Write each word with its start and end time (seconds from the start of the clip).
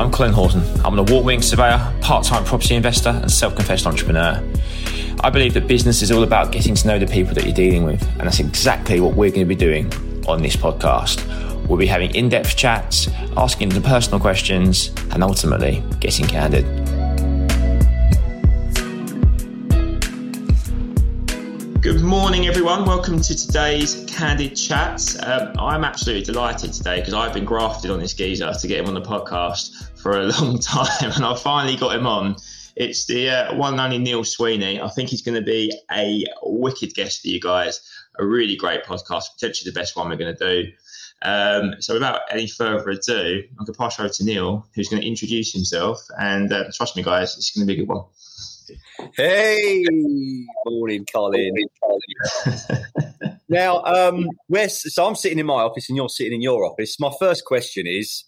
I'm 0.00 0.10
Colin 0.10 0.32
Horton. 0.32 0.62
I'm 0.82 0.98
an 0.98 1.00
award 1.00 1.26
winning 1.26 1.42
surveyor, 1.42 1.94
part 2.00 2.24
time 2.24 2.42
property 2.42 2.74
investor, 2.74 3.10
and 3.10 3.30
self 3.30 3.54
confessed 3.54 3.86
entrepreneur. 3.86 4.42
I 5.22 5.28
believe 5.28 5.52
that 5.52 5.68
business 5.68 6.00
is 6.00 6.10
all 6.10 6.22
about 6.22 6.52
getting 6.52 6.74
to 6.74 6.88
know 6.88 6.98
the 6.98 7.06
people 7.06 7.34
that 7.34 7.44
you're 7.44 7.52
dealing 7.52 7.84
with, 7.84 8.02
and 8.12 8.20
that's 8.20 8.40
exactly 8.40 8.98
what 9.00 9.14
we're 9.14 9.28
going 9.28 9.40
to 9.40 9.44
be 9.44 9.54
doing 9.54 9.92
on 10.26 10.40
this 10.40 10.56
podcast. 10.56 11.22
We'll 11.68 11.76
be 11.76 11.86
having 11.86 12.14
in 12.14 12.30
depth 12.30 12.56
chats, 12.56 13.08
asking 13.36 13.68
the 13.68 13.82
personal 13.82 14.18
questions, 14.18 14.88
and 15.10 15.22
ultimately 15.22 15.84
getting 16.00 16.26
candid. 16.26 16.64
Good 21.82 22.00
morning, 22.02 22.46
everyone. 22.46 22.86
Welcome 22.86 23.20
to 23.20 23.34
today's 23.34 24.04
Candid 24.06 24.54
Chats. 24.54 25.18
Um, 25.22 25.52
I'm 25.58 25.82
absolutely 25.82 26.24
delighted 26.24 26.72
today 26.72 27.00
because 27.00 27.14
I've 27.14 27.32
been 27.32 27.46
grafted 27.46 27.90
on 27.90 27.98
this 27.98 28.14
geezer 28.14 28.52
to 28.52 28.66
get 28.66 28.80
him 28.80 28.86
on 28.86 28.94
the 28.94 29.00
podcast 29.00 29.89
for 30.02 30.18
a 30.18 30.26
long 30.40 30.58
time, 30.58 31.12
and 31.14 31.24
I 31.24 31.36
finally 31.36 31.76
got 31.76 31.94
him 31.94 32.06
on. 32.06 32.36
It's 32.76 33.06
the 33.06 33.28
uh, 33.28 33.54
one 33.56 33.74
and 33.74 33.80
only 33.80 33.98
Neil 33.98 34.24
Sweeney. 34.24 34.80
I 34.80 34.88
think 34.88 35.10
he's 35.10 35.22
going 35.22 35.34
to 35.34 35.42
be 35.42 35.72
a 35.90 36.24
wicked 36.42 36.94
guest 36.94 37.22
for 37.22 37.28
you 37.28 37.40
guys. 37.40 37.80
A 38.18 38.24
really 38.24 38.56
great 38.56 38.84
podcast, 38.84 39.32
potentially 39.34 39.70
the 39.70 39.78
best 39.78 39.96
one 39.96 40.08
we're 40.08 40.16
going 40.16 40.34
to 40.34 40.62
do. 40.62 40.70
Um, 41.22 41.74
so, 41.80 41.94
without 41.94 42.22
any 42.30 42.46
further 42.46 42.88
ado, 42.90 43.42
I'm 43.50 43.56
going 43.56 43.66
to 43.66 43.72
pass 43.72 44.00
over 44.00 44.08
to 44.08 44.24
Neil, 44.24 44.66
who's 44.74 44.88
going 44.88 45.02
to 45.02 45.08
introduce 45.08 45.52
himself. 45.52 46.00
And 46.18 46.52
uh, 46.52 46.64
trust 46.74 46.96
me, 46.96 47.02
guys, 47.02 47.36
it's 47.36 47.50
going 47.50 47.66
to 47.66 47.74
be 47.74 47.80
a 47.80 47.84
good 47.84 47.92
one. 47.92 48.04
Hey, 49.16 49.84
morning, 50.64 51.04
Colin. 51.12 51.54
now, 53.48 53.82
um, 53.82 54.26
so 54.68 55.06
I'm 55.06 55.16
sitting 55.16 55.38
in 55.38 55.46
my 55.46 55.62
office 55.62 55.88
and 55.88 55.96
you're 55.96 56.08
sitting 56.08 56.34
in 56.34 56.40
your 56.40 56.64
office. 56.64 56.98
My 57.00 57.10
first 57.18 57.44
question 57.44 57.86
is: 57.86 58.24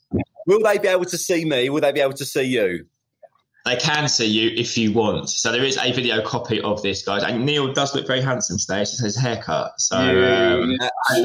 Will 0.46 0.62
they 0.62 0.78
be 0.78 0.88
able 0.88 1.04
to 1.04 1.18
see 1.18 1.44
me? 1.44 1.70
Will 1.70 1.80
they 1.80 1.92
be 1.92 2.00
able 2.00 2.14
to 2.14 2.24
see 2.24 2.42
you? 2.42 2.86
They 3.64 3.76
can 3.76 4.08
see 4.08 4.26
you 4.26 4.50
if 4.56 4.76
you 4.76 4.92
want. 4.92 5.30
So 5.30 5.52
there 5.52 5.62
is 5.62 5.78
a 5.78 5.92
video 5.92 6.20
copy 6.22 6.60
of 6.60 6.82
this, 6.82 7.04
guys. 7.04 7.22
And 7.22 7.46
Neil 7.46 7.72
does 7.72 7.94
look 7.94 8.08
very 8.08 8.20
handsome 8.20 8.58
today. 8.58 8.82
It's 8.82 8.98
his 8.98 9.16
haircut. 9.16 9.80
So 9.80 9.96
um, 9.96 10.76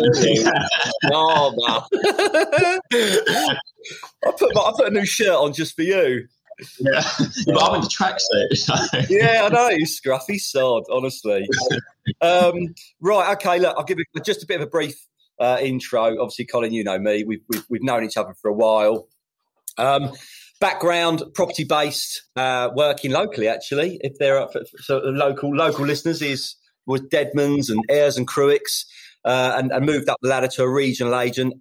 oh, 1.11 1.53
man. 1.91 3.57
I 4.23 4.31
put 4.37 4.53
my, 4.53 4.61
I 4.61 4.73
put 4.77 4.87
a 4.87 4.91
new 4.91 5.05
shirt 5.05 5.29
on 5.29 5.53
just 5.53 5.75
for 5.75 5.81
you. 5.81 6.27
Yeah, 6.79 7.01
but 7.47 7.63
I'm 7.63 7.75
in 7.75 7.81
the 7.81 7.87
tracksuit. 7.87 8.55
So. 8.55 8.73
yeah, 9.09 9.45
I 9.45 9.49
know. 9.49 9.69
He's 9.69 9.99
scruffy 9.99 10.39
sod, 10.39 10.83
honestly. 10.91 11.47
Um, 12.21 12.75
right, 12.99 13.31
okay. 13.33 13.59
Look, 13.59 13.75
I'll 13.77 13.83
give 13.83 13.97
it 13.99 14.07
just 14.23 14.43
a 14.43 14.45
bit 14.45 14.61
of 14.61 14.67
a 14.67 14.69
brief 14.69 15.07
uh, 15.39 15.57
intro. 15.61 16.19
Obviously, 16.19 16.45
Colin, 16.45 16.73
you 16.73 16.83
know 16.83 16.99
me. 16.99 17.23
We've 17.23 17.43
we've, 17.49 17.65
we've 17.69 17.83
known 17.83 18.03
each 18.03 18.17
other 18.17 18.33
for 18.41 18.49
a 18.49 18.53
while. 18.53 19.07
Um, 19.77 20.11
background 20.59 21.23
property 21.35 21.63
based, 21.63 22.23
uh, 22.35 22.69
working 22.75 23.11
locally. 23.11 23.47
Actually, 23.47 23.99
if 24.01 24.17
there 24.17 24.39
are 24.39 24.49
so 24.77 24.97
local 24.97 25.55
local 25.55 25.85
listeners, 25.85 26.21
is 26.21 26.55
was 26.85 27.01
Deadmans 27.01 27.69
and 27.69 27.83
Ayres 27.89 28.17
and 28.17 28.27
Cruix, 28.27 28.85
uh, 29.25 29.53
and, 29.57 29.71
and 29.71 29.85
moved 29.85 30.09
up 30.09 30.17
the 30.21 30.29
ladder 30.29 30.47
to 30.47 30.63
a 30.63 30.69
regional 30.69 31.19
agent 31.19 31.53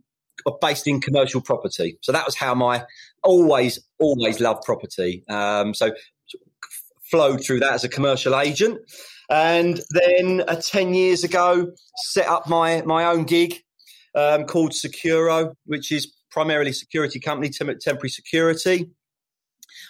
based 0.60 0.86
in 0.86 1.00
commercial 1.00 1.40
property. 1.40 1.98
So 2.02 2.12
that 2.12 2.24
was 2.24 2.36
how 2.36 2.54
my 2.54 2.84
always, 3.22 3.80
always 3.98 4.40
loved 4.40 4.64
property. 4.64 5.24
Um, 5.28 5.74
so 5.74 5.92
flowed 7.10 7.44
through 7.44 7.60
that 7.60 7.72
as 7.72 7.84
a 7.84 7.88
commercial 7.88 8.38
agent. 8.38 8.78
And 9.28 9.80
then 9.90 10.44
uh, 10.46 10.56
10 10.56 10.94
years 10.94 11.24
ago, 11.24 11.72
set 11.96 12.28
up 12.28 12.48
my, 12.48 12.82
my 12.82 13.06
own 13.06 13.24
gig 13.24 13.62
um, 14.16 14.44
called 14.44 14.72
Securo, 14.72 15.54
which 15.66 15.92
is 15.92 16.12
primarily 16.30 16.72
security 16.72 17.20
company, 17.20 17.50
temporary 17.50 18.08
security. 18.08 18.90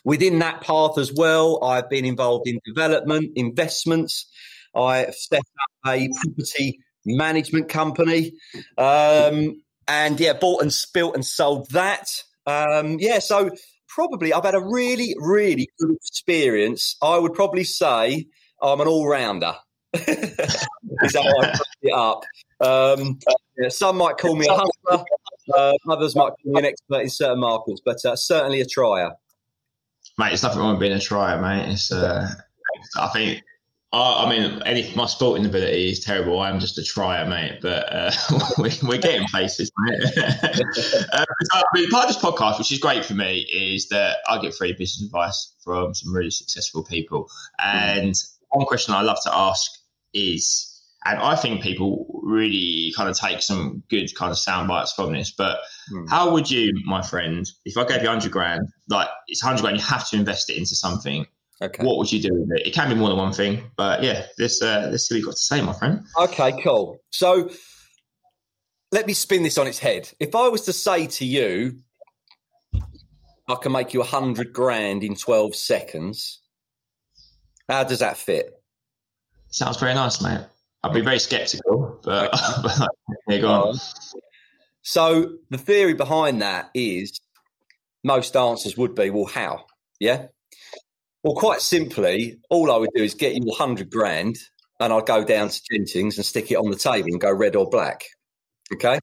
Within 0.04 0.40
that 0.40 0.60
path 0.60 0.98
as 0.98 1.12
well, 1.12 1.64
I've 1.64 1.88
been 1.88 2.04
involved 2.04 2.46
in 2.46 2.60
development, 2.66 3.32
investments. 3.36 4.26
I 4.74 5.06
set 5.10 5.40
up 5.40 5.92
a 5.94 6.08
property 6.22 6.80
management 7.04 7.68
company. 7.68 8.32
Um, 8.76 9.62
and 9.88 10.18
yeah, 10.18 10.34
bought 10.34 10.62
and 10.62 10.76
built 10.92 11.14
and 11.14 11.24
sold 11.24 11.70
that. 11.70 12.08
Um, 12.46 12.98
yeah, 12.98 13.20
so 13.20 13.50
probably 13.88 14.32
I've 14.32 14.44
had 14.44 14.54
a 14.54 14.64
really, 14.64 15.14
really 15.18 15.68
good 15.78 15.94
experience. 15.94 16.96
I 17.00 17.18
would 17.18 17.34
probably 17.34 17.64
say 17.64 18.26
I'm 18.60 18.80
an 18.80 18.88
all 18.88 19.08
rounder. 19.08 19.54
Is 19.94 21.14
how 21.14 21.22
I 21.22 21.58
it 21.82 21.92
up? 21.92 22.24
Um, 22.60 23.18
yeah, 23.58 23.68
some 23.68 23.96
might 23.96 24.16
call 24.18 24.34
me 24.34 24.46
a 24.46 24.54
hustler, 24.54 25.04
uh, 25.54 25.72
others 25.88 26.16
might 26.16 26.30
call 26.42 26.52
me 26.52 26.60
an 26.60 26.64
expert 26.64 27.00
in 27.00 27.10
certain 27.10 27.40
markets, 27.40 27.80
but 27.84 28.04
uh, 28.04 28.16
certainly 28.16 28.60
a 28.60 28.66
trier. 28.66 29.12
Mate, 30.18 30.32
it's 30.32 30.42
nothing 30.42 30.60
wrong 30.60 30.72
with 30.72 30.80
being 30.80 30.92
a 30.92 31.00
trier, 31.00 31.40
mate. 31.40 31.70
It's, 31.70 31.92
uh, 31.92 32.28
I 32.98 33.08
think 33.08 33.42
I 33.92 34.28
mean, 34.28 34.62
any 34.66 34.92
my 34.94 35.06
sporting 35.06 35.46
ability 35.46 35.90
is 35.90 36.00
terrible. 36.00 36.40
I'm 36.40 36.60
just 36.60 36.76
a 36.78 36.84
trier, 36.84 37.26
mate. 37.26 37.60
But 37.62 37.92
uh, 37.92 38.12
we, 38.58 38.68
are 38.68 38.98
getting 38.98 39.26
places, 39.28 39.70
mate. 39.78 40.02
uh, 41.12 41.24
I 41.52 41.64
mean, 41.74 41.88
part 41.90 42.08
of 42.08 42.14
this 42.14 42.22
podcast, 42.22 42.58
which 42.58 42.72
is 42.72 42.78
great 42.78 43.04
for 43.04 43.14
me, 43.14 43.46
is 43.52 43.88
that 43.88 44.18
I 44.28 44.40
get 44.40 44.54
free 44.54 44.72
business 44.72 45.06
advice 45.06 45.54
from 45.62 45.94
some 45.94 46.12
really 46.12 46.30
successful 46.30 46.82
people. 46.82 47.30
And 47.58 48.14
one 48.50 48.66
question 48.66 48.94
I 48.94 49.02
love 49.02 49.18
to 49.24 49.34
ask 49.34 49.70
is, 50.12 50.75
and 51.06 51.18
I 51.18 51.36
think 51.36 51.62
people 51.62 52.20
really 52.22 52.92
kind 52.96 53.08
of 53.08 53.16
take 53.16 53.42
some 53.42 53.82
good 53.88 54.14
kind 54.14 54.30
of 54.30 54.38
sound 54.38 54.68
bites 54.68 54.92
from 54.92 55.12
this. 55.12 55.30
But 55.30 55.58
mm. 55.92 56.08
how 56.08 56.32
would 56.32 56.50
you, 56.50 56.72
my 56.84 57.02
friend, 57.02 57.48
if 57.64 57.76
I 57.76 57.84
gave 57.84 58.02
you 58.02 58.08
100 58.08 58.32
grand, 58.32 58.68
like 58.88 59.08
it's 59.28 59.42
100 59.42 59.62
grand, 59.62 59.76
you 59.76 59.84
have 59.84 60.08
to 60.10 60.16
invest 60.16 60.50
it 60.50 60.56
into 60.56 60.74
something 60.74 61.26
Okay. 61.62 61.84
What 61.84 61.96
would 61.96 62.12
you 62.12 62.20
do 62.20 62.28
with 62.32 62.50
it? 62.52 62.66
It 62.66 62.74
can 62.74 62.90
be 62.90 62.94
more 62.94 63.08
than 63.08 63.16
one 63.16 63.32
thing, 63.32 63.70
but 63.76 64.02
yeah, 64.02 64.26
this 64.36 64.60
uh, 64.60 64.90
this 64.90 65.04
is 65.04 65.10
what 65.10 65.18
you 65.18 65.24
got 65.24 65.36
to 65.36 65.42
say, 65.42 65.62
my 65.62 65.72
friend. 65.72 66.04
Okay, 66.18 66.60
cool. 66.62 66.98
So 67.10 67.50
let 68.92 69.06
me 69.06 69.14
spin 69.14 69.42
this 69.42 69.56
on 69.56 69.66
its 69.66 69.78
head. 69.78 70.10
If 70.20 70.34
I 70.34 70.48
was 70.48 70.62
to 70.62 70.74
say 70.74 71.06
to 71.06 71.24
you, 71.24 71.78
I 73.48 73.54
can 73.54 73.72
make 73.72 73.94
you 73.94 74.02
a 74.02 74.04
hundred 74.04 74.52
grand 74.52 75.02
in 75.02 75.14
twelve 75.14 75.54
seconds, 75.54 76.40
how 77.70 77.84
does 77.84 78.00
that 78.00 78.18
fit? 78.18 78.52
Sounds 79.48 79.78
very 79.78 79.94
nice, 79.94 80.20
mate. 80.20 80.44
I'd 80.82 80.94
be 80.94 81.00
very 81.00 81.18
skeptical, 81.18 82.00
but, 82.02 82.30
but 82.62 82.88
yeah, 83.28 83.38
go 83.38 83.48
on. 83.48 83.78
So 84.82 85.38
the 85.50 85.58
theory 85.58 85.94
behind 85.94 86.42
that 86.42 86.70
is 86.74 87.20
most 88.04 88.36
answers 88.36 88.76
would 88.76 88.94
be, 88.94 89.10
well, 89.10 89.24
how? 89.24 89.66
Yeah. 89.98 90.26
Well, 91.24 91.34
quite 91.34 91.60
simply, 91.60 92.38
all 92.50 92.70
I 92.70 92.76
would 92.76 92.90
do 92.94 93.02
is 93.02 93.14
get 93.14 93.34
you 93.34 93.42
100 93.44 93.90
grand 93.90 94.38
and 94.78 94.92
I'd 94.92 95.06
go 95.06 95.24
down 95.24 95.48
to 95.48 95.62
Gentings 95.70 96.18
and 96.18 96.24
stick 96.24 96.50
it 96.50 96.56
on 96.56 96.70
the 96.70 96.76
table 96.76 97.08
and 97.10 97.20
go 97.20 97.32
red 97.32 97.56
or 97.56 97.68
black. 97.68 98.04
Okay. 98.72 99.00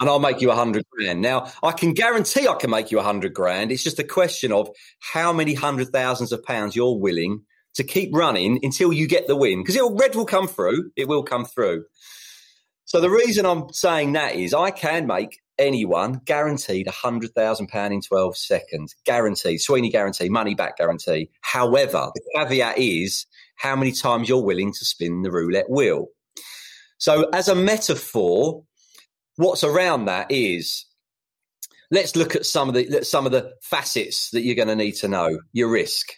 And 0.00 0.08
I'll 0.08 0.18
make 0.18 0.40
you 0.40 0.48
100 0.48 0.84
grand. 0.90 1.20
Now, 1.20 1.52
I 1.62 1.72
can 1.72 1.92
guarantee 1.92 2.48
I 2.48 2.54
can 2.54 2.70
make 2.70 2.90
you 2.90 2.96
100 2.96 3.34
grand. 3.34 3.70
It's 3.70 3.84
just 3.84 3.98
a 3.98 4.04
question 4.04 4.50
of 4.50 4.70
how 4.98 5.32
many 5.32 5.54
hundred 5.54 5.88
thousands 5.90 6.32
of 6.32 6.42
pounds 6.42 6.74
you're 6.74 6.98
willing 6.98 7.42
to 7.74 7.84
keep 7.84 8.10
running 8.14 8.60
until 8.62 8.92
you 8.92 9.06
get 9.06 9.26
the 9.26 9.36
win. 9.36 9.62
Because 9.62 9.78
red 9.92 10.14
will 10.14 10.26
come 10.26 10.48
through. 10.48 10.90
It 10.96 11.08
will 11.08 11.22
come 11.22 11.44
through. 11.44 11.84
So 12.84 13.00
the 13.00 13.10
reason 13.10 13.46
I'm 13.46 13.72
saying 13.72 14.12
that 14.12 14.34
is 14.34 14.52
I 14.52 14.70
can 14.70 15.06
make 15.06 15.40
anyone 15.58 16.20
guaranteed 16.24 16.86
£100,000 16.86 17.90
in 17.90 18.00
12 18.00 18.36
seconds. 18.36 18.94
Guaranteed. 19.04 19.60
Sweeney 19.60 19.90
guarantee, 19.90 20.28
money 20.28 20.54
back 20.54 20.76
guarantee. 20.76 21.30
However, 21.40 22.10
the 22.14 22.22
caveat 22.34 22.78
is 22.78 23.26
how 23.56 23.76
many 23.76 23.92
times 23.92 24.28
you're 24.28 24.42
willing 24.42 24.72
to 24.72 24.84
spin 24.84 25.22
the 25.22 25.30
roulette 25.30 25.70
wheel. 25.70 26.08
So, 26.98 27.28
as 27.32 27.48
a 27.48 27.54
metaphor, 27.54 28.64
what's 29.36 29.64
around 29.64 30.06
that 30.06 30.30
is 30.30 30.86
let's 31.90 32.16
look 32.16 32.34
at 32.36 32.46
some 32.46 32.68
of 32.68 32.74
the 32.74 33.04
some 33.04 33.26
of 33.26 33.32
the 33.32 33.52
facets 33.62 34.30
that 34.30 34.42
you're 34.42 34.54
going 34.54 34.68
to 34.68 34.76
need 34.76 34.96
to 34.96 35.08
know. 35.08 35.38
Your 35.52 35.68
risk. 35.68 36.12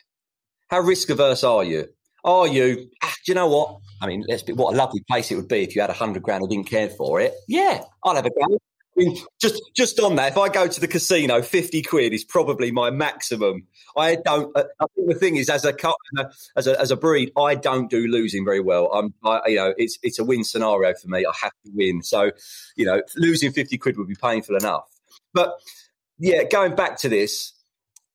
How 0.75 0.81
risk 0.81 1.09
averse 1.09 1.45
are 1.45 1.63
you? 1.63 1.87
Are 2.25 2.49
you? 2.49 2.91
Ah, 3.01 3.15
do 3.25 3.31
you 3.31 3.37
know 3.37 3.47
what? 3.47 3.79
I 4.03 4.09
mean, 4.09 4.25
let's 4.27 4.43
be. 4.43 4.55
What 4.55 4.75
a 4.75 4.77
lovely 4.77 5.05
place 5.09 5.31
it 5.31 5.37
would 5.37 5.47
be 5.47 5.63
if 5.63 5.77
you 5.77 5.81
had 5.81 5.89
a 5.89 5.93
hundred 5.93 6.25
grand 6.25 6.43
and 6.43 6.51
didn't 6.51 6.67
care 6.67 6.89
for 6.89 7.21
it. 7.21 7.33
Yeah, 7.47 7.85
I'll 8.03 8.17
have 8.17 8.27
a 8.27 8.31
go. 8.31 8.41
I 8.43 8.59
mean, 8.97 9.17
just 9.41 9.63
just 9.77 10.01
on 10.01 10.17
that, 10.17 10.33
if 10.33 10.37
I 10.37 10.49
go 10.49 10.67
to 10.67 10.81
the 10.81 10.89
casino, 10.89 11.43
fifty 11.43 11.81
quid 11.81 12.13
is 12.13 12.25
probably 12.25 12.73
my 12.73 12.91
maximum. 12.91 13.69
I 13.97 14.17
don't. 14.17 14.51
Uh, 14.57 14.65
I 14.81 14.87
think 14.97 15.11
the 15.11 15.15
thing 15.15 15.37
is, 15.37 15.49
as 15.49 15.65
a 15.65 15.77
as 16.57 16.67
a 16.67 16.81
as 16.81 16.91
a 16.91 16.97
breed, 16.97 17.31
I 17.37 17.55
don't 17.55 17.89
do 17.89 18.09
losing 18.09 18.45
very 18.45 18.59
well. 18.61 18.91
I'm, 18.93 19.15
I, 19.23 19.43
you 19.51 19.57
know, 19.59 19.75
it's 19.79 19.97
it's 20.03 20.19
a 20.19 20.25
win 20.25 20.43
scenario 20.43 20.93
for 21.01 21.07
me. 21.07 21.25
I 21.25 21.33
have 21.41 21.53
to 21.67 21.71
win. 21.73 22.03
So, 22.03 22.33
you 22.75 22.85
know, 22.85 23.01
losing 23.15 23.53
fifty 23.53 23.79
quid 23.79 23.97
would 23.97 24.09
be 24.09 24.17
painful 24.17 24.57
enough. 24.57 24.91
But 25.33 25.55
yeah, 26.19 26.43
going 26.43 26.75
back 26.75 26.99
to 27.03 27.09
this, 27.09 27.53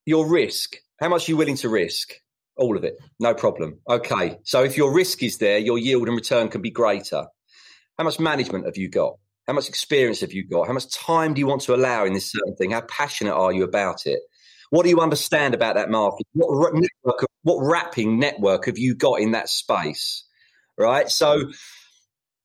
your 0.06 0.28
risk. 0.28 0.76
How 1.00 1.08
much 1.08 1.30
are 1.30 1.32
you 1.32 1.38
willing 1.38 1.56
to 1.56 1.70
risk? 1.70 2.16
All 2.60 2.76
of 2.76 2.84
it, 2.84 2.98
no 3.20 3.34
problem. 3.34 3.80
Okay, 3.90 4.38
so 4.44 4.64
if 4.64 4.76
your 4.76 4.94
risk 4.94 5.24
is 5.24 5.38
there, 5.38 5.58
your 5.58 5.78
yield 5.78 6.08
and 6.08 6.16
return 6.16 6.50
can 6.50 6.62
be 6.62 6.70
greater. 6.70 7.26
How 7.98 8.04
much 8.04 8.20
management 8.20 8.66
have 8.66 8.76
you 8.76 8.90
got? 8.90 9.14
How 9.48 9.54
much 9.54 9.70
experience 9.70 10.20
have 10.20 10.34
you 10.34 10.46
got? 10.46 10.68
How 10.68 10.74
much 10.74 10.94
time 10.94 11.34
do 11.34 11.40
you 11.40 11.48
want 11.48 11.62
to 11.64 11.74
allow 11.74 12.04
in 12.04 12.14
this 12.14 12.32
certain 12.32 12.56
thing? 12.58 12.72
How 12.72 12.82
passionate 12.82 13.34
are 13.34 13.54
you 13.54 13.64
about 13.64 14.06
it? 14.06 14.20
What 14.72 14.84
do 14.84 14.90
you 14.90 15.00
understand 15.00 15.54
about 15.54 15.76
that 15.76 15.90
market? 15.90 16.28
What 16.34 16.74
network, 16.74 17.26
what 17.44 17.66
wrapping 17.66 18.20
network 18.20 18.66
have 18.66 18.78
you 18.78 18.94
got 18.94 19.22
in 19.22 19.32
that 19.32 19.50
space? 19.50 20.26
Right. 20.78 21.10
So 21.10 21.50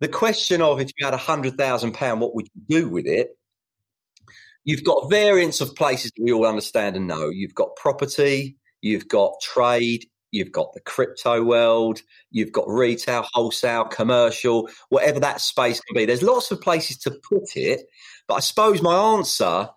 the 0.00 0.08
question 0.08 0.62
of 0.62 0.80
if 0.80 0.90
you 0.96 1.04
had 1.04 1.14
a 1.14 1.18
hundred 1.18 1.58
thousand 1.58 1.92
pound, 1.92 2.20
what 2.20 2.34
would 2.36 2.46
you 2.54 2.82
do 2.82 2.88
with 2.88 3.06
it? 3.06 3.36
You've 4.64 4.84
got 4.84 5.10
variants 5.10 5.60
of 5.60 5.74
places 5.74 6.12
that 6.16 6.22
we 6.22 6.32
all 6.32 6.46
understand 6.46 6.96
and 6.96 7.06
know. 7.06 7.28
You've 7.28 7.54
got 7.54 7.76
property, 7.76 8.56
you've 8.84 9.08
got 9.08 9.40
trade, 9.40 10.04
you've 10.30 10.52
got 10.52 10.74
the 10.74 10.80
crypto 10.80 11.42
world, 11.42 12.00
you've 12.30 12.52
got 12.52 12.68
retail, 12.68 13.26
wholesale, 13.32 13.84
commercial, 13.84 14.68
whatever 14.90 15.18
that 15.20 15.40
space 15.40 15.80
can 15.80 15.96
be. 15.96 16.04
There's 16.04 16.22
lots 16.22 16.50
of 16.50 16.60
places 16.60 16.98
to 16.98 17.10
put 17.10 17.56
it. 17.56 17.80
But 18.28 18.34
I 18.34 18.40
suppose 18.40 18.82
my 18.82 18.94
answer, 19.16 19.70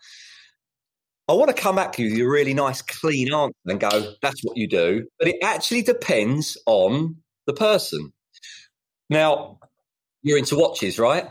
I 1.30 1.34
want 1.34 1.56
to 1.56 1.62
come 1.62 1.78
back 1.78 1.94
to 1.94 2.04
you 2.04 2.12
with 2.12 2.20
a 2.20 2.30
really 2.30 2.54
nice, 2.54 2.82
clean 2.82 3.34
answer 3.34 3.54
and 3.66 3.80
go, 3.80 4.14
that's 4.22 4.42
what 4.44 4.58
you 4.58 4.68
do. 4.68 5.08
But 5.20 5.30
it 5.30 5.38
actually 5.42 5.84
depends 5.84 6.58
on 6.66 7.16
the 7.46 7.54
person. 7.54 8.12
Now, 9.10 9.60
you're 10.22 10.38
into 10.38 10.58
watches, 10.58 11.00
right? 11.00 11.28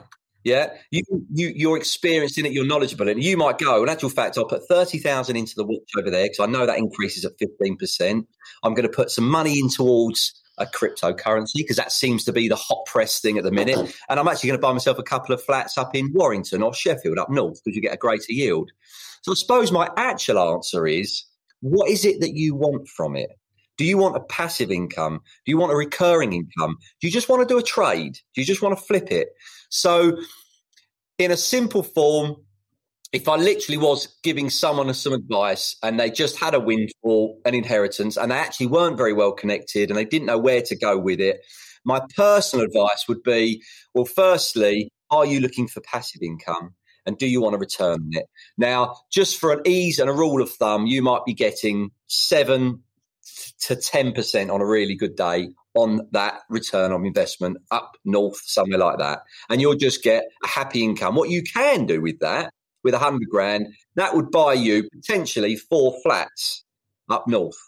Yeah, 0.46 0.74
you 0.92 1.02
you 1.32 1.52
you're 1.56 1.76
experienced 1.76 2.38
in 2.38 2.46
it. 2.46 2.52
You're 2.52 2.64
knowledgeable 2.64 3.08
and. 3.08 3.20
You 3.20 3.36
might 3.36 3.58
go. 3.58 3.82
In 3.82 3.88
actual 3.88 4.10
fact, 4.10 4.38
I'll 4.38 4.44
put 4.44 4.62
thirty 4.68 4.98
thousand 4.98 5.34
into 5.34 5.54
the 5.56 5.64
watch 5.64 5.90
over 5.98 6.08
there 6.08 6.26
because 6.26 6.38
I 6.38 6.46
know 6.46 6.64
that 6.66 6.78
increases 6.78 7.24
at 7.24 7.32
fifteen 7.36 7.76
percent. 7.76 8.28
I'm 8.62 8.72
going 8.72 8.88
to 8.88 8.96
put 8.96 9.10
some 9.10 9.28
money 9.28 9.58
in 9.58 9.68
towards 9.68 10.40
a 10.58 10.64
cryptocurrency 10.64 11.56
because 11.56 11.74
that 11.78 11.90
seems 11.90 12.22
to 12.26 12.32
be 12.32 12.46
the 12.46 12.54
hot 12.54 12.86
press 12.86 13.20
thing 13.20 13.38
at 13.38 13.42
the 13.42 13.50
minute. 13.50 13.92
And 14.08 14.20
I'm 14.20 14.28
actually 14.28 14.50
going 14.50 14.60
to 14.60 14.62
buy 14.62 14.72
myself 14.72 15.00
a 15.00 15.02
couple 15.02 15.34
of 15.34 15.42
flats 15.42 15.76
up 15.76 15.96
in 15.96 16.12
Warrington 16.14 16.62
or 16.62 16.72
Sheffield 16.72 17.18
up 17.18 17.28
north 17.28 17.60
because 17.64 17.74
you 17.74 17.82
get 17.82 17.94
a 17.94 17.98
greater 17.98 18.32
yield. 18.32 18.70
So 19.22 19.32
I 19.32 19.34
suppose 19.34 19.72
my 19.72 19.90
actual 19.96 20.38
answer 20.38 20.86
is, 20.86 21.24
what 21.60 21.90
is 21.90 22.04
it 22.04 22.20
that 22.20 22.34
you 22.34 22.54
want 22.54 22.86
from 22.86 23.16
it? 23.16 23.30
Do 23.76 23.84
you 23.84 23.98
want 23.98 24.16
a 24.16 24.20
passive 24.20 24.70
income? 24.70 25.20
Do 25.44 25.50
you 25.50 25.58
want 25.58 25.72
a 25.72 25.76
recurring 25.76 26.32
income? 26.32 26.76
Do 27.00 27.06
you 27.06 27.12
just 27.12 27.28
want 27.28 27.46
to 27.46 27.52
do 27.52 27.58
a 27.58 27.62
trade? 27.62 28.14
Do 28.34 28.40
you 28.40 28.44
just 28.44 28.62
want 28.62 28.76
to 28.78 28.84
flip 28.84 29.10
it? 29.10 29.28
So, 29.68 30.18
in 31.18 31.30
a 31.30 31.36
simple 31.36 31.82
form, 31.82 32.36
if 33.12 33.28
I 33.28 33.36
literally 33.36 33.78
was 33.78 34.08
giving 34.22 34.50
someone 34.50 34.92
some 34.94 35.12
advice 35.12 35.76
and 35.82 35.98
they 35.98 36.10
just 36.10 36.38
had 36.38 36.54
a 36.54 36.60
windfall, 36.60 37.40
an 37.44 37.54
inheritance, 37.54 38.16
and 38.16 38.30
they 38.30 38.36
actually 38.36 38.66
weren't 38.66 38.96
very 38.96 39.12
well 39.12 39.32
connected 39.32 39.90
and 39.90 39.96
they 39.96 40.04
didn't 40.04 40.26
know 40.26 40.38
where 40.38 40.62
to 40.62 40.76
go 40.76 40.98
with 40.98 41.20
it, 41.20 41.40
my 41.84 42.00
personal 42.16 42.66
advice 42.66 43.06
would 43.08 43.22
be 43.22 43.62
well, 43.94 44.04
firstly, 44.04 44.90
are 45.10 45.24
you 45.24 45.40
looking 45.40 45.68
for 45.68 45.80
passive 45.80 46.22
income? 46.22 46.74
And 47.06 47.16
do 47.16 47.26
you 47.26 47.40
want 47.40 47.54
to 47.54 47.58
return 47.58 48.08
it? 48.10 48.26
Now, 48.58 48.96
just 49.12 49.38
for 49.38 49.52
an 49.52 49.60
ease 49.64 50.00
and 50.00 50.10
a 50.10 50.12
rule 50.12 50.42
of 50.42 50.50
thumb, 50.50 50.86
you 50.86 51.02
might 51.02 51.24
be 51.24 51.34
getting 51.34 51.92
seven 52.08 52.82
to 53.60 53.76
10% 53.76 54.52
on 54.52 54.60
a 54.60 54.66
really 54.66 54.94
good 54.94 55.16
day 55.16 55.50
on 55.74 56.08
that 56.12 56.40
return 56.48 56.92
on 56.92 57.04
investment 57.04 57.58
up 57.70 57.96
north, 58.04 58.40
somewhere 58.44 58.78
like 58.78 58.98
that. 58.98 59.22
And 59.50 59.60
you'll 59.60 59.76
just 59.76 60.02
get 60.02 60.24
a 60.42 60.46
happy 60.46 60.82
income. 60.82 61.14
What 61.14 61.28
you 61.28 61.42
can 61.42 61.86
do 61.86 62.00
with 62.00 62.20
that, 62.20 62.52
with 62.82 62.94
a 62.94 62.98
hundred 62.98 63.28
grand, 63.28 63.68
that 63.96 64.14
would 64.14 64.30
buy 64.30 64.54
you 64.54 64.88
potentially 64.90 65.56
four 65.56 65.94
flats 66.02 66.64
up 67.10 67.28
north. 67.28 67.58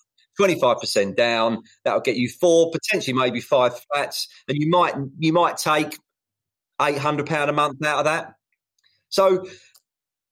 25% 0.41 1.17
down, 1.17 1.63
that'll 1.85 2.01
get 2.01 2.17
you 2.17 2.29
four, 2.29 2.71
potentially 2.71 3.17
maybe 3.17 3.41
five 3.41 3.73
flats. 3.93 4.29
And 4.47 4.57
you 4.57 4.71
might 4.71 4.95
you 5.19 5.33
might 5.33 5.57
take 5.57 5.99
£800 6.81 7.49
a 7.49 7.53
month 7.53 7.85
out 7.85 7.99
of 7.99 8.05
that. 8.05 8.35
So 9.09 9.47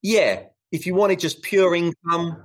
yeah, 0.02 0.44
if 0.70 0.86
you 0.86 0.94
wanted 0.94 1.18
just 1.18 1.42
pure 1.42 1.74
income, 1.74 2.42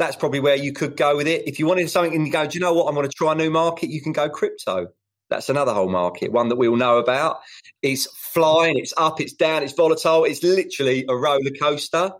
that's 0.00 0.16
probably 0.16 0.40
where 0.40 0.56
you 0.56 0.72
could 0.72 0.96
go 0.96 1.14
with 1.14 1.28
it. 1.28 1.46
If 1.46 1.58
you 1.58 1.66
wanted 1.66 1.90
something 1.90 2.14
and 2.14 2.26
you 2.26 2.32
go, 2.32 2.46
do 2.46 2.58
you 2.58 2.60
know 2.60 2.72
what? 2.72 2.88
I'm 2.88 2.94
going 2.94 3.06
to 3.06 3.14
try 3.14 3.32
a 3.32 3.34
new 3.34 3.50
market, 3.50 3.90
you 3.90 4.00
can 4.00 4.12
go 4.12 4.30
crypto. 4.30 4.88
That's 5.28 5.50
another 5.50 5.74
whole 5.74 5.90
market, 5.90 6.32
one 6.32 6.48
that 6.48 6.56
we 6.56 6.68
all 6.68 6.76
know 6.76 6.96
about. 6.96 7.40
It's 7.82 8.06
flying, 8.32 8.78
it's 8.78 8.94
up, 8.96 9.20
it's 9.20 9.34
down, 9.34 9.62
it's 9.62 9.74
volatile. 9.74 10.24
It's 10.24 10.42
literally 10.42 11.04
a 11.06 11.14
roller 11.14 11.50
coaster. 11.60 12.12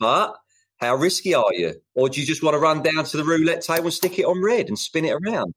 But 0.00 0.34
how 0.78 0.96
risky 0.96 1.34
are 1.34 1.52
you? 1.52 1.74
Or 1.94 2.08
do 2.08 2.20
you 2.20 2.26
just 2.26 2.42
want 2.42 2.54
to 2.54 2.58
run 2.58 2.82
down 2.82 3.04
to 3.04 3.16
the 3.18 3.24
roulette 3.24 3.60
table 3.60 3.84
and 3.84 3.92
stick 3.92 4.18
it 4.18 4.24
on 4.24 4.42
red 4.42 4.68
and 4.68 4.78
spin 4.78 5.04
it 5.04 5.12
around? 5.12 5.52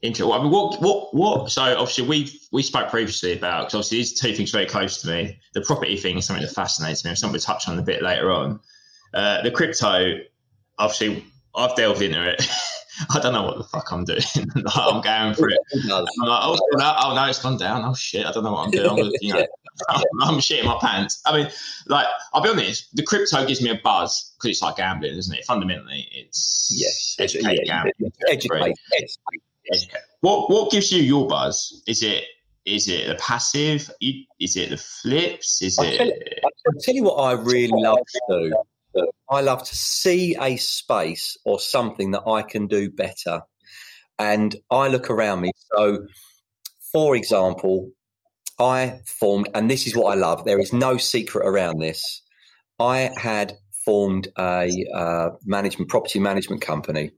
Interesting. 0.00 0.32
I 0.32 0.42
mean, 0.42 0.50
what, 0.50 0.80
what, 0.80 1.14
what? 1.14 1.52
So 1.52 1.62
obviously 1.62 2.08
we 2.08 2.40
we 2.50 2.62
spoke 2.62 2.88
previously 2.88 3.34
about 3.34 3.66
because 3.66 3.74
obviously 3.74 3.98
these 3.98 4.18
two 4.18 4.34
things 4.34 4.50
very 4.50 4.66
close 4.66 5.02
to 5.02 5.08
me. 5.08 5.38
The 5.52 5.60
property 5.60 5.98
thing 5.98 6.16
is 6.16 6.24
something 6.24 6.44
that 6.44 6.54
fascinates 6.54 7.04
me. 7.04 7.14
Something 7.14 7.34
we 7.34 7.38
touch 7.40 7.68
on 7.68 7.78
a 7.78 7.82
bit 7.82 8.02
later 8.02 8.30
on. 8.32 8.58
Uh, 9.14 9.42
the 9.42 9.50
crypto, 9.50 10.18
obviously, 10.78 11.24
I've 11.54 11.76
delved 11.76 12.02
into 12.02 12.30
it. 12.30 12.46
I 13.10 13.20
don't 13.20 13.32
know 13.32 13.42
what 13.42 13.58
the 13.58 13.64
fuck 13.64 13.90
I'm 13.90 14.04
doing. 14.04 14.20
I'm 14.74 15.00
going 15.00 15.34
for 15.34 15.48
it. 15.48 15.58
I'm 15.74 15.98
like, 15.98 16.08
oh, 16.18 16.58
no, 16.72 16.96
oh 17.04 17.14
no, 17.14 17.24
it's 17.26 17.42
gone 17.42 17.56
down. 17.56 17.84
Oh 17.84 17.94
shit, 17.94 18.26
I 18.26 18.32
don't 18.32 18.44
know 18.44 18.52
what 18.52 18.66
I'm 18.66 18.70
doing. 18.70 18.90
I'm, 18.90 19.12
you 19.20 19.32
know, 19.32 19.46
I'm, 19.88 20.04
I'm 20.22 20.34
shitting 20.38 20.64
my 20.64 20.78
pants. 20.80 21.22
I 21.24 21.36
mean, 21.36 21.48
like, 21.86 22.06
I'll 22.34 22.42
be 22.42 22.50
honest. 22.50 22.94
The 22.94 23.02
crypto 23.02 23.46
gives 23.46 23.62
me 23.62 23.70
a 23.70 23.80
buzz 23.82 24.34
because 24.36 24.50
it's 24.50 24.62
like 24.62 24.76
gambling, 24.76 25.16
isn't 25.16 25.34
it? 25.34 25.44
Fundamentally, 25.44 26.08
it's 26.12 26.70
yes, 26.70 27.16
educate 27.18 27.60
yeah, 27.64 27.84
gambling. 27.84 28.12
Educate, 28.28 28.76
educate. 29.72 30.00
What 30.20 30.50
what 30.50 30.70
gives 30.70 30.92
you 30.92 31.02
your 31.02 31.26
buzz? 31.26 31.82
Is 31.86 32.02
it 32.02 32.24
is 32.66 32.88
it 32.88 33.08
the 33.08 33.14
passive? 33.16 33.90
Is 34.00 34.56
it 34.56 34.70
the 34.70 34.76
flips? 34.76 35.62
Is 35.62 35.78
I'll 35.78 35.86
it? 35.86 35.96
Tell 35.96 36.06
you, 36.06 36.14
I'll 36.44 36.80
tell 36.80 36.94
you 36.94 37.02
what 37.04 37.14
I 37.14 37.32
really 37.32 37.68
love 37.72 37.98
to 37.98 38.20
do 38.28 38.54
I 39.30 39.40
love 39.40 39.64
to 39.64 39.76
see 39.76 40.36
a 40.40 40.56
space 40.56 41.36
or 41.44 41.58
something 41.58 42.12
that 42.12 42.22
I 42.26 42.42
can 42.42 42.66
do 42.66 42.90
better. 42.90 43.42
And 44.18 44.54
I 44.70 44.88
look 44.88 45.10
around 45.10 45.40
me. 45.40 45.52
So, 45.74 46.06
for 46.92 47.16
example, 47.16 47.90
I 48.58 49.00
formed, 49.06 49.48
and 49.54 49.70
this 49.70 49.86
is 49.86 49.96
what 49.96 50.12
I 50.12 50.14
love, 50.14 50.44
there 50.44 50.60
is 50.60 50.72
no 50.72 50.96
secret 50.96 51.46
around 51.46 51.78
this. 51.78 52.22
I 52.78 53.10
had 53.16 53.54
formed 53.84 54.28
a 54.38 54.70
uh, 54.94 55.30
management, 55.44 55.90
property 55.90 56.18
management 56.18 56.60
company. 56.60 57.12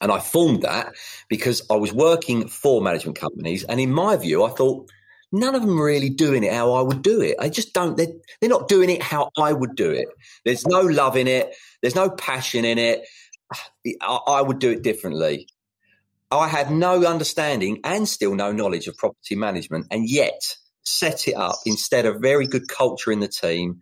And 0.00 0.10
I 0.10 0.18
formed 0.18 0.62
that 0.62 0.94
because 1.28 1.62
I 1.70 1.76
was 1.76 1.92
working 1.92 2.48
for 2.48 2.80
management 2.80 3.18
companies. 3.18 3.64
And 3.64 3.80
in 3.80 3.92
my 3.92 4.16
view, 4.16 4.44
I 4.44 4.50
thought, 4.50 4.90
none 5.32 5.54
of 5.54 5.62
them 5.62 5.78
are 5.78 5.84
really 5.84 6.10
doing 6.10 6.44
it 6.44 6.52
how 6.52 6.72
I 6.72 6.82
would 6.82 7.02
do 7.02 7.20
it. 7.20 7.36
I 7.38 7.48
just 7.48 7.72
don't, 7.72 7.96
they're, 7.96 8.12
they're 8.40 8.50
not 8.50 8.68
doing 8.68 8.90
it 8.90 9.02
how 9.02 9.30
I 9.38 9.52
would 9.52 9.76
do 9.76 9.90
it. 9.90 10.08
There's 10.44 10.66
no 10.66 10.80
love 10.80 11.16
in 11.16 11.28
it, 11.28 11.54
there's 11.82 11.94
no 11.94 12.10
passion 12.10 12.64
in 12.64 12.78
it. 12.78 13.06
I, 14.00 14.18
I 14.26 14.42
would 14.42 14.58
do 14.58 14.70
it 14.70 14.82
differently. 14.82 15.48
I 16.30 16.46
had 16.46 16.70
no 16.70 17.04
understanding 17.04 17.80
and 17.82 18.08
still 18.08 18.34
no 18.36 18.52
knowledge 18.52 18.86
of 18.86 18.96
property 18.96 19.34
management, 19.34 19.86
and 19.90 20.08
yet 20.08 20.40
set 20.84 21.26
it 21.26 21.34
up 21.34 21.56
instead 21.66 22.06
of 22.06 22.20
very 22.20 22.46
good 22.46 22.68
culture 22.68 23.10
in 23.10 23.20
the 23.20 23.28
team, 23.28 23.80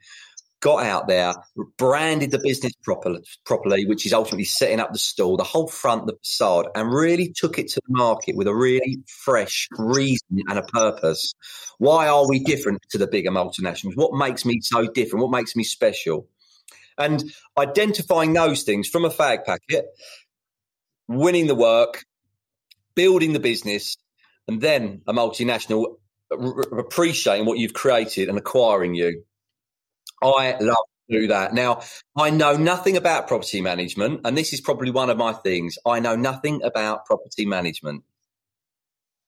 got 0.60 0.84
out 0.84 1.06
there, 1.06 1.34
branded 1.76 2.30
the 2.30 2.40
business 2.42 2.72
properly, 2.82 3.20
properly, 3.44 3.86
which 3.86 4.06
is 4.06 4.12
ultimately 4.12 4.44
setting 4.44 4.80
up 4.80 4.92
the 4.92 4.98
stall, 4.98 5.36
the 5.36 5.44
whole 5.44 5.68
front, 5.68 6.06
the 6.06 6.16
facade, 6.24 6.66
and 6.74 6.92
really 6.92 7.32
took 7.34 7.58
it 7.58 7.68
to 7.68 7.80
the 7.86 7.96
market 7.96 8.36
with 8.36 8.48
a 8.48 8.54
really 8.54 8.98
fresh 9.06 9.68
reason 9.72 10.40
and 10.48 10.58
a 10.58 10.62
purpose. 10.62 11.34
Why 11.78 12.08
are 12.08 12.28
we 12.28 12.40
different 12.40 12.82
to 12.90 12.98
the 12.98 13.06
bigger 13.06 13.30
multinationals? 13.30 13.96
What 13.96 14.14
makes 14.14 14.44
me 14.44 14.60
so 14.60 14.86
different? 14.86 15.22
What 15.22 15.36
makes 15.36 15.54
me 15.54 15.64
special? 15.64 16.28
And 16.96 17.22
identifying 17.56 18.32
those 18.32 18.64
things 18.64 18.88
from 18.88 19.04
a 19.04 19.10
fag 19.10 19.44
packet, 19.44 19.86
winning 21.06 21.46
the 21.46 21.54
work, 21.54 22.04
building 22.96 23.32
the 23.32 23.40
business, 23.40 23.96
and 24.48 24.60
then 24.60 25.02
a 25.06 25.12
multinational 25.12 25.98
appreciating 26.30 27.46
what 27.46 27.58
you've 27.58 27.72
created 27.72 28.28
and 28.28 28.36
acquiring 28.36 28.94
you 28.94 29.22
I 30.22 30.56
love 30.60 30.84
to 31.10 31.20
do 31.20 31.26
that. 31.28 31.54
Now, 31.54 31.82
I 32.16 32.30
know 32.30 32.56
nothing 32.56 32.96
about 32.96 33.28
property 33.28 33.60
management, 33.60 34.22
and 34.24 34.36
this 34.36 34.52
is 34.52 34.60
probably 34.60 34.90
one 34.90 35.10
of 35.10 35.16
my 35.16 35.32
things. 35.32 35.78
I 35.86 36.00
know 36.00 36.16
nothing 36.16 36.62
about 36.62 37.06
property 37.06 37.46
management. 37.46 38.04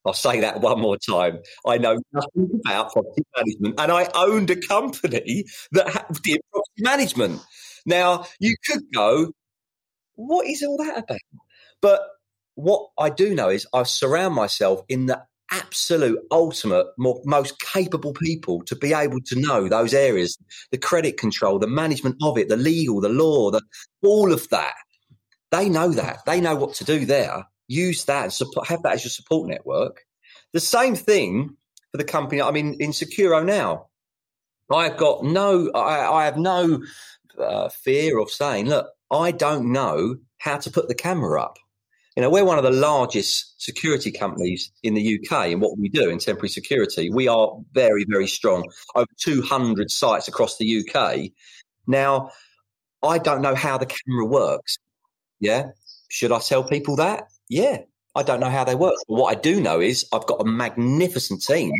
I'll 0.04 0.14
say 0.14 0.40
that 0.40 0.60
one 0.60 0.80
more 0.80 0.96
time. 0.96 1.40
I 1.66 1.78
know 1.78 2.00
nothing 2.12 2.60
about 2.64 2.92
property 2.92 3.22
management, 3.36 3.78
and 3.78 3.92
I 3.92 4.08
owned 4.14 4.50
a 4.50 4.56
company 4.56 5.44
that 5.72 6.06
did 6.22 6.40
property 6.50 6.80
management. 6.80 7.40
Now, 7.86 8.26
you 8.38 8.56
could 8.66 8.82
go, 8.92 9.32
what 10.14 10.46
is 10.46 10.62
all 10.62 10.78
that 10.78 10.98
about? 10.98 11.18
But 11.80 12.02
what 12.54 12.88
I 12.98 13.10
do 13.10 13.34
know 13.34 13.48
is 13.48 13.66
I 13.72 13.84
surround 13.84 14.34
myself 14.34 14.84
in 14.88 15.06
the 15.06 15.22
absolute 15.50 16.18
ultimate 16.30 16.86
more, 16.96 17.20
most 17.24 17.58
capable 17.60 18.12
people 18.12 18.62
to 18.62 18.76
be 18.76 18.92
able 18.92 19.20
to 19.20 19.40
know 19.40 19.68
those 19.68 19.92
areas 19.92 20.38
the 20.70 20.78
credit 20.78 21.16
control 21.16 21.58
the 21.58 21.66
management 21.66 22.16
of 22.22 22.38
it 22.38 22.48
the 22.48 22.56
legal 22.56 23.00
the 23.00 23.08
law 23.08 23.50
the 23.50 23.60
all 24.02 24.32
of 24.32 24.48
that. 24.50 24.74
They 25.50 25.68
know 25.68 25.90
that. 25.90 26.24
They 26.26 26.40
know 26.40 26.54
what 26.54 26.74
to 26.74 26.84
do 26.84 27.04
there. 27.04 27.44
Use 27.66 28.04
that 28.04 28.24
and 28.24 28.32
support, 28.32 28.68
have 28.68 28.82
that 28.84 28.94
as 28.94 29.04
your 29.04 29.10
support 29.10 29.48
network. 29.48 30.04
The 30.52 30.60
same 30.60 30.94
thing 30.94 31.56
for 31.90 31.98
the 31.98 32.04
company 32.04 32.40
i 32.40 32.50
mean 32.50 32.76
in 32.80 32.90
securo 32.90 33.44
now. 33.44 33.86
I've 34.72 34.96
got 34.96 35.24
no 35.24 35.70
i, 35.74 36.20
I 36.20 36.24
have 36.26 36.36
no 36.36 36.82
uh, 37.38 37.68
fear 37.68 38.18
of 38.18 38.30
saying 38.30 38.66
look 38.66 38.88
i 39.10 39.32
don't 39.32 39.72
know 39.72 40.16
how 40.38 40.58
to 40.58 40.70
put 40.70 40.88
the 40.88 40.94
camera 40.94 41.42
up 41.42 41.58
you 42.16 42.22
know, 42.22 42.30
we're 42.30 42.44
one 42.44 42.58
of 42.58 42.64
the 42.64 42.70
largest 42.70 43.60
security 43.62 44.10
companies 44.10 44.72
in 44.82 44.94
the 44.94 45.20
UK 45.20 45.48
in 45.48 45.60
what 45.60 45.78
we 45.78 45.88
do 45.88 46.10
in 46.10 46.18
temporary 46.18 46.48
security. 46.48 47.08
We 47.10 47.28
are 47.28 47.52
very, 47.72 48.04
very 48.08 48.26
strong. 48.26 48.70
Over 48.94 49.06
200 49.22 49.90
sites 49.90 50.26
across 50.26 50.58
the 50.58 50.84
UK. 50.84 51.30
Now, 51.86 52.30
I 53.02 53.18
don't 53.18 53.42
know 53.42 53.54
how 53.54 53.78
the 53.78 53.86
camera 53.86 54.26
works. 54.26 54.78
Yeah. 55.38 55.68
Should 56.08 56.32
I 56.32 56.40
tell 56.40 56.64
people 56.64 56.96
that? 56.96 57.24
Yeah. 57.48 57.78
I 58.14 58.24
don't 58.24 58.40
know 58.40 58.50
how 58.50 58.64
they 58.64 58.74
work. 58.74 58.96
But 59.08 59.14
what 59.14 59.36
I 59.36 59.40
do 59.40 59.60
know 59.60 59.80
is 59.80 60.06
I've 60.12 60.26
got 60.26 60.40
a 60.40 60.44
magnificent 60.44 61.42
team 61.42 61.72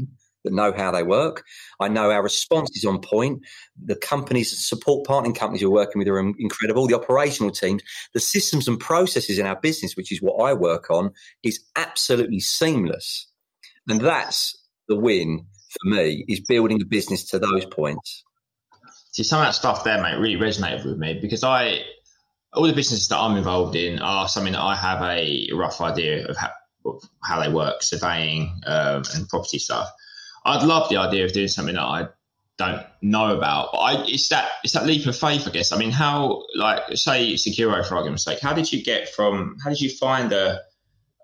that 0.44 0.52
know 0.52 0.72
how 0.72 0.90
they 0.90 1.02
work. 1.02 1.44
I 1.80 1.88
know 1.88 2.10
our 2.10 2.22
response 2.22 2.70
is 2.74 2.84
on 2.84 3.00
point. 3.00 3.42
The 3.82 3.96
companies, 3.96 4.66
support 4.66 5.06
partnering 5.06 5.36
companies 5.36 5.62
we're 5.62 5.70
working 5.70 5.98
with 5.98 6.08
are 6.08 6.18
incredible. 6.18 6.86
The 6.86 6.96
operational 6.96 7.50
teams, 7.50 7.82
the 8.14 8.20
systems 8.20 8.68
and 8.68 8.78
processes 8.78 9.38
in 9.38 9.46
our 9.46 9.58
business, 9.60 9.96
which 9.96 10.12
is 10.12 10.22
what 10.22 10.42
I 10.42 10.52
work 10.54 10.90
on, 10.90 11.12
is 11.42 11.60
absolutely 11.76 12.40
seamless. 12.40 13.26
And 13.88 14.00
that's 14.00 14.56
the 14.88 14.96
win 14.96 15.46
for 15.70 15.88
me, 15.88 16.24
is 16.28 16.40
building 16.40 16.82
a 16.82 16.84
business 16.84 17.24
to 17.30 17.38
those 17.38 17.64
points. 17.64 18.24
See, 19.12 19.22
some 19.22 19.40
of 19.40 19.46
that 19.46 19.54
stuff 19.54 19.84
there, 19.84 20.00
mate, 20.00 20.18
really 20.18 20.36
resonated 20.36 20.84
with 20.84 20.98
me 20.98 21.18
because 21.20 21.44
I, 21.44 21.80
all 22.52 22.66
the 22.66 22.72
businesses 22.72 23.08
that 23.08 23.18
I'm 23.18 23.36
involved 23.36 23.76
in 23.76 23.98
are 24.00 24.28
something 24.28 24.52
that 24.52 24.62
I 24.62 24.76
have 24.76 25.02
a 25.02 25.48
rough 25.52 25.80
idea 25.80 26.26
of 26.26 26.36
how, 26.36 26.50
of 26.86 27.02
how 27.22 27.40
they 27.40 27.52
work, 27.52 27.82
surveying 27.82 28.60
um, 28.66 29.02
and 29.14 29.28
property 29.28 29.58
stuff. 29.58 29.88
I'd 30.44 30.64
love 30.64 30.88
the 30.88 30.96
idea 30.96 31.24
of 31.24 31.32
doing 31.32 31.48
something 31.48 31.74
that 31.74 31.82
I 31.82 32.08
don't 32.60 32.82
know 33.02 33.36
about. 33.36 33.70
But 33.72 33.78
I, 33.78 34.04
it's 34.06 34.28
that 34.28 34.50
it's 34.62 34.74
that 34.74 34.86
leap 34.86 35.06
of 35.06 35.16
faith, 35.16 35.48
I 35.48 35.50
guess. 35.50 35.72
I 35.72 35.78
mean, 35.78 35.90
how 35.90 36.44
like 36.54 36.82
say 36.96 37.34
Securo 37.34 37.86
for 37.86 37.96
argument's 37.96 38.24
sake, 38.24 38.40
how 38.40 38.52
did 38.52 38.72
you 38.72 38.82
get 38.82 39.08
from 39.08 39.56
how 39.62 39.70
did 39.70 39.80
you 39.80 39.90
find 39.90 40.32
a, 40.32 40.60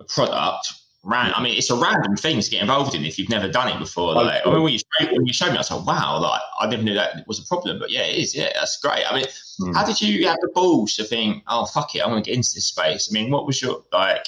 a 0.00 0.04
product? 0.04 0.72
Ran, 1.02 1.32
I 1.34 1.40
mean, 1.40 1.56
it's 1.56 1.70
a 1.70 1.76
random 1.76 2.16
thing 2.16 2.40
to 2.40 2.50
get 2.50 2.60
involved 2.62 2.92
in 2.92 3.04
if 3.04 3.16
you've 3.16 3.28
never 3.28 3.48
done 3.48 3.68
it 3.68 3.78
before. 3.78 4.14
Like, 4.14 4.44
I 4.44 4.50
mean, 4.50 4.64
when 4.64 4.72
you 4.72 4.80
showed, 4.80 5.12
when 5.12 5.24
you 5.24 5.32
showed 5.32 5.50
me, 5.50 5.54
I 5.54 5.58
was 5.58 5.70
like, 5.70 5.86
wow, 5.86 6.18
like 6.20 6.40
I 6.58 6.66
never 6.66 6.82
knew 6.82 6.94
that 6.94 7.24
was 7.28 7.38
a 7.38 7.46
problem. 7.46 7.78
But 7.78 7.92
yeah, 7.92 8.02
it 8.02 8.18
is. 8.18 8.34
Yeah, 8.34 8.50
that's 8.54 8.80
great. 8.80 9.04
I 9.08 9.14
mean, 9.14 9.26
mm. 9.60 9.72
how 9.72 9.86
did 9.86 10.00
you 10.00 10.26
have 10.26 10.38
the 10.40 10.50
balls 10.52 10.96
to 10.96 11.04
think, 11.04 11.44
oh 11.46 11.64
fuck 11.66 11.94
it, 11.94 12.00
I 12.00 12.08
want 12.08 12.24
to 12.24 12.28
get 12.28 12.36
into 12.36 12.50
this 12.54 12.66
space? 12.66 13.08
I 13.08 13.12
mean, 13.14 13.30
what 13.30 13.46
was 13.46 13.62
your 13.62 13.84
like? 13.92 14.26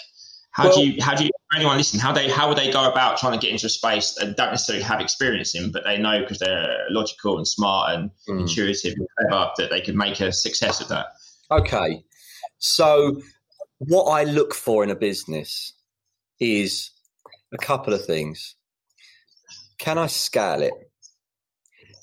How 0.50 0.64
well, 0.64 0.76
do 0.76 0.87
you 0.87 1.02
how 1.02 1.14
do 1.14 1.25
you 1.25 1.31
anyone 1.55 1.76
listen 1.76 2.00
how 2.00 2.12
they 2.12 2.28
how 2.28 2.49
would 2.49 2.59
they 2.59 2.71
go 2.71 2.90
about 2.90 3.19
trying 3.19 3.38
to 3.38 3.45
get 3.45 3.52
into 3.52 3.67
a 3.67 3.71
space 3.71 4.17
and 4.19 4.35
don't 4.37 4.50
necessarily 4.50 4.83
have 4.83 5.00
experience 5.00 5.55
in, 5.55 5.71
but 5.71 5.85
they 5.85 5.99
know 5.99 6.21
because 6.21 6.38
they're 6.38 6.87
logical 6.90 7.37
and 7.37 7.47
smart 7.47 7.95
and 7.95 8.11
mm. 8.28 8.40
intuitive 8.40 8.95
and 8.97 9.07
clever 9.19 9.50
that 9.59 9.71
they 9.71 9.81
could 9.81 9.95
make 9.95 10.21
a 10.21 10.33
success 10.33 10.81
of 10.81 10.88
that. 10.88 11.07
Okay, 11.50 12.02
so 12.59 13.21
what 13.78 14.05
I 14.05 14.25
look 14.25 14.55
for 14.55 14.83
in 14.83 14.90
a 14.90 14.97
business 14.97 15.73
is 16.40 16.90
a 17.52 17.59
couple 17.59 17.95
of 17.95 18.05
things. 18.05 18.57
Can 19.78 19.97
I 19.97 20.09
scale 20.09 20.62
it? 20.62 20.73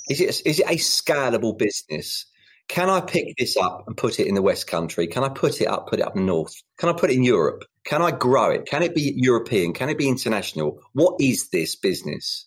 Is 0.09 0.21
it 0.21 0.41
is 0.45 0.59
it 0.59 0.65
a 0.67 0.75
scalable 0.75 1.57
business? 1.57 2.25
Can 2.67 2.89
I 2.89 3.01
pick 3.01 3.35
this 3.37 3.57
up 3.57 3.83
and 3.85 3.95
put 3.95 4.19
it 4.19 4.27
in 4.27 4.33
the 4.33 4.41
West 4.41 4.65
Country? 4.67 5.07
Can 5.07 5.23
I 5.23 5.29
put 5.29 5.61
it 5.61 5.67
up, 5.67 5.87
put 5.87 5.99
it 5.99 6.05
up 6.05 6.15
north? 6.15 6.53
Can 6.77 6.89
I 6.89 6.93
put 6.93 7.11
it 7.11 7.15
in 7.15 7.23
Europe? 7.23 7.63
Can 7.85 8.01
I 8.01 8.11
grow 8.11 8.49
it? 8.49 8.65
Can 8.65 8.83
it 8.83 8.95
be 8.95 9.13
European? 9.15 9.73
Can 9.73 9.89
it 9.89 9.97
be 9.97 10.09
international? 10.09 10.81
What 10.93 11.15
is 11.19 11.49
this 11.49 11.75
business? 11.75 12.45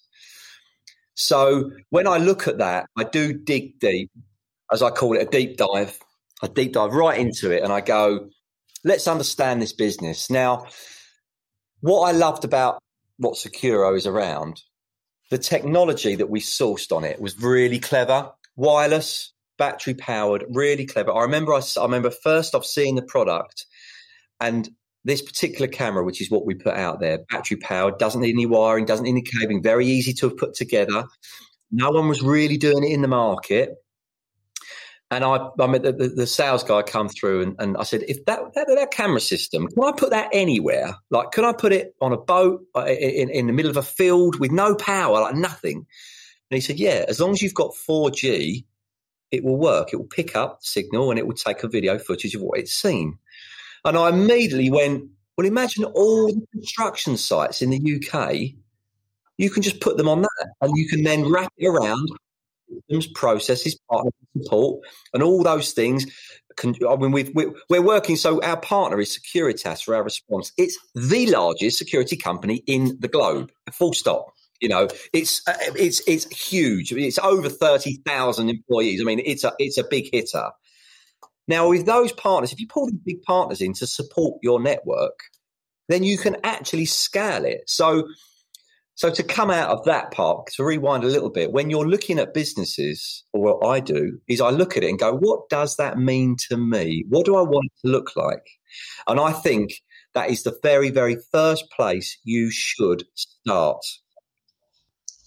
So 1.15 1.71
when 1.91 2.07
I 2.07 2.19
look 2.19 2.49
at 2.49 2.59
that, 2.59 2.87
I 2.97 3.05
do 3.05 3.33
dig 3.33 3.79
deep, 3.79 4.11
as 4.73 4.83
I 4.83 4.91
call 4.91 5.17
it, 5.17 5.23
a 5.23 5.31
deep 5.31 5.57
dive. 5.57 5.99
I 6.43 6.49
deep 6.49 6.73
dive 6.73 6.93
right 6.93 7.19
into 7.19 7.51
it 7.51 7.63
and 7.63 7.73
I 7.73 7.81
go, 7.81 8.29
let's 8.85 9.09
understand 9.09 9.63
this 9.63 9.73
business. 9.73 10.31
Now, 10.31 10.67
what 11.81 12.03
I 12.03 12.13
loved 12.13 12.45
about 12.45 12.81
what 13.17 13.35
Securo 13.35 13.97
is 13.97 14.07
around, 14.07 14.63
the 15.31 15.39
technology 15.39 16.17
that 16.17 16.31
we 16.31 16.41
sourced 16.41 16.95
on 16.97 17.05
it 17.05 17.21
was 17.21 17.41
really 17.41 17.79
clever, 17.79 18.31
wireless, 18.57 19.33
battery 19.57 19.95
powered, 19.95 20.45
really 20.49 20.87
clever. 20.87 21.13
I 21.13 21.23
remember 21.23 21.53
I, 21.53 21.61
I 21.79 21.83
remember 21.83 22.11
first 22.11 22.55
off 22.55 22.65
seeing 22.65 22.95
the 22.95 23.03
product 23.03 23.67
and 24.41 24.69
this 25.09 25.23
particular 25.23 25.67
camera, 25.67 26.05
which 26.05 26.21
is 26.21 26.31
what 26.31 26.45
we 26.45 26.55
put 26.55 26.75
out 26.75 27.01
there, 27.01 27.21
battery 27.31 27.57
powered, 27.57 27.99
doesn't 27.99 28.21
need 28.21 28.35
any 28.35 28.47
wiring, 28.47 28.85
doesn't 28.85 29.05
need 29.05 29.11
any 29.11 29.23
cabling, 29.23 29.63
very 29.63 29.87
easy 29.87 30.13
to 30.13 30.31
put 30.31 30.55
together. 30.55 31.05
No 31.71 31.91
one 31.91 32.09
was 32.09 32.23
really 32.23 32.59
doing 32.59 32.85
it 32.85 32.93
in 32.93 33.01
the 33.01 33.09
market. 33.09 33.75
And 35.11 35.25
I, 35.25 35.49
I 35.59 35.67
mean, 35.67 35.81
the, 35.81 36.13
the, 36.15 36.27
sales 36.27 36.63
guy 36.63 36.83
come 36.83 37.09
through 37.09 37.41
and, 37.41 37.57
and 37.59 37.77
I 37.79 37.85
said, 37.85 38.03
if 38.07 38.27
that, 38.27 38.41
that, 38.55 38.67
that 38.69 38.91
camera 38.91 39.21
system, 39.21 39.67
can 39.67 39.83
I 39.83 39.93
put 39.93 40.11
that 40.11 40.29
anywhere? 40.35 40.95
Like, 41.11 41.31
can 41.33 41.47
I 41.47 41.55
put 41.55 41.73
it 41.73 41.95
on 42.03 42.13
a 42.13 42.19
boat 42.19 42.61
uh, 42.77 42.85
in, 42.85 43.31
in 43.31 43.47
the 43.47 43.55
middle 43.55 43.71
of 43.71 43.79
a 43.79 43.83
field 43.83 44.39
with 44.39 44.53
no 44.53 44.75
power, 44.75 45.21
like 45.21 45.35
nothing? 45.35 45.87
And 46.51 46.57
he 46.57 46.61
said, 46.61 46.79
yeah, 46.79 47.07
as 47.09 47.21
long 47.21 47.31
as 47.31 47.41
you've 47.41 47.55
got 47.55 47.73
4G, 47.89 48.67
it 49.31 49.43
will 49.43 49.57
work. 49.57 49.95
It 49.95 49.97
will 49.97 50.07
pick 50.07 50.37
up 50.37 50.61
the 50.61 50.67
signal 50.67 51.09
and 51.09 51.19
it 51.19 51.27
will 51.27 51.35
take 51.35 51.63
a 51.63 51.69
video 51.69 51.99
footage 51.99 52.35
of 52.35 52.43
what 52.43 52.59
it's 52.59 52.75
seen. 52.75 53.19
And 53.89 53.97
I 53.97 54.11
immediately 54.11 54.71
went, 54.71 55.05
well, 55.37 55.47
imagine 55.47 55.85
all 55.85 56.27
the 56.27 56.47
construction 56.53 57.17
sites 57.17 57.63
in 57.63 57.71
the 57.71 57.79
UK. 57.79 58.53
You 59.39 59.49
can 59.49 59.63
just 59.63 59.81
put 59.81 59.97
them 59.97 60.09
on 60.09 60.21
that 60.21 60.47
and 60.61 60.77
you 60.77 60.87
can 60.89 61.05
then 61.05 61.31
wrap 61.33 61.51
it 61.57 61.67
around 61.67 62.07
systems, 62.69 63.07
processes, 63.07 63.79
partner 63.91 64.11
support, 64.37 64.85
and 65.15 65.23
all 65.23 65.43
those 65.43 65.73
things. 65.73 66.05
Can, 66.59 66.75
I 66.87 66.97
mean, 66.97 67.13
we've, 67.13 67.33
we're 67.35 67.81
working. 67.81 68.17
So 68.17 68.43
our 68.43 68.61
partner 68.61 69.01
is 69.01 69.19
Securitas 69.19 69.83
for 69.83 69.95
our 69.95 70.03
response. 70.03 70.53
It's 70.59 70.77
the 70.95 71.27
largest 71.31 71.79
security 71.79 72.17
company 72.17 72.63
in 72.67 72.99
the 73.01 73.09
globe. 73.09 73.51
Full 73.73 73.95
stop. 73.95 74.35
You 74.61 74.69
know, 74.69 74.89
it's 75.15 75.41
uh, 75.47 75.55
it's 75.77 76.03
it's 76.09 76.27
huge. 76.37 76.93
It's 76.93 77.19
over 77.21 77.49
thirty 77.49 78.03
thousand 78.05 78.51
employees. 78.51 79.01
I 79.01 79.05
mean, 79.05 79.23
it's 79.25 79.45
a 79.45 79.53
it's 79.61 79.79
a 79.79 79.85
big 79.85 80.09
hitter. 80.13 80.51
Now, 81.49 81.71
with 81.71 81.87
those 81.87 82.13
partners, 82.13 82.53
if 82.53 82.61
you 82.61 82.69
pull 82.69 82.87
these 82.87 83.01
big 83.05 83.23
partners 83.23 83.61
in 83.61 83.73
to 83.75 83.87
support 83.87 84.39
your 84.43 84.61
network, 84.61 85.19
then 85.89 86.05
you 86.05 86.19
can 86.19 86.37
actually 86.45 86.85
scale 86.85 87.45
it. 87.47 87.63
So, 87.67 88.09
so 88.95 89.11
to 89.11 89.23
come 89.23 89.51
out 89.51 89.71
of 89.71 89.85
that 89.87 90.11
part, 90.11 90.49
to 90.57 90.65
rewind 90.65 91.05
a 91.05 91.09
little 91.09 91.31
bit, 91.31 91.51
when 91.51 91.71
you're 91.71 91.89
looking 91.89 92.19
at 92.19 92.35
businesses, 92.35 93.25
or 93.33 93.43
what 93.43 93.67
I 93.67 93.81
do 93.81 94.19
is 94.29 94.41
I 94.43 94.51
look 94.51 94.77
at 94.77 94.85
it 94.85 94.91
and 94.91 94.99
go, 94.99 95.15
what 95.15 95.49
does 95.49 95.77
that 95.77 95.97
mean 95.99 96.37
to 96.49 96.59
me? 96.59 97.05
What 97.09 97.25
do 97.25 97.37
I 97.37 97.43
want 97.43 97.71
it 97.73 97.87
to 97.87 97.93
look 97.93 98.15
like? 98.15 98.47
And 99.07 99.19
I 99.19 99.33
think 99.33 99.71
that 100.15 100.31
is 100.31 100.43
the 100.43 100.59
very, 100.63 100.91
very 100.91 101.17
first 101.33 101.71
place 101.71 102.19
you 102.25 102.51
should 102.51 103.05
start. 103.15 103.81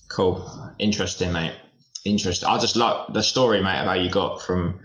Cool. 0.09 0.75
Interesting, 0.77 1.31
mate. 1.31 1.55
interesting. 2.05 2.47
I 2.47 2.57
just 2.59 2.75
like 2.75 3.13
the 3.13 3.23
story, 3.23 3.61
mate, 3.63 3.81
about 3.81 4.01
you 4.01 4.09
got 4.09 4.41
from 4.41 4.79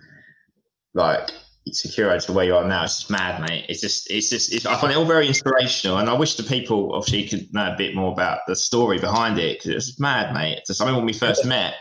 like 0.97 1.31
Securo 1.71 2.25
to 2.25 2.33
where 2.33 2.45
you 2.45 2.57
are 2.57 2.65
now. 2.65 2.85
It's 2.85 2.99
just 2.99 3.11
mad, 3.11 3.41
mate. 3.41 3.67
It's 3.69 3.81
just, 3.81 4.11
it's 4.11 4.31
just, 4.31 4.53
it's, 4.53 4.67
I 4.67 4.77
find 4.81 4.93
it 4.93 4.97
all 4.97 5.05
very 5.05 5.27
inspirational, 5.27 5.99
and 5.99 6.09
I 6.09 6.15
wish 6.15 6.37
the 6.37 6.45
people 6.45 6.95
obviously 6.95 7.29
could 7.29 7.53
know 7.53 7.73
a 7.73 7.77
bit 7.77 7.95
more 7.95 8.13
about 8.13 8.41
the 8.47 8.55
story 8.55 8.99
behind 8.99 9.39
it 9.39 9.59
because 9.59 9.89
it's 9.89 10.01
mad, 10.01 10.33
mate. 10.33 10.59
It's 10.59 10.77
something 10.77 10.97
when 10.97 11.05
we 11.05 11.13
first 11.13 11.45
met, 11.47 11.75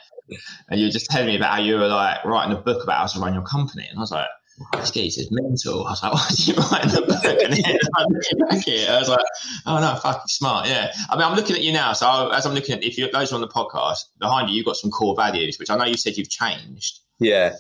and 0.70 0.80
you 0.80 0.88
were 0.88 0.92
just 0.92 1.10
telling 1.10 1.28
me 1.28 1.36
about 1.36 1.52
how 1.52 1.62
you 1.62 1.76
were 1.76 1.88
like 1.88 2.24
writing 2.26 2.56
a 2.56 2.60
book 2.60 2.84
about 2.84 2.98
how 2.98 3.06
to 3.06 3.20
run 3.20 3.34
your 3.34 3.44
company, 3.44 3.86
and 3.90 3.98
I 3.98 4.02
was 4.02 4.12
like. 4.12 4.28
This 4.72 4.92
geese 4.92 5.18
is 5.18 5.28
mental. 5.32 5.86
I 5.86 5.90
was 5.90 6.02
like, 6.02 6.14
why 6.14 6.28
did 6.30 6.48
you 6.48 6.54
write 6.54 6.84
the 6.84 7.02
book? 7.02 7.44
And 7.44 7.52
then 7.52 7.78
I'm 7.94 8.08
looking 8.08 8.40
back 8.48 8.64
here, 8.64 8.90
I 8.90 9.00
was 9.00 9.10
like, 9.10 9.20
oh 9.66 9.82
no, 9.82 10.00
fucking 10.00 10.28
smart. 10.28 10.70
Yeah. 10.70 10.94
I 11.10 11.18
mean, 11.18 11.26
I'm 11.26 11.36
looking 11.36 11.58
at 11.58 11.62
you 11.62 11.74
now. 11.74 11.92
So 11.92 12.08
I, 12.08 12.38
as 12.38 12.46
I'm 12.46 12.54
looking 12.54 12.74
at, 12.74 12.82
if 12.82 12.98
you, 12.98 13.12
those 13.12 13.34
are 13.34 13.36
on 13.36 13.42
the 13.42 13.50
podcast, 13.50 14.06
behind 14.18 14.50
you, 14.50 14.56
you've 14.56 14.66
got 14.66 14.78
some 14.78 14.92
core 14.92 15.14
values, 15.14 15.60
which 15.60 15.70
I 15.70 15.76
know 15.76 15.84
you 15.84 15.98
said 15.98 16.16
you've 16.16 16.30
changed. 16.30 17.02
Yeah. 17.20 17.56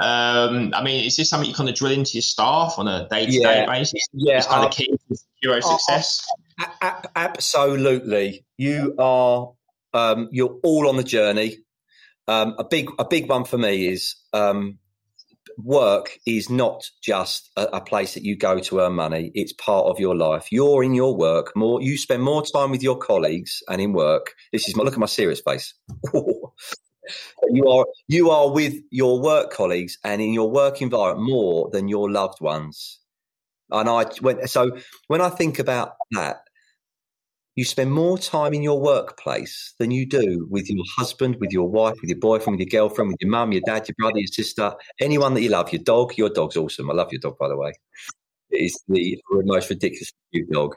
Um, 0.00 0.72
I 0.74 0.82
mean, 0.82 1.04
is 1.04 1.16
this 1.16 1.28
something 1.28 1.48
you 1.48 1.54
kind 1.54 1.68
of 1.68 1.74
drill 1.74 1.92
into 1.92 2.12
your 2.14 2.22
staff 2.22 2.74
on 2.78 2.88
a 2.88 3.08
day 3.08 3.26
to 3.26 3.32
day 3.32 3.64
basis? 3.66 4.06
Yeah. 4.12 4.38
It's 4.38 4.46
kind 4.46 4.64
of 4.64 4.72
key 4.72 4.86
to 4.86 5.16
Securo 5.16 5.62
success. 5.62 6.26
A- 6.82 7.08
absolutely. 7.16 8.44
You 8.56 8.94
are, 8.98 9.52
um, 9.94 10.28
you're 10.30 10.58
all 10.62 10.88
on 10.88 10.96
the 10.96 11.04
journey. 11.04 11.58
Um, 12.28 12.54
a 12.58 12.64
big, 12.64 12.90
a 12.98 13.04
big 13.04 13.28
one 13.28 13.44
for 13.44 13.58
me 13.58 13.88
is, 13.88 14.14
um, 14.32 14.78
work 15.58 16.18
is 16.26 16.48
not 16.48 16.88
just 17.02 17.50
a, 17.56 17.76
a, 17.76 17.80
place 17.80 18.14
that 18.14 18.22
you 18.22 18.36
go 18.36 18.58
to 18.60 18.80
earn 18.80 18.94
money. 18.94 19.30
It's 19.34 19.52
part 19.52 19.86
of 19.86 19.98
your 19.98 20.16
life. 20.16 20.50
You're 20.50 20.82
in 20.82 20.94
your 20.94 21.16
work 21.16 21.52
more. 21.56 21.82
You 21.82 21.98
spend 21.98 22.22
more 22.22 22.42
time 22.42 22.70
with 22.70 22.82
your 22.82 22.96
colleagues 22.96 23.62
and 23.68 23.80
in 23.80 23.92
work. 23.92 24.34
This 24.52 24.68
is 24.68 24.76
my 24.76 24.84
look 24.84 24.94
at 24.94 25.00
my 25.00 25.06
serious 25.06 25.40
face. 25.40 25.74
you 27.50 27.68
are 27.68 27.86
you 28.08 28.30
are 28.30 28.50
with 28.50 28.74
your 28.90 29.20
work 29.20 29.52
colleagues 29.52 29.98
and 30.04 30.20
in 30.20 30.32
your 30.32 30.50
work 30.50 30.80
environment 30.82 31.28
more 31.28 31.70
than 31.72 31.88
your 31.88 32.10
loved 32.10 32.40
ones. 32.40 33.00
And 33.70 33.88
I 33.88 34.06
went 34.20 34.48
so 34.48 34.78
when 35.08 35.20
I 35.20 35.30
think 35.30 35.58
about 35.58 35.94
that, 36.12 36.42
you 37.54 37.64
spend 37.64 37.92
more 37.92 38.16
time 38.16 38.54
in 38.54 38.62
your 38.62 38.80
workplace 38.80 39.74
than 39.78 39.90
you 39.90 40.06
do 40.06 40.46
with 40.50 40.70
your 40.70 40.84
husband, 40.96 41.36
with 41.38 41.52
your 41.52 41.68
wife, 41.68 41.96
with 42.00 42.08
your 42.08 42.18
boyfriend, 42.18 42.58
with 42.58 42.66
your 42.66 42.80
girlfriend, 42.80 43.10
with 43.10 43.20
your 43.20 43.30
mum, 43.30 43.52
your 43.52 43.62
dad, 43.66 43.86
your 43.88 43.94
brother, 43.98 44.18
your 44.18 44.26
sister, 44.26 44.74
anyone 45.00 45.34
that 45.34 45.42
you 45.42 45.50
love. 45.50 45.70
Your 45.72 45.82
dog, 45.82 46.16
your 46.16 46.30
dog's 46.30 46.56
awesome. 46.56 46.90
I 46.90 46.94
love 46.94 47.12
your 47.12 47.20
dog, 47.20 47.36
by 47.38 47.48
the 47.48 47.56
way. 47.56 47.72
It 48.50 48.64
is 48.64 48.82
the 48.88 49.20
most 49.30 49.68
ridiculous 49.68 50.12
dog. 50.50 50.76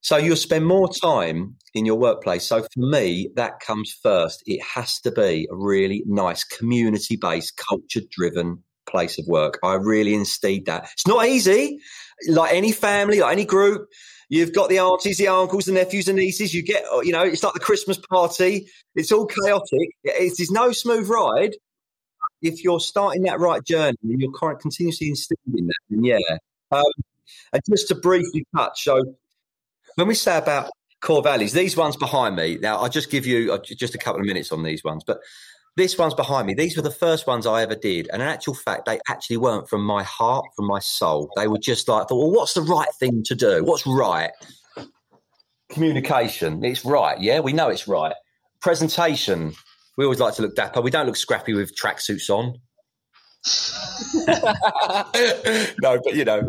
So 0.00 0.16
you'll 0.16 0.36
spend 0.36 0.66
more 0.66 0.88
time 0.88 1.56
in 1.74 1.84
your 1.86 1.98
workplace. 1.98 2.46
So 2.46 2.62
for 2.62 2.80
me, 2.80 3.30
that 3.36 3.60
comes 3.60 3.92
first. 4.02 4.42
It 4.46 4.62
has 4.62 5.00
to 5.00 5.12
be 5.12 5.46
a 5.50 5.56
really 5.56 6.02
nice 6.06 6.44
community 6.44 7.16
based, 7.16 7.56
culture 7.56 8.00
driven 8.10 8.62
place 8.88 9.18
of 9.18 9.26
work. 9.26 9.58
I 9.62 9.74
really 9.74 10.14
instead 10.14 10.64
that. 10.66 10.88
It's 10.92 11.06
not 11.06 11.26
easy. 11.26 11.78
Like 12.28 12.54
any 12.54 12.72
family, 12.72 13.20
like 13.20 13.32
any 13.32 13.44
group, 13.44 13.88
You've 14.30 14.52
got 14.52 14.68
the 14.68 14.78
aunties, 14.78 15.18
the 15.18 15.26
uncles, 15.26 15.64
the 15.64 15.72
nephews, 15.72 16.06
and 16.06 16.16
nieces. 16.16 16.54
You 16.54 16.62
get, 16.62 16.84
you 17.02 17.10
know, 17.10 17.24
it's 17.24 17.42
like 17.42 17.52
the 17.52 17.58
Christmas 17.58 17.98
party. 17.98 18.68
It's 18.94 19.10
all 19.10 19.26
chaotic. 19.26 19.88
It 20.04 20.38
is 20.38 20.52
no 20.52 20.70
smooth 20.70 21.08
ride. 21.08 21.56
If 22.40 22.62
you're 22.62 22.78
starting 22.78 23.22
that 23.24 23.40
right 23.40 23.62
journey 23.64 23.96
and 24.04 24.20
you're 24.20 24.54
continuously 24.56 25.08
instilling 25.08 25.66
that, 25.66 25.74
then 25.90 26.04
yeah. 26.04 26.18
Um, 26.70 26.84
and 27.52 27.60
just 27.68 27.88
to 27.88 27.96
briefly 27.96 28.46
touch, 28.56 28.84
so 28.84 29.02
when 29.96 30.08
we 30.08 30.14
say 30.14 30.38
about 30.38 30.70
core 31.00 31.22
values, 31.22 31.52
these 31.52 31.76
ones 31.76 31.96
behind 31.96 32.36
me. 32.36 32.58
Now, 32.60 32.78
I'll 32.78 32.88
just 32.88 33.10
give 33.10 33.26
you 33.26 33.52
uh, 33.52 33.58
just 33.58 33.94
a 33.94 33.98
couple 33.98 34.20
of 34.20 34.26
minutes 34.26 34.52
on 34.52 34.62
these 34.62 34.84
ones, 34.84 35.02
but 35.06 35.20
this 35.76 35.96
one's 35.96 36.14
behind 36.14 36.46
me. 36.46 36.54
These 36.54 36.76
were 36.76 36.82
the 36.82 36.90
first 36.90 37.26
ones 37.26 37.46
I 37.46 37.62
ever 37.62 37.74
did. 37.74 38.08
And 38.12 38.20
in 38.20 38.28
actual 38.28 38.54
fact, 38.54 38.86
they 38.86 39.00
actually 39.08 39.38
weren't 39.38 39.68
from 39.68 39.82
my 39.82 40.02
heart, 40.02 40.44
from 40.56 40.66
my 40.66 40.80
soul. 40.80 41.30
They 41.36 41.48
were 41.48 41.58
just 41.58 41.88
like, 41.88 42.08
thought, 42.08 42.18
well, 42.18 42.30
what's 42.30 42.54
the 42.54 42.62
right 42.62 42.88
thing 42.98 43.22
to 43.24 43.34
do? 43.34 43.64
What's 43.64 43.86
right? 43.86 44.30
Communication. 45.70 46.64
It's 46.64 46.84
right. 46.84 47.20
Yeah, 47.20 47.40
we 47.40 47.52
know 47.52 47.68
it's 47.68 47.86
right. 47.86 48.14
Presentation. 48.60 49.54
We 49.96 50.04
always 50.04 50.20
like 50.20 50.34
to 50.34 50.42
look 50.42 50.56
dapper. 50.56 50.80
We 50.80 50.90
don't 50.90 51.06
look 51.06 51.16
scrappy 51.16 51.54
with 51.54 51.76
tracksuits 51.76 52.30
on. 52.30 52.58
no, 55.82 56.00
but 56.04 56.14
you 56.14 56.24
know, 56.24 56.46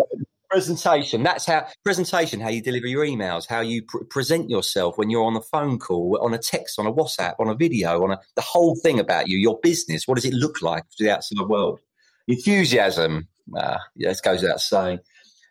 presentation. 0.51 1.23
That's 1.23 1.45
how 1.45 1.65
presentation 1.83 2.41
how 2.41 2.49
you 2.49 2.61
deliver 2.61 2.85
your 2.85 3.05
emails 3.05 3.47
how 3.47 3.61
you 3.61 3.83
pr- 3.83 4.03
present 4.09 4.49
yourself 4.49 4.97
when 4.97 5.09
you're 5.09 5.23
on 5.23 5.37
a 5.37 5.41
phone 5.41 5.79
call 5.79 6.19
on 6.21 6.33
a 6.33 6.37
text 6.37 6.77
on 6.77 6.85
a 6.85 6.91
whatsapp 6.91 7.35
on 7.39 7.47
a 7.47 7.55
video 7.55 8.03
on 8.03 8.11
a 8.11 8.19
the 8.35 8.41
whole 8.41 8.75
thing 8.75 8.99
about 8.99 9.29
you 9.29 9.37
your 9.37 9.59
business. 9.63 10.07
What 10.07 10.15
does 10.15 10.25
it 10.25 10.33
look 10.33 10.61
like 10.61 10.83
to 10.97 11.03
the 11.03 11.11
outside 11.11 11.47
world? 11.47 11.79
Enthusiasm. 12.27 13.27
Uh, 13.55 13.77
yeah, 13.95 14.09
this 14.09 14.21
goes 14.21 14.41
without 14.41 14.61
saying. 14.61 14.99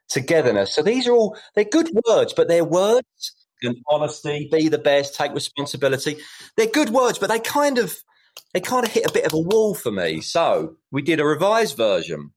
Togetherness. 0.08 0.74
So 0.74 0.82
these 0.82 1.06
are 1.08 1.12
all 1.12 1.36
they're 1.54 1.64
good 1.64 1.90
words 2.06 2.34
but 2.34 2.48
they're 2.48 2.64
words. 2.64 3.32
And 3.62 3.76
honesty 3.90 4.48
be 4.50 4.68
the 4.68 4.78
best 4.78 5.14
take 5.14 5.32
responsibility. 5.32 6.18
They're 6.56 6.66
good 6.66 6.90
words 6.90 7.18
but 7.18 7.30
they 7.30 7.40
kind 7.40 7.78
of 7.78 7.96
they 8.52 8.60
kind 8.60 8.84
of 8.84 8.92
hit 8.92 9.06
a 9.06 9.12
bit 9.12 9.24
of 9.24 9.32
a 9.32 9.38
wall 9.38 9.74
for 9.74 9.90
me. 9.90 10.20
So 10.20 10.76
we 10.92 11.00
did 11.00 11.20
a 11.20 11.24
revised 11.24 11.76
version. 11.76 12.32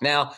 Now 0.00 0.32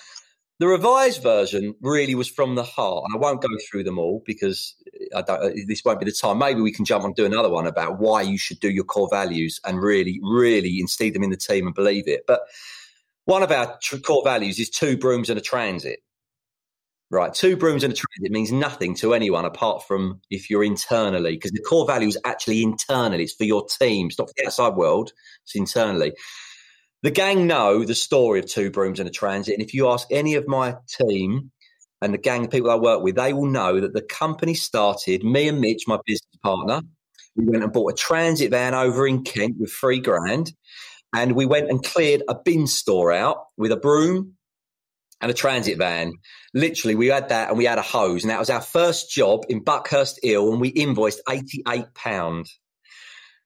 the 0.63 0.69
revised 0.69 1.25
version 1.25 1.75
really 1.81 2.15
was 2.15 2.29
from 2.29 2.55
the 2.55 2.63
heart, 2.63 3.03
and 3.05 3.17
I 3.17 3.19
won't 3.19 3.43
go 3.43 3.49
through 3.69 3.83
them 3.83 3.99
all 3.99 4.23
because 4.25 4.77
I 5.13 5.21
don't. 5.23 5.43
Uh, 5.43 5.51
this 5.67 5.85
won't 5.85 5.99
be 5.99 6.05
the 6.05 6.13
time. 6.13 6.39
Maybe 6.39 6.61
we 6.61 6.71
can 6.71 6.85
jump 6.85 7.03
on 7.03 7.15
do 7.15 7.25
another 7.25 7.51
one 7.51 7.67
about 7.67 7.99
why 7.99 8.23
you 8.23 8.39
should 8.39 8.61
do 8.61 8.71
your 8.71 8.85
core 8.85 9.09
values 9.11 9.59
and 9.65 9.83
really, 9.83 10.21
really 10.23 10.79
instill 10.79 11.13
them 11.13 11.25
in 11.25 11.31
the 11.31 11.37
team 11.37 11.67
and 11.67 11.75
believe 11.75 12.07
it. 12.07 12.27
But 12.29 12.43
one 13.25 13.43
of 13.43 13.51
our 13.51 13.77
core 14.07 14.23
values 14.23 14.61
is 14.61 14.71
two 14.71 14.97
brooms 14.97 15.31
and 15.31 15.37
a 15.37 15.43
transit. 15.43 15.99
Right, 17.11 17.35
two 17.35 17.57
brooms 17.57 17.83
and 17.83 17.93
a 17.93 17.97
transit 17.97 18.31
means 18.31 18.53
nothing 18.53 18.95
to 18.99 19.15
anyone 19.15 19.45
apart 19.45 19.85
from 19.89 20.21
if 20.31 20.49
you're 20.49 20.63
internally, 20.63 21.33
because 21.33 21.51
the 21.51 21.59
core 21.59 21.89
value 21.89 22.07
is 22.07 22.19
actually 22.25 22.63
internally. 22.63 23.25
It's 23.25 23.35
for 23.35 23.43
your 23.43 23.67
team. 23.67 24.07
It's 24.07 24.19
not 24.19 24.29
for 24.29 24.35
the 24.37 24.47
outside 24.47 24.77
world. 24.77 25.13
It's 25.43 25.57
internally. 25.57 26.13
The 27.03 27.11
gang 27.11 27.49
know 27.49 27.85
the 27.85 27.95
story 27.95 28.39
of 28.39 28.47
Two 28.47 28.71
Brooms 28.71 29.01
and 29.01 29.09
a 29.09 29.13
Transit. 29.13 29.55
And 29.55 29.63
if 29.63 29.75
you 29.75 29.89
ask 29.89 30.07
any 30.11 30.37
of 30.37 30.47
my 30.47 30.77
team 30.89 31.51
and 32.01 32.15
the 32.15 32.19
gang 32.19 32.45
of 32.45 32.51
people 32.51 32.71
I 32.71 32.77
work 32.77 33.03
with, 33.03 33.17
they 33.17 33.33
will 33.33 33.47
know 33.47 33.81
that 33.81 33.93
the 33.93 34.03
company 34.03 34.55
started, 34.55 35.25
me 35.25 35.49
and 35.49 35.61
Mitch, 35.61 35.85
my 35.89 35.99
business 36.07 36.37
partner, 36.43 36.83
we 37.35 37.47
went 37.47 37.65
and 37.65 37.73
bought 37.73 37.93
a 37.93 37.97
transit 37.97 38.51
van 38.51 38.75
over 38.75 39.07
in 39.07 39.25
Kent 39.25 39.57
with 39.59 39.73
three 39.73 40.01
grand. 40.01 40.53
And 41.15 41.33
we 41.33 41.45
went 41.45 41.71
and 41.71 41.83
cleared 41.83 42.23
a 42.29 42.35
bin 42.35 42.67
store 42.67 43.13
out 43.13 43.47
with 43.57 43.73
a 43.73 43.77
broom 43.77 44.35
and 45.21 45.31
a 45.31 45.35
transit 45.35 45.79
van. 45.79 46.15
Literally, 46.55 46.95
we 46.95 47.09
had 47.09 47.31
that 47.31 47.49
and 47.49 47.59
we 47.59 47.65
had 47.65 47.79
a 47.79 47.83
hose. 47.83 48.23
And 48.23 48.31
that 48.31 48.39
was 48.39 48.51
our 48.51 48.61
first 48.61 49.11
job 49.11 49.45
in 49.49 49.65
Buckhurst 49.65 50.21
Hill. 50.23 50.53
And 50.53 50.61
we 50.61 50.69
invoiced 50.69 51.21
£88. 51.29 52.49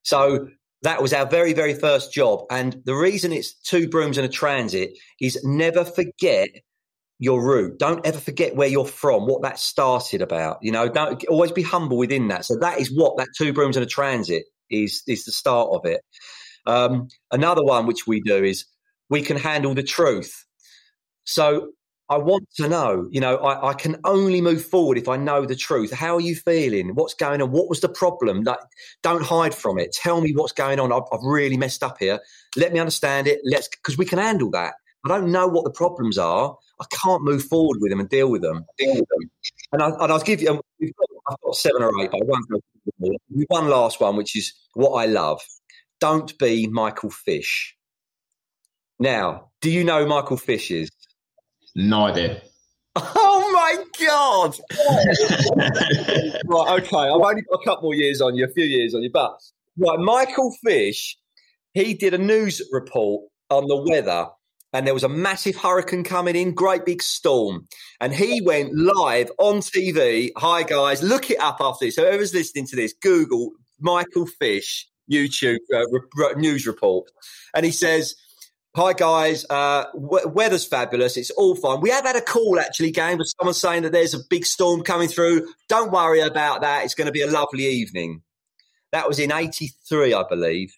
So 0.03 0.49
that 0.83 1.03
was 1.03 1.13
our 1.13 1.27
very, 1.27 1.53
very 1.53 1.75
first 1.75 2.13
job. 2.13 2.41
And 2.51 2.81
the 2.85 2.95
reason 2.95 3.33
it's 3.33 3.55
two 3.55 3.89
brooms 3.89 4.19
and 4.19 4.27
a 4.27 4.31
transit 4.31 4.91
is 5.21 5.43
never 5.45 5.85
forget 5.85 6.49
your 7.19 7.43
route. 7.43 7.79
Don't 7.79 8.07
ever 8.07 8.19
forget 8.19 8.57
where 8.57 8.69
you're 8.69 8.85
from, 8.85 9.27
what 9.27 9.43
that 9.43 9.59
started 9.59 10.21
about. 10.21 10.59
You 10.61 10.73
know, 10.73 10.89
don't 10.89 11.25
always 11.27 11.53
be 11.53 11.63
humble 11.63 11.97
within 11.97 12.29
that. 12.29 12.45
So 12.45 12.57
that 12.61 12.79
is 12.79 12.95
what 12.95 13.17
that 13.17 13.29
two 13.37 13.53
brooms 13.53 13.77
and 13.77 13.85
a 13.85 13.89
transit 13.89 14.45
is, 14.71 15.03
is 15.07 15.25
the 15.25 15.33
start 15.33 15.71
of 15.73 15.87
it. 15.87 16.03
Um, 16.67 17.09
another 17.31 17.65
one 17.65 17.87
which 17.87 18.07
we 18.07 18.21
do 18.21 18.45
is 18.45 18.67
we 19.09 19.23
can 19.23 19.37
handle 19.37 19.75
the 19.75 19.83
truth. 19.83 20.45
So 21.25 21.71
I 22.09 22.19
want 22.19 22.49
to 22.57 22.69
know, 22.69 23.09
you 23.11 23.21
know, 23.21 23.37
I, 23.39 23.71
I, 23.71 23.75
can 23.75 23.97
only 24.05 24.41
move 24.41 24.65
forward 24.65 24.97
if 24.97 25.09
I 25.09 25.17
know 25.17 25.45
the 25.45 25.57
truth. 25.57 25.93
How 25.93 26.15
are 26.15 26.21
you 26.21 26.37
feeling? 26.37 26.95
What's 26.95 27.15
going 27.15 27.43
on? 27.43 27.51
What 27.51 27.69
was 27.69 27.81
the 27.81 27.89
problem? 27.89 28.43
Like, 28.43 28.61
don't 29.03 29.23
hide 29.23 29.55
from 29.55 29.79
it. 29.79 29.93
Tell 29.93 30.21
me 30.21 30.33
what's 30.33 30.53
going 30.53 30.79
on. 30.79 30.93
I've, 30.93 31.03
I've 31.13 31.25
really 31.25 31.57
messed 31.57 31.83
up 31.83 31.97
here. 31.99 32.21
Let 32.57 32.73
me 32.73 32.79
understand 32.79 33.27
it. 33.27 33.41
Let's, 33.45 33.69
because 33.69 33.99
we 33.99 34.05
can 34.05 34.21
handle 34.21 34.51
that. 34.53 34.75
I 35.05 35.09
don't 35.09 35.33
know 35.33 35.49
what 35.49 35.65
the 35.65 35.71
problems 35.71 36.17
are. 36.17 36.57
I 36.81 36.85
can't 36.91 37.23
move 37.23 37.45
forward 37.45 37.79
with 37.81 37.91
them 37.91 37.99
and 38.01 38.09
deal 38.09 38.31
with 38.31 38.43
them. 38.43 38.65
Deal 38.79 38.95
with 38.95 39.09
them. 39.09 39.31
And, 39.73 39.83
I, 39.83 39.89
and 39.89 40.13
I'll 40.13 40.21
give 40.21 40.41
you, 40.41 40.51
um, 40.51 40.61
got, 40.81 41.09
I've 41.29 41.41
got 41.45 41.57
seven 41.57 41.83
or 41.83 41.91
eight, 42.01 42.11
but 42.13 42.19
I 42.19 42.25
won't 42.25 42.49
go 42.49 42.61
One 43.49 43.69
last 43.69 44.01
one, 44.01 44.17
which 44.17 44.37
is 44.37 44.53
what 44.75 44.93
I 44.93 45.07
love. 45.07 45.41
Don't 46.01 46.39
be 46.39 46.69
Michael 46.69 47.11
Fish. 47.11 47.77
Now, 48.99 49.51
do 49.61 49.71
you 49.71 49.83
know 49.83 50.07
Michael 50.07 50.37
Fish 50.37 50.71
is? 50.71 50.89
No 51.79 52.07
idea. 52.07 52.41
Oh 52.97 53.51
my 53.53 53.77
god! 54.07 54.57
right, 56.47 56.81
okay. 56.81 56.97
I've 56.97 57.21
only 57.21 57.43
got 57.43 57.61
a 57.61 57.65
couple 57.65 57.83
more 57.83 57.95
years 57.95 58.23
on 58.23 58.35
you, 58.35 58.47
a 58.47 58.49
few 58.49 58.65
years 58.65 58.95
on 58.95 59.03
you, 59.03 59.11
but 59.13 59.39
right, 59.77 59.99
Michael 59.99 60.57
Fish, 60.65 61.19
he 61.75 61.93
did 61.93 62.15
a 62.15 62.19
news 62.19 62.63
report 62.73 63.25
on 63.51 63.67
the 63.67 63.77
weather, 63.77 64.29
and 64.73 64.87
there 64.87 64.95
was 64.95 65.05
a 65.05 65.09
massive 65.11 65.57
hurricane 65.57 66.03
coming 66.03 66.35
in, 66.35 66.55
great 66.55 66.87
big 66.87 67.03
storm, 67.03 67.69
and 68.01 68.15
he 68.15 68.41
went 68.41 68.75
live 68.75 69.31
on 69.37 69.57
TV. 69.57 70.31
Hi 70.39 70.63
guys, 70.63 71.03
look 71.03 71.31
it 71.31 71.39
up 71.41 71.59
after 71.61 71.85
this. 71.85 71.97
So 71.97 72.07
whoever's 72.07 72.33
listening 72.33 72.67
to 72.69 72.77
this, 72.77 72.95
Google 72.95 73.51
Michael 73.81 74.27
Fish 74.27 74.89
YouTube 75.13 75.59
uh, 75.75 75.85
re- 75.91 76.35
news 76.37 76.67
report, 76.67 77.11
and 77.55 77.67
he 77.67 77.73
says. 77.73 78.15
Hi 78.77 78.93
guys, 78.93 79.47
uh, 79.49 79.87
w- 79.95 80.29
weather's 80.29 80.67
fabulous. 80.67 81.17
It's 81.17 81.31
all 81.31 81.55
fine. 81.55 81.81
We 81.81 81.89
have 81.89 82.05
had 82.05 82.15
a 82.15 82.21
call 82.21 82.61
actually, 82.61 82.91
game, 82.91 83.17
with 83.17 83.33
someone 83.39 83.55
saying 83.55 83.85
that 83.85 83.93
there's 83.93 84.13
a 84.13 84.19
big 84.29 84.45
storm 84.45 84.83
coming 84.83 85.09
through. 85.09 85.49
Don't 85.67 85.91
worry 85.91 86.21
about 86.21 86.61
that. 86.61 86.85
It's 86.85 86.93
going 86.93 87.07
to 87.07 87.13
be 87.13 87.23
a 87.23 87.31
lovely 87.31 87.65
evening. 87.65 88.21
That 88.93 89.09
was 89.09 89.19
in 89.19 89.33
'83, 89.33 90.13
I 90.13 90.25
believe. 90.29 90.75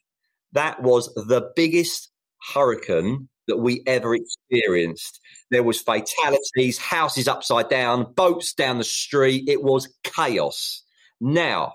That 0.53 0.81
was 0.81 1.13
the 1.17 1.51
biggest 1.57 2.13
hurricane 2.55 3.29
that 3.49 3.57
we 3.57 3.83
ever 3.85 4.15
experienced. 4.15 5.19
There 5.51 5.65
was 5.65 5.81
fatalities, 5.81 6.79
houses 6.79 7.27
upside 7.27 7.69
down, 7.69 8.13
boats 8.13 8.53
down 8.55 8.79
the 8.79 8.85
street. 8.85 9.49
It 9.49 9.65
was 9.65 9.93
chaos. 10.05 10.85
Now, 11.21 11.73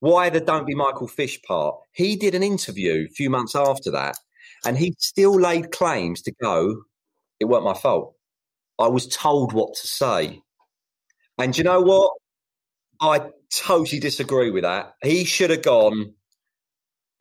why 0.00 0.30
the 0.30 0.40
"Don't 0.40 0.66
Be 0.66 0.74
Michael 0.74 1.08
Fish" 1.08 1.42
part? 1.42 1.76
He 1.92 2.16
did 2.16 2.34
an 2.34 2.42
interview 2.42 3.04
a 3.06 3.12
few 3.12 3.28
months 3.28 3.54
after 3.54 3.90
that 3.90 4.16
and 4.66 4.76
he 4.76 4.94
still 4.98 5.38
laid 5.38 5.70
claims 5.70 6.22
to 6.22 6.32
go, 6.42 6.82
it 7.38 7.44
weren't 7.44 7.64
my 7.64 7.74
fault. 7.74 8.14
I 8.78 8.88
was 8.88 9.06
told 9.06 9.52
what 9.52 9.74
to 9.74 9.86
say. 9.86 10.42
And 11.38 11.56
you 11.56 11.64
know 11.64 11.80
what? 11.80 12.12
I 13.00 13.30
totally 13.54 14.00
disagree 14.00 14.50
with 14.50 14.64
that. 14.64 14.94
He 15.02 15.24
should 15.24 15.50
have 15.50 15.62
gone, 15.62 16.14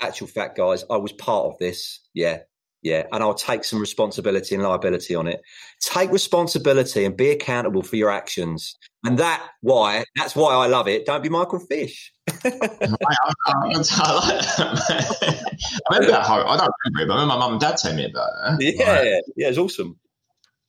actual 0.01 0.27
fact, 0.27 0.57
guys, 0.57 0.83
I 0.89 0.97
was 0.97 1.11
part 1.11 1.45
of 1.45 1.57
this. 1.59 1.99
Yeah. 2.13 2.39
Yeah. 2.85 3.07
And 3.11 3.23
I'll 3.23 3.33
take 3.33 3.63
some 3.63 3.79
responsibility 3.79 4.53
and 4.53 4.63
liability 4.63 5.15
on 5.15 5.27
it. 5.27 5.41
Take 5.81 6.11
responsibility 6.11 7.03
and 7.03 7.17
be 7.17 7.31
accountable 7.31 7.81
for 7.81 7.95
your 7.95 8.11
actions. 8.11 8.75
And 9.03 9.17
that 9.17 9.43
why 9.61 10.05
that's 10.15 10.35
why 10.35 10.53
I 10.53 10.67
love 10.67 10.87
it. 10.87 11.07
Don't 11.07 11.23
be 11.23 11.29
Michael 11.29 11.57
Fish. 11.57 12.13
I, 12.29 12.35
I, 12.45 13.33
I, 13.47 13.65
like 13.65 13.87
that. 13.87 14.21
I 15.89 15.97
remember 15.97 16.11
that. 16.11 16.29
I 16.29 16.57
don't 16.57 16.71
remember 16.85 17.01
it, 17.01 17.07
but 17.07 17.13
I 17.13 17.21
remember 17.21 17.25
my 17.25 17.37
mum 17.37 17.51
and 17.53 17.61
dad 17.61 17.77
telling 17.77 17.97
me 17.97 18.05
about 18.05 18.29
it. 18.61 18.75
Yeah, 18.77 18.91
right. 18.91 19.23
yeah, 19.35 19.47
it's 19.47 19.57
awesome. 19.57 19.99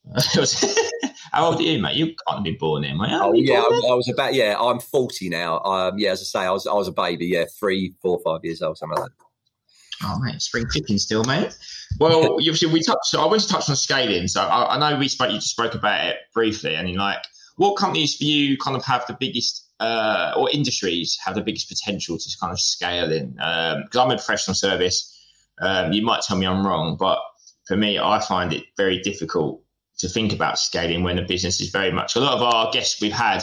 how 1.32 1.50
old 1.50 1.60
are 1.60 1.62
you, 1.62 1.82
mate? 1.82 1.96
You 1.96 2.14
can't 2.26 2.42
be 2.42 2.52
born 2.52 2.84
in, 2.84 2.96
mate. 2.96 3.10
Oh, 3.12 3.34
yeah, 3.34 3.60
I, 3.60 3.90
I, 3.90 3.94
was 3.94 4.08
about. 4.08 4.32
Yeah, 4.32 4.56
I'm 4.58 4.80
40 4.80 5.28
now. 5.28 5.58
Um, 5.60 5.98
yeah, 5.98 6.12
as 6.12 6.22
I 6.22 6.24
say, 6.24 6.46
I 6.46 6.50
was 6.50 6.66
I 6.66 6.72
was 6.72 6.88
a 6.88 6.92
baby. 6.92 7.26
Yeah, 7.26 7.44
three, 7.60 7.94
four, 8.00 8.20
five 8.24 8.40
years 8.42 8.62
old, 8.62 8.78
something 8.78 8.96
like 8.96 9.10
that. 9.10 9.25
Oh 10.02 10.18
mate, 10.18 10.42
spring 10.42 10.66
chicken 10.70 10.98
still, 10.98 11.24
mate. 11.24 11.56
Well, 11.98 12.34
obviously 12.34 12.68
we 12.68 12.82
touched. 12.82 13.06
So 13.06 13.22
I 13.22 13.26
want 13.26 13.40
to 13.42 13.48
touch 13.48 13.68
on 13.70 13.76
scaling. 13.76 14.28
So 14.28 14.42
I, 14.42 14.74
I, 14.74 14.78
know 14.78 14.98
we 14.98 15.08
spoke. 15.08 15.30
You 15.30 15.36
just 15.36 15.50
spoke 15.50 15.74
about 15.74 16.06
it 16.06 16.16
briefly, 16.34 16.74
and 16.74 16.88
in 16.88 16.96
like, 16.96 17.24
what 17.56 17.76
companies 17.76 18.16
for 18.16 18.24
you 18.24 18.58
kind 18.58 18.76
of 18.76 18.84
have 18.84 19.06
the 19.06 19.16
biggest, 19.18 19.70
uh, 19.80 20.34
or 20.36 20.50
industries 20.50 21.18
have 21.24 21.34
the 21.34 21.40
biggest 21.40 21.68
potential 21.68 22.18
to 22.18 22.38
kind 22.38 22.52
of 22.52 22.60
scale 22.60 23.10
in? 23.10 23.30
Because 23.30 23.96
um, 23.96 24.00
I'm 24.00 24.10
a 24.10 24.16
professional 24.16 24.54
service. 24.54 25.12
Um, 25.60 25.92
you 25.92 26.02
might 26.02 26.22
tell 26.22 26.36
me 26.36 26.46
I'm 26.46 26.66
wrong, 26.66 26.96
but 26.98 27.18
for 27.66 27.76
me, 27.76 27.98
I 27.98 28.20
find 28.20 28.52
it 28.52 28.64
very 28.76 28.98
difficult 29.00 29.62
to 29.98 30.08
think 30.08 30.32
about 30.32 30.58
scaling 30.58 31.02
when 31.02 31.18
a 31.18 31.26
business 31.26 31.60
is 31.60 31.70
very 31.70 31.90
much. 31.90 32.16
A 32.16 32.20
lot 32.20 32.34
of 32.34 32.42
our 32.42 32.70
guests 32.70 33.00
we've 33.00 33.12
had 33.12 33.42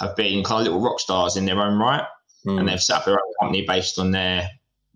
have 0.00 0.14
been 0.14 0.44
kind 0.44 0.60
of 0.60 0.72
little 0.72 0.88
rock 0.88 1.00
stars 1.00 1.36
in 1.36 1.44
their 1.44 1.60
own 1.60 1.78
right, 1.78 2.04
mm. 2.46 2.58
and 2.58 2.68
they've 2.68 2.80
set 2.80 2.98
up 2.98 3.04
their 3.04 3.14
own 3.14 3.32
company 3.40 3.64
based 3.66 3.98
on 3.98 4.12
their 4.12 4.48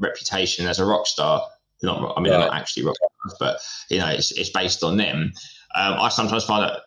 reputation 0.02 0.66
as 0.66 0.78
a 0.78 0.84
rock 0.84 1.06
star. 1.06 1.46
They're 1.80 1.90
not, 1.90 2.16
I 2.16 2.20
mean, 2.20 2.32
right. 2.32 2.38
they're 2.38 2.48
not 2.48 2.56
actually 2.56 2.84
rock 2.84 2.96
stars, 2.96 3.36
but 3.40 3.60
you 3.88 3.98
know, 3.98 4.08
it's, 4.08 4.32
it's 4.32 4.50
based 4.50 4.84
on 4.84 4.96
them. 4.96 5.32
Um, 5.74 5.94
I 5.94 6.08
sometimes 6.10 6.44
find 6.44 6.64
that 6.68 6.80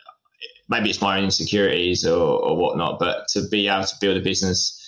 maybe 0.70 0.90
it's 0.90 1.02
my 1.02 1.18
own 1.18 1.26
insecurities 1.26 2.06
or, 2.06 2.20
or 2.20 2.58
whatnot, 2.58 3.00
but 3.00 3.28
to 3.30 3.48
be 3.50 3.68
able 3.68 3.86
to 3.86 3.96
build 4.00 4.18
a 4.18 4.22
business 4.22 4.82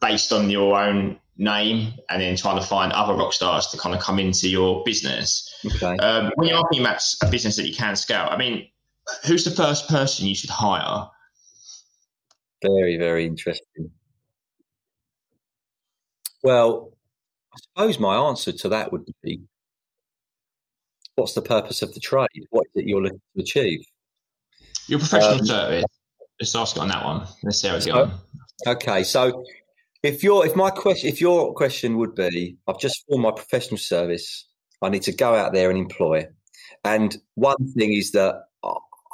based 0.00 0.32
on 0.32 0.50
your 0.50 0.78
own 0.78 1.18
name 1.36 1.94
and 2.08 2.22
then 2.22 2.36
trying 2.36 2.60
to 2.60 2.66
find 2.66 2.92
other 2.92 3.14
rock 3.14 3.32
stars 3.32 3.66
to 3.68 3.78
kind 3.78 3.94
of 3.94 4.00
come 4.00 4.18
into 4.18 4.48
your 4.48 4.82
business. 4.84 5.52
Okay. 5.64 5.96
Um, 5.96 6.30
when 6.36 6.48
you're 6.48 6.62
thinking 6.70 6.86
about 6.86 7.02
a 7.22 7.30
business 7.30 7.56
that 7.56 7.66
you 7.66 7.74
can 7.74 7.96
scale, 7.96 8.28
I 8.30 8.36
mean, 8.36 8.68
who's 9.26 9.44
the 9.44 9.50
first 9.50 9.88
person 9.88 10.26
you 10.26 10.34
should 10.34 10.50
hire? 10.50 11.08
Very, 12.62 12.96
very 12.96 13.26
interesting. 13.26 13.90
Well, 16.42 16.93
I 17.54 17.58
suppose 17.60 17.98
my 17.98 18.16
answer 18.16 18.52
to 18.52 18.68
that 18.70 18.92
would 18.92 19.04
be 19.22 19.40
what's 21.14 21.34
the 21.34 21.42
purpose 21.42 21.82
of 21.82 21.94
the 21.94 22.00
trade? 22.00 22.28
What 22.50 22.66
is 22.74 22.82
it 22.82 22.88
you're 22.88 23.02
looking 23.02 23.20
to 23.36 23.42
achieve? 23.42 23.80
Your 24.88 24.98
professional 24.98 25.40
um, 25.40 25.46
service. 25.46 25.84
Let's 26.40 26.54
ask 26.54 26.76
it 26.76 26.80
on 26.80 26.88
that 26.88 27.04
one. 27.04 27.26
Let's 27.42 27.60
see 27.60 27.68
how 27.68 27.76
it's 27.76 27.86
going. 27.86 28.10
Okay, 28.66 29.04
so 29.04 29.44
if 30.02 30.22
your 30.22 30.44
if 30.44 30.56
my 30.56 30.70
question 30.70 31.08
if 31.08 31.20
your 31.20 31.54
question 31.54 31.96
would 31.98 32.14
be, 32.14 32.56
I've 32.66 32.80
just 32.80 33.04
formed 33.06 33.22
my 33.22 33.30
professional 33.30 33.78
service. 33.78 34.46
I 34.82 34.88
need 34.88 35.02
to 35.02 35.12
go 35.12 35.34
out 35.34 35.52
there 35.52 35.70
and 35.70 35.78
employ. 35.78 36.26
And 36.84 37.16
one 37.34 37.72
thing 37.72 37.94
is 37.94 38.12
that 38.12 38.44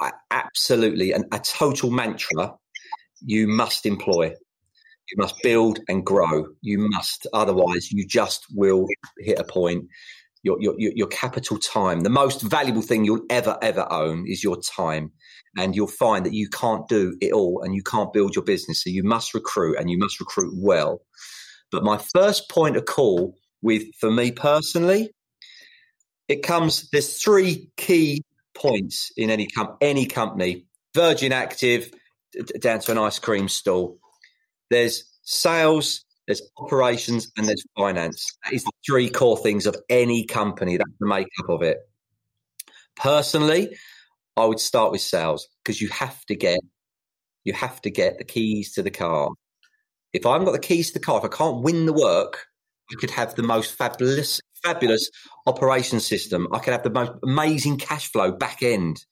I 0.00 0.12
absolutely 0.30 1.12
and 1.12 1.26
a 1.32 1.38
total 1.38 1.90
mantra: 1.90 2.54
you 3.20 3.46
must 3.46 3.86
employ. 3.86 4.34
You 5.10 5.16
must 5.18 5.42
build 5.42 5.80
and 5.88 6.04
grow. 6.04 6.46
You 6.60 6.78
must, 6.90 7.26
otherwise, 7.32 7.90
you 7.90 8.06
just 8.06 8.46
will 8.54 8.86
hit 9.18 9.38
a 9.38 9.44
point. 9.44 9.86
Your, 10.42 10.56
your, 10.60 10.74
your 10.78 11.08
capital 11.08 11.58
time, 11.58 12.00
the 12.00 12.08
most 12.08 12.40
valuable 12.40 12.80
thing 12.80 13.04
you'll 13.04 13.26
ever, 13.28 13.58
ever 13.60 13.86
own 13.92 14.24
is 14.26 14.42
your 14.42 14.58
time. 14.60 15.12
And 15.56 15.76
you'll 15.76 15.88
find 15.88 16.24
that 16.24 16.32
you 16.32 16.48
can't 16.48 16.88
do 16.88 17.16
it 17.20 17.32
all 17.32 17.62
and 17.62 17.74
you 17.74 17.82
can't 17.82 18.12
build 18.12 18.36
your 18.36 18.44
business. 18.44 18.84
So 18.84 18.90
you 18.90 19.02
must 19.02 19.34
recruit 19.34 19.76
and 19.78 19.90
you 19.90 19.98
must 19.98 20.20
recruit 20.20 20.54
well. 20.56 21.02
But 21.70 21.84
my 21.84 21.98
first 21.98 22.48
point 22.48 22.76
of 22.76 22.86
call 22.86 23.34
with, 23.60 23.82
for 23.98 24.10
me 24.10 24.30
personally, 24.30 25.10
it 26.28 26.42
comes, 26.42 26.88
there's 26.90 27.20
three 27.20 27.70
key 27.76 28.22
points 28.54 29.12
in 29.16 29.28
any, 29.28 29.46
com- 29.46 29.76
any 29.80 30.06
company 30.06 30.66
Virgin 30.94 31.32
Active 31.32 31.90
down 32.60 32.80
to 32.80 32.92
an 32.92 32.98
ice 32.98 33.18
cream 33.18 33.48
stall 33.48 33.98
there's 34.70 35.04
sales, 35.22 36.04
there's 36.26 36.42
operations, 36.56 37.30
and 37.36 37.46
there's 37.46 37.62
finance. 37.76 38.24
That 38.44 38.54
is 38.54 38.64
the 38.64 38.72
three 38.86 39.10
core 39.10 39.36
things 39.36 39.66
of 39.66 39.76
any 39.88 40.24
company. 40.24 40.76
That's 40.76 40.90
the 40.98 41.06
makeup 41.06 41.48
of 41.48 41.62
it. 41.62 41.78
Personally, 42.96 43.76
I 44.36 44.44
would 44.44 44.60
start 44.60 44.92
with 44.92 45.00
sales 45.00 45.48
because 45.62 45.80
you 45.80 45.88
have 45.88 46.24
to 46.26 46.34
get 46.34 46.60
you 47.44 47.52
have 47.54 47.80
to 47.82 47.90
get 47.90 48.18
the 48.18 48.24
keys 48.24 48.72
to 48.74 48.82
the 48.82 48.90
car. 48.90 49.30
If 50.12 50.26
I 50.26 50.32
haven't 50.32 50.46
got 50.46 50.52
the 50.52 50.58
keys 50.58 50.88
to 50.88 50.94
the 50.94 51.04
car, 51.04 51.18
if 51.18 51.24
I 51.24 51.34
can't 51.34 51.62
win 51.62 51.86
the 51.86 51.92
work, 51.92 52.46
I 52.90 52.96
could 52.98 53.10
have 53.10 53.34
the 53.34 53.42
most 53.42 53.76
fabulous 53.76 54.40
fabulous 54.62 55.10
operation 55.46 56.00
system. 56.00 56.48
I 56.52 56.58
could 56.58 56.72
have 56.72 56.82
the 56.82 56.90
most 56.90 57.12
amazing 57.22 57.78
cash 57.78 58.10
flow 58.12 58.32
back 58.32 58.62
end. 58.62 59.04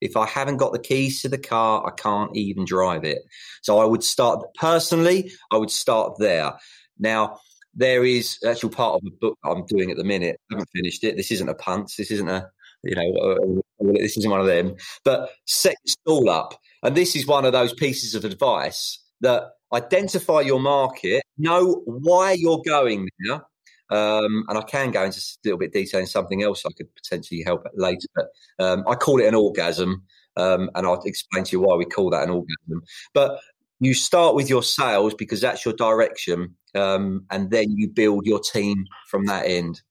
If 0.00 0.16
I 0.16 0.26
haven't 0.26 0.56
got 0.56 0.72
the 0.72 0.78
keys 0.78 1.22
to 1.22 1.28
the 1.28 1.38
car, 1.38 1.86
I 1.86 1.90
can't 1.90 2.34
even 2.36 2.64
drive 2.64 3.04
it. 3.04 3.22
So 3.62 3.78
I 3.78 3.84
would 3.84 4.02
start 4.02 4.42
personally, 4.54 5.32
I 5.50 5.56
would 5.56 5.70
start 5.70 6.18
there. 6.18 6.52
Now, 6.98 7.38
there 7.74 8.04
is 8.04 8.38
actual 8.46 8.70
part 8.70 8.96
of 8.96 9.02
the 9.02 9.10
book 9.10 9.38
I'm 9.44 9.64
doing 9.66 9.90
at 9.90 9.96
the 9.96 10.04
minute. 10.04 10.40
I 10.50 10.54
haven't 10.54 10.70
finished 10.74 11.04
it. 11.04 11.16
This 11.16 11.30
isn't 11.30 11.48
a 11.48 11.54
punt. 11.54 11.92
This 11.96 12.10
isn't 12.10 12.28
a, 12.28 12.50
you 12.82 12.94
know, 12.94 13.62
this 13.94 14.16
isn't 14.16 14.30
one 14.30 14.40
of 14.40 14.46
them. 14.46 14.74
But 15.04 15.30
set 15.46 15.76
your 15.84 15.90
stall 16.20 16.30
up. 16.30 16.54
And 16.82 16.96
this 16.96 17.14
is 17.14 17.26
one 17.26 17.44
of 17.44 17.52
those 17.52 17.72
pieces 17.72 18.14
of 18.14 18.24
advice 18.24 18.98
that 19.20 19.50
identify 19.72 20.40
your 20.40 20.60
market, 20.60 21.22
know 21.38 21.82
why 21.84 22.32
you're 22.32 22.62
going 22.66 23.08
there, 23.20 23.42
um, 23.90 24.44
and 24.48 24.58
I 24.58 24.62
can 24.62 24.90
go 24.90 25.04
into 25.04 25.18
a 25.18 25.38
little 25.44 25.58
bit 25.58 25.72
detail 25.72 26.00
in 26.00 26.06
something 26.06 26.42
else 26.42 26.64
I 26.64 26.70
could 26.76 26.94
potentially 26.94 27.42
help 27.42 27.64
later. 27.74 28.06
But 28.14 28.26
um, 28.58 28.84
I 28.88 28.94
call 28.94 29.20
it 29.20 29.26
an 29.26 29.34
orgasm, 29.34 30.02
um, 30.36 30.70
and 30.74 30.86
I'll 30.86 31.02
explain 31.04 31.44
to 31.44 31.52
you 31.52 31.60
why 31.60 31.76
we 31.76 31.84
call 31.84 32.10
that 32.10 32.22
an 32.22 32.30
orgasm. 32.30 32.82
But 33.14 33.40
you 33.80 33.94
start 33.94 34.34
with 34.34 34.48
your 34.48 34.62
sales 34.62 35.14
because 35.14 35.40
that's 35.40 35.64
your 35.64 35.74
direction, 35.74 36.54
um, 36.74 37.24
and 37.30 37.50
then 37.50 37.76
you 37.76 37.88
build 37.88 38.26
your 38.26 38.40
team 38.40 38.86
from 39.08 39.26
that 39.26 39.46
end. 39.46 39.82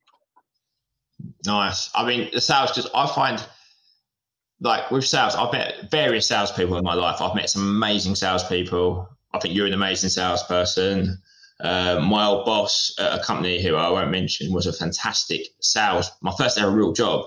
Nice. 1.45 1.89
I 1.93 2.05
mean, 2.05 2.29
the 2.31 2.39
sales 2.39 2.71
just 2.71 2.89
I 2.95 3.07
find 3.07 3.43
like 4.61 4.91
with 4.91 5.05
sales, 5.05 5.35
I've 5.35 5.53
met 5.53 5.89
various 5.91 6.27
salespeople 6.27 6.77
in 6.77 6.83
my 6.83 6.93
life. 6.93 7.21
I've 7.21 7.35
met 7.35 7.49
some 7.49 7.67
amazing 7.67 8.15
salespeople. 8.15 9.07
I 9.33 9.39
think 9.39 9.55
you're 9.55 9.67
an 9.67 9.73
amazing 9.73 10.09
salesperson. 10.09 11.21
Uh, 11.59 11.99
my 11.99 12.25
old 12.25 12.45
boss 12.45 12.93
at 12.99 13.19
a 13.19 13.23
company 13.23 13.61
who 13.61 13.75
I 13.75 13.89
won't 13.89 14.11
mention 14.11 14.53
was 14.53 14.65
a 14.65 14.73
fantastic 14.73 15.41
sales, 15.59 16.09
my 16.21 16.31
first 16.37 16.57
ever 16.57 16.71
real 16.71 16.93
job, 16.93 17.25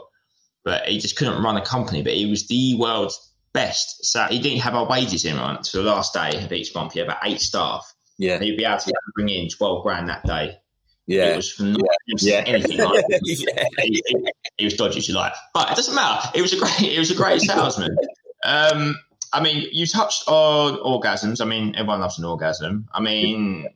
but 0.65 0.87
he 0.87 0.99
just 0.99 1.17
couldn't 1.17 1.43
run 1.43 1.57
a 1.57 1.65
company. 1.65 2.03
But 2.03 2.15
he 2.15 2.27
was 2.27 2.49
the 2.49 2.77
world's 2.79 3.33
best. 3.53 4.07
So 4.07 4.25
he 4.25 4.39
didn't 4.39 4.61
have 4.61 4.75
our 4.75 4.89
wages 4.89 5.25
in 5.25 5.37
right 5.37 5.63
to 5.63 5.79
the 5.79 5.83
last 5.83 6.15
day 6.15 6.43
of 6.43 6.53
each 6.53 6.75
month. 6.75 6.95
He 6.95 7.01
had 7.01 7.09
about 7.09 7.21
eight 7.25 7.41
staff. 7.41 7.93
Yeah, 8.19 8.35
and 8.35 8.45
he'd 8.45 8.57
be 8.57 8.65
able 8.65 8.79
to 8.79 8.93
bring 9.15 9.29
in 9.29 9.49
twelve 9.49 9.83
grand 9.83 10.09
that 10.09 10.25
day. 10.25 10.59
Yeah, 11.07 11.33
it 11.33 11.37
was 11.37 11.51
from 11.51 11.77
yeah. 12.19 12.45
anything 12.47 12.79
like 12.79 13.05
yeah. 13.11 13.65
he, 13.79 14.03
he, 14.07 14.33
he, 14.59 14.65
was 14.65 14.75
dodgy, 14.75 15.01
if 15.01 15.09
you 15.09 15.15
like, 15.15 15.33
but 15.53 15.71
it 15.71 15.77
doesn't 15.77 15.95
matter. 15.95 16.31
It 16.35 16.43
was 16.43 16.53
a 16.53 16.59
great, 16.59 16.81
it 16.81 16.99
was 16.99 17.11
a 17.11 17.15
great 17.15 17.41
salesman. 17.41 17.97
Um, 18.45 18.97
I 19.33 19.43
mean, 19.43 19.67
you 19.73 19.87
touched 19.87 20.29
on 20.29 20.77
orgasms. 20.79 21.41
I 21.41 21.45
mean, 21.45 21.75
everyone 21.75 22.01
loves 22.01 22.19
an 22.19 22.25
orgasm. 22.25 22.89
I 22.93 23.01
mean, 23.01 23.67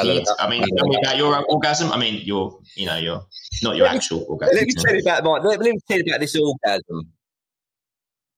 Did, 0.00 0.26
I 0.38 0.48
mean, 0.48 0.64
tell 0.76 0.88
me 0.88 0.96
about 1.02 1.18
your 1.18 1.34
um, 1.34 1.44
orgasm. 1.50 1.92
I 1.92 1.98
mean, 1.98 2.22
your, 2.24 2.58
you 2.76 2.86
know, 2.86 2.96
your 2.96 3.26
not 3.62 3.76
your 3.76 3.86
actual 3.86 4.24
orgasm. 4.26 4.56
Let 4.56 4.66
me 4.66 4.72
tell 4.72 4.94
you 4.94 5.00
about 5.02 5.24
my. 5.24 5.38
Let, 5.38 5.60
me 5.60 5.78
tell 5.86 5.98
you 5.98 6.04
about 6.08 6.20
this 6.20 6.34
orgasm. 6.34 7.12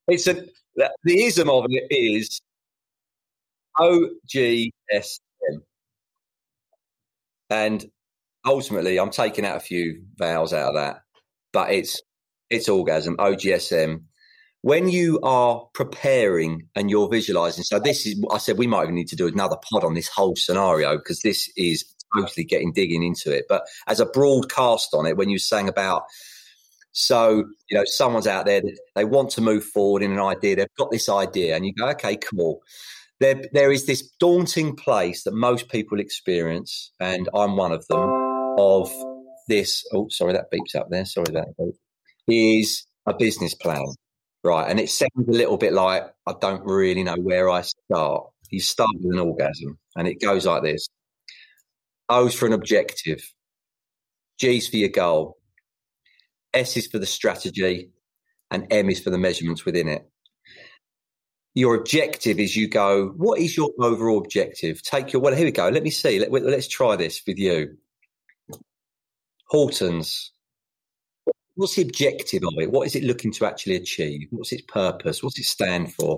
It's 0.09 0.27
a 0.27 0.45
the 0.75 1.23
ism 1.23 1.49
of 1.49 1.65
it 1.69 1.87
is 1.89 2.41
OGSM, 3.79 4.71
and 7.49 7.85
ultimately, 8.45 8.99
I'm 8.99 9.11
taking 9.11 9.45
out 9.45 9.55
a 9.55 9.61
few 9.61 10.03
vowels 10.17 10.51
out 10.51 10.69
of 10.69 10.75
that, 10.75 11.03
but 11.53 11.71
it's 11.71 12.01
it's 12.49 12.67
orgasm 12.67 13.15
OGSM. 13.15 14.01
When 14.65 14.89
you 14.89 15.19
are 15.21 15.63
preparing 15.75 16.67
and 16.75 16.89
you're 16.89 17.07
visualizing, 17.07 17.63
so 17.63 17.77
this 17.77 18.07
is 18.07 18.19
I 18.31 18.39
said 18.39 18.57
we 18.57 18.65
might 18.65 18.85
even 18.85 18.95
need 18.95 19.09
to 19.09 19.15
do 19.15 19.27
another 19.27 19.57
pod 19.57 19.83
on 19.83 19.93
this 19.93 20.07
whole 20.07 20.35
scenario 20.35 20.97
because 20.97 21.19
this 21.19 21.51
is 21.55 21.85
totally 22.15 22.45
getting 22.45 22.73
digging 22.73 23.03
into 23.03 23.31
it. 23.31 23.45
But 23.47 23.67
as 23.85 23.99
a 23.99 24.07
broadcast 24.07 24.95
on 24.95 25.05
it, 25.05 25.17
when 25.17 25.29
you 25.29 25.37
sang 25.37 25.69
about 25.69 26.01
so, 26.93 27.43
you 27.69 27.77
know, 27.77 27.83
someone's 27.85 28.25
out 28.25 28.47
there 28.47 28.63
they 28.95 29.05
want 29.05 29.29
to 29.33 29.41
move 29.41 29.63
forward 29.65 30.01
in 30.01 30.11
an 30.11 30.19
idea. 30.19 30.55
They've 30.55 30.67
got 30.79 30.89
this 30.89 31.09
idea, 31.09 31.55
and 31.55 31.63
you 31.63 31.71
go, 31.71 31.87
okay, 31.89 32.17
cool. 32.17 32.63
There, 33.19 33.43
there 33.53 33.71
is 33.71 33.85
this 33.85 34.09
daunting 34.19 34.75
place 34.75 35.25
that 35.25 35.35
most 35.35 35.69
people 35.69 35.99
experience, 35.99 36.91
and 36.99 37.29
I'm 37.35 37.55
one 37.55 37.71
of 37.71 37.85
them. 37.85 38.09
Of 38.57 38.91
this, 39.47 39.85
oh, 39.93 40.07
sorry, 40.09 40.33
that 40.33 40.51
beeps 40.51 40.75
up 40.75 40.87
there. 40.89 41.05
Sorry, 41.05 41.31
that 41.33 41.49
is 42.27 42.87
a 43.05 43.13
business 43.13 43.53
plan, 43.53 43.85
right? 44.45 44.69
And 44.69 44.79
it 44.79 44.89
sounds 44.89 45.27
a 45.27 45.31
little 45.31 45.57
bit 45.57 45.73
like 45.73 46.03
I 46.25 46.33
don't 46.39 46.63
really 46.65 47.03
know 47.03 47.15
where 47.15 47.49
I 47.49 47.61
start. 47.61 48.27
You 48.51 48.61
start 48.61 48.91
with 49.01 49.13
an 49.13 49.19
orgasm, 49.19 49.77
and 49.95 50.07
it 50.07 50.21
goes 50.21 50.45
like 50.45 50.63
this: 50.63 50.87
O's 52.07 52.35
for 52.35 52.45
an 52.45 52.53
objective, 52.53 53.21
G's 54.39 54.67
for 54.67 54.77
your 54.77 54.89
goal, 54.89 55.37
S 56.53 56.77
is 56.77 56.87
for 56.87 56.99
the 56.99 57.05
strategy, 57.05 57.91
and 58.49 58.67
M 58.71 58.89
is 58.89 59.01
for 59.01 59.09
the 59.09 59.17
measurements 59.17 59.65
within 59.65 59.87
it. 59.87 60.09
Your 61.53 61.75
objective 61.75 62.39
is 62.39 62.55
you 62.55 62.67
go, 62.67 63.13
what 63.15 63.39
is 63.39 63.55
your 63.55 63.71
overall 63.79 64.17
objective? 64.17 64.81
Take 64.81 65.13
your, 65.13 65.21
well, 65.21 65.33
here 65.33 65.45
we 65.45 65.51
go. 65.51 65.69
Let 65.69 65.83
me 65.83 65.89
see. 65.89 66.19
Let, 66.19 66.31
let's 66.31 66.67
try 66.67 66.95
this 66.95 67.21
with 67.25 67.37
you. 67.37 67.77
Hortons, 69.47 70.31
what's 71.55 71.75
the 71.75 71.81
objective 71.81 72.43
of 72.43 72.53
it? 72.57 72.71
What 72.71 72.87
is 72.87 72.95
it 72.95 73.03
looking 73.03 73.31
to 73.33 73.45
actually 73.45 73.75
achieve? 73.75 74.27
What's 74.31 74.51
its 74.51 74.63
purpose? 74.67 75.23
What's 75.23 75.39
it 75.39 75.45
stand 75.45 75.93
for? 75.93 76.17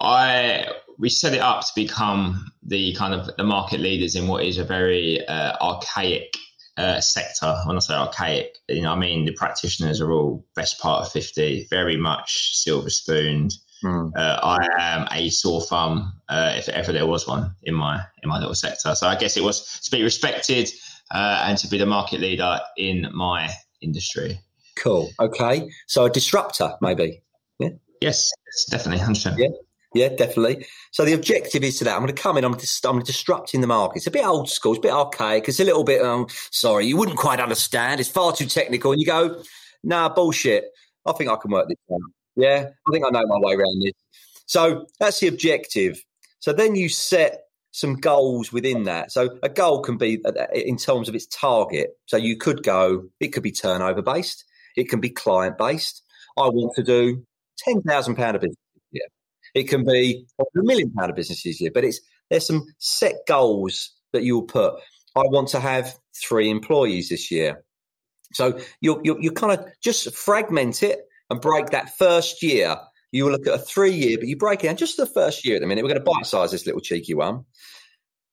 I 0.00 0.66
we 0.96 1.08
set 1.08 1.34
it 1.34 1.40
up 1.40 1.60
to 1.62 1.72
become 1.74 2.52
the 2.62 2.94
kind 2.94 3.14
of 3.14 3.36
the 3.36 3.44
market 3.44 3.80
leaders 3.80 4.14
in 4.14 4.28
what 4.28 4.44
is 4.44 4.58
a 4.58 4.64
very 4.64 5.26
uh, 5.26 5.56
archaic 5.60 6.36
uh, 6.76 7.00
sector. 7.00 7.56
When 7.66 7.76
I 7.76 7.80
say 7.80 7.94
archaic, 7.94 8.56
you 8.68 8.82
know, 8.82 8.92
I 8.92 8.96
mean 8.96 9.24
the 9.24 9.32
practitioners 9.32 10.00
are 10.00 10.12
all 10.12 10.46
best 10.54 10.80
part 10.80 11.04
of 11.04 11.12
fifty, 11.12 11.66
very 11.68 11.96
much 11.96 12.56
silver 12.56 12.90
spooned. 12.90 13.52
Mm. 13.84 14.10
Uh, 14.16 14.40
I 14.42 14.68
am 14.78 15.08
a 15.12 15.30
sore 15.30 15.62
thumb, 15.62 16.12
uh, 16.28 16.54
if 16.56 16.68
ever 16.68 16.92
there 16.92 17.06
was 17.06 17.28
one 17.28 17.54
in 17.62 17.74
my 17.74 18.00
in 18.22 18.28
my 18.28 18.38
little 18.38 18.54
sector. 18.54 18.94
So 18.94 19.08
I 19.08 19.16
guess 19.16 19.36
it 19.36 19.42
was 19.42 19.80
to 19.80 19.90
be 19.90 20.02
respected 20.02 20.70
uh, 21.10 21.44
and 21.46 21.58
to 21.58 21.68
be 21.68 21.78
the 21.78 21.86
market 21.86 22.20
leader 22.20 22.60
in 22.76 23.08
my 23.12 23.50
industry. 23.80 24.40
Cool. 24.76 25.10
Okay. 25.20 25.70
So 25.86 26.04
a 26.04 26.10
disruptor, 26.10 26.74
maybe. 26.80 27.22
Yeah. 27.58 27.70
Yes, 28.00 28.30
definitely, 28.70 28.98
hundred 28.98 29.14
percent. 29.14 29.38
Yeah. 29.38 29.48
Yeah, 29.94 30.08
definitely. 30.10 30.66
So 30.90 31.06
the 31.06 31.14
objective 31.14 31.64
is 31.64 31.78
to 31.78 31.84
that. 31.84 31.94
I'm 31.94 32.02
going 32.02 32.14
to 32.14 32.22
come 32.22 32.36
in. 32.36 32.44
I'm, 32.44 32.54
dis- 32.54 32.84
I'm 32.84 33.02
disrupting 33.02 33.62
the 33.62 33.66
market. 33.66 33.96
It's 33.96 34.06
a 34.06 34.10
bit 34.10 34.24
old 34.24 34.50
school. 34.50 34.72
It's 34.72 34.80
a 34.80 34.82
bit 34.82 34.92
archaic. 34.92 35.48
It's 35.48 35.60
a 35.60 35.64
little 35.64 35.82
bit. 35.82 36.02
Um, 36.02 36.26
sorry, 36.50 36.86
you 36.86 36.98
wouldn't 36.98 37.16
quite 37.16 37.40
understand. 37.40 37.98
It's 37.98 38.08
far 38.10 38.32
too 38.32 38.44
technical. 38.44 38.92
And 38.92 39.00
you 39.00 39.06
go, 39.06 39.42
nah, 39.82 40.10
bullshit. 40.10 40.64
I 41.06 41.12
think 41.12 41.30
I 41.30 41.36
can 41.36 41.50
work 41.50 41.68
this 41.68 41.78
out. 41.90 42.00
Yeah, 42.36 42.68
I 42.86 42.92
think 42.92 43.04
I 43.06 43.08
know 43.08 43.26
my 43.26 43.38
way 43.38 43.54
around 43.54 43.82
this. 43.82 43.92
So 44.44 44.86
that's 45.00 45.20
the 45.20 45.28
objective. 45.28 46.04
So 46.40 46.52
then 46.52 46.76
you 46.76 46.90
set 46.90 47.44
some 47.70 47.96
goals 47.96 48.52
within 48.52 48.84
that. 48.84 49.12
So 49.12 49.38
a 49.42 49.48
goal 49.48 49.82
can 49.82 49.98
be 49.98 50.22
uh, 50.24 50.46
in 50.52 50.76
terms 50.76 51.08
of 51.08 51.14
its 51.14 51.26
target. 51.26 51.90
So 52.06 52.16
you 52.16 52.36
could 52.36 52.62
go. 52.62 53.04
It 53.20 53.28
could 53.28 53.42
be 53.42 53.52
turnover 53.52 54.02
based. 54.02 54.44
It 54.76 54.88
can 54.88 55.00
be 55.00 55.10
client 55.10 55.58
based. 55.58 56.02
I 56.36 56.48
want 56.48 56.74
to 56.76 56.82
do 56.82 57.24
ten 57.58 57.82
thousand 57.82 58.16
pound 58.16 58.36
a 58.36 58.38
business 58.38 58.56
Yeah, 58.92 59.06
it 59.54 59.64
can 59.64 59.84
be 59.84 60.26
a 60.40 60.44
million 60.54 60.92
pound 60.92 61.10
of 61.10 61.16
business 61.16 61.42
this 61.42 61.60
year, 61.60 61.70
but 61.72 61.84
it's 61.84 62.00
there's 62.30 62.46
some 62.46 62.66
set 62.78 63.14
goals 63.26 63.94
that 64.12 64.22
you'll 64.22 64.46
put. 64.46 64.74
I 65.16 65.22
want 65.22 65.48
to 65.48 65.60
have 65.60 65.94
three 66.20 66.50
employees 66.50 67.08
this 67.08 67.30
year. 67.30 67.64
So 68.32 68.58
you 68.80 69.00
you 69.04 69.18
you 69.20 69.32
kind 69.32 69.58
of 69.58 69.66
just 69.82 70.14
fragment 70.14 70.82
it 70.82 71.00
and 71.30 71.40
break 71.40 71.70
that 71.70 71.96
first 71.96 72.42
year. 72.42 72.76
You 73.10 73.24
will 73.24 73.32
look 73.32 73.46
at 73.46 73.54
a 73.54 73.58
three 73.58 73.92
year, 73.92 74.18
but 74.18 74.28
you 74.28 74.36
break 74.36 74.62
it 74.62 74.66
down 74.66 74.76
just 74.76 74.98
the 74.98 75.06
first 75.06 75.46
year 75.46 75.56
at 75.56 75.60
the 75.60 75.66
minute. 75.66 75.82
We're 75.82 75.94
going 75.94 76.04
to 76.04 76.10
bite 76.10 76.26
size 76.26 76.50
this 76.50 76.66
little 76.66 76.82
cheeky 76.82 77.14
one. 77.14 77.46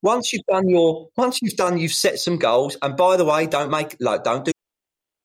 Once 0.05 0.31
you've 0.31 0.45
done 0.45 0.69
your, 0.69 1.09
once 1.17 1.41
you've 1.41 1.55
done, 1.55 1.79
you've 1.79 1.91
set 1.91 2.19
some 2.19 2.37
goals. 2.37 2.77
And 2.83 2.95
by 2.95 3.17
the 3.17 3.25
way, 3.25 3.47
don't 3.47 3.71
make 3.71 3.95
like 3.99 4.23
don't 4.23 4.45
do. 4.45 4.51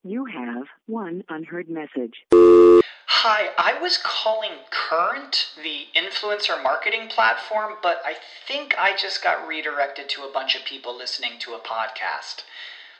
You 0.03 0.25
have 0.25 0.69
one 0.87 1.23
unheard 1.29 1.69
message. 1.69 2.25
Hi, 2.33 3.51
I 3.59 3.79
was 3.79 3.99
calling 4.03 4.53
Current, 4.71 5.51
the 5.63 5.83
influencer 5.95 6.63
marketing 6.63 7.09
platform, 7.11 7.75
but 7.83 8.01
I 8.07 8.15
think 8.49 8.75
I 8.79 8.97
just 8.97 9.23
got 9.23 9.47
redirected 9.47 10.09
to 10.09 10.23
a 10.23 10.33
bunch 10.33 10.57
of 10.57 10.65
people 10.65 10.97
listening 10.97 11.33
to 11.41 11.53
a 11.53 11.59
podcast. 11.59 12.45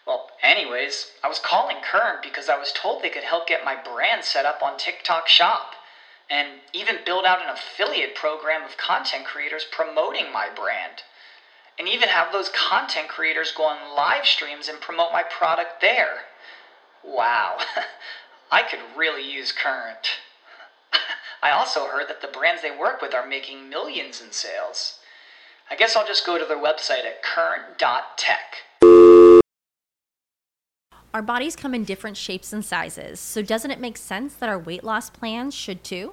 Well, 0.07 0.29
anyways, 0.43 1.13
I 1.25 1.29
was 1.29 1.39
calling 1.39 1.79
Current 1.83 2.23
because 2.23 2.51
I 2.51 2.59
was 2.59 2.75
told 2.75 3.03
they 3.03 3.09
could 3.09 3.25
help 3.25 3.47
get 3.47 3.65
my 3.65 3.75
brand 3.83 4.25
set 4.25 4.45
up 4.45 4.63
on 4.63 4.77
TikTok 4.77 5.29
Shop 5.29 5.73
and 6.29 6.61
even 6.75 6.97
build 7.07 7.25
out 7.25 7.41
an 7.41 7.49
affiliate 7.49 8.15
program 8.15 8.65
of 8.65 8.77
content 8.77 9.25
creators 9.25 9.65
promoting 9.73 10.31
my 10.31 10.51
brand. 10.55 11.05
And 11.81 11.89
even 11.89 12.11
have 12.11 12.31
those 12.31 12.51
content 12.51 13.09
creators 13.09 13.53
go 13.57 13.65
on 13.65 13.97
live 13.97 14.27
streams 14.27 14.69
and 14.69 14.79
promote 14.83 15.13
my 15.15 15.23
product 15.23 15.81
there. 15.81 16.19
Wow. 17.03 17.57
I 18.53 18.61
could 18.61 18.81
really 18.95 19.27
use 19.27 19.51
Current. 19.51 20.19
I 21.43 21.53
also 21.53 21.87
heard 21.87 22.07
that 22.09 22.21
the 22.21 22.29
brands 22.29 22.61
they 22.61 22.71
work 22.71 23.01
with 23.01 23.15
are 23.15 23.27
making 23.27 23.71
millions 23.71 24.21
in 24.21 24.31
sales. 24.31 24.99
I 25.71 25.75
guess 25.75 25.97
I'll 25.97 26.07
just 26.07 26.27
go 26.27 26.37
to 26.37 26.45
their 26.45 26.59
website 26.59 27.07
at 27.07 27.23
current.tech. 27.23 28.57
Our 31.15 31.23
bodies 31.23 31.57
come 31.57 31.75
in 31.75 31.85
different 31.85 32.19
shapes 32.19 32.53
and 32.53 32.63
sizes, 32.63 33.21
so 33.21 33.41
doesn't 33.41 33.71
it 33.71 33.81
make 33.81 33.97
sense 33.97 34.35
that 34.35 34.51
our 34.51 34.59
weight 34.59 34.85
loss 34.85 35.09
plans 35.09 35.55
should 35.55 35.83
too? 35.83 36.13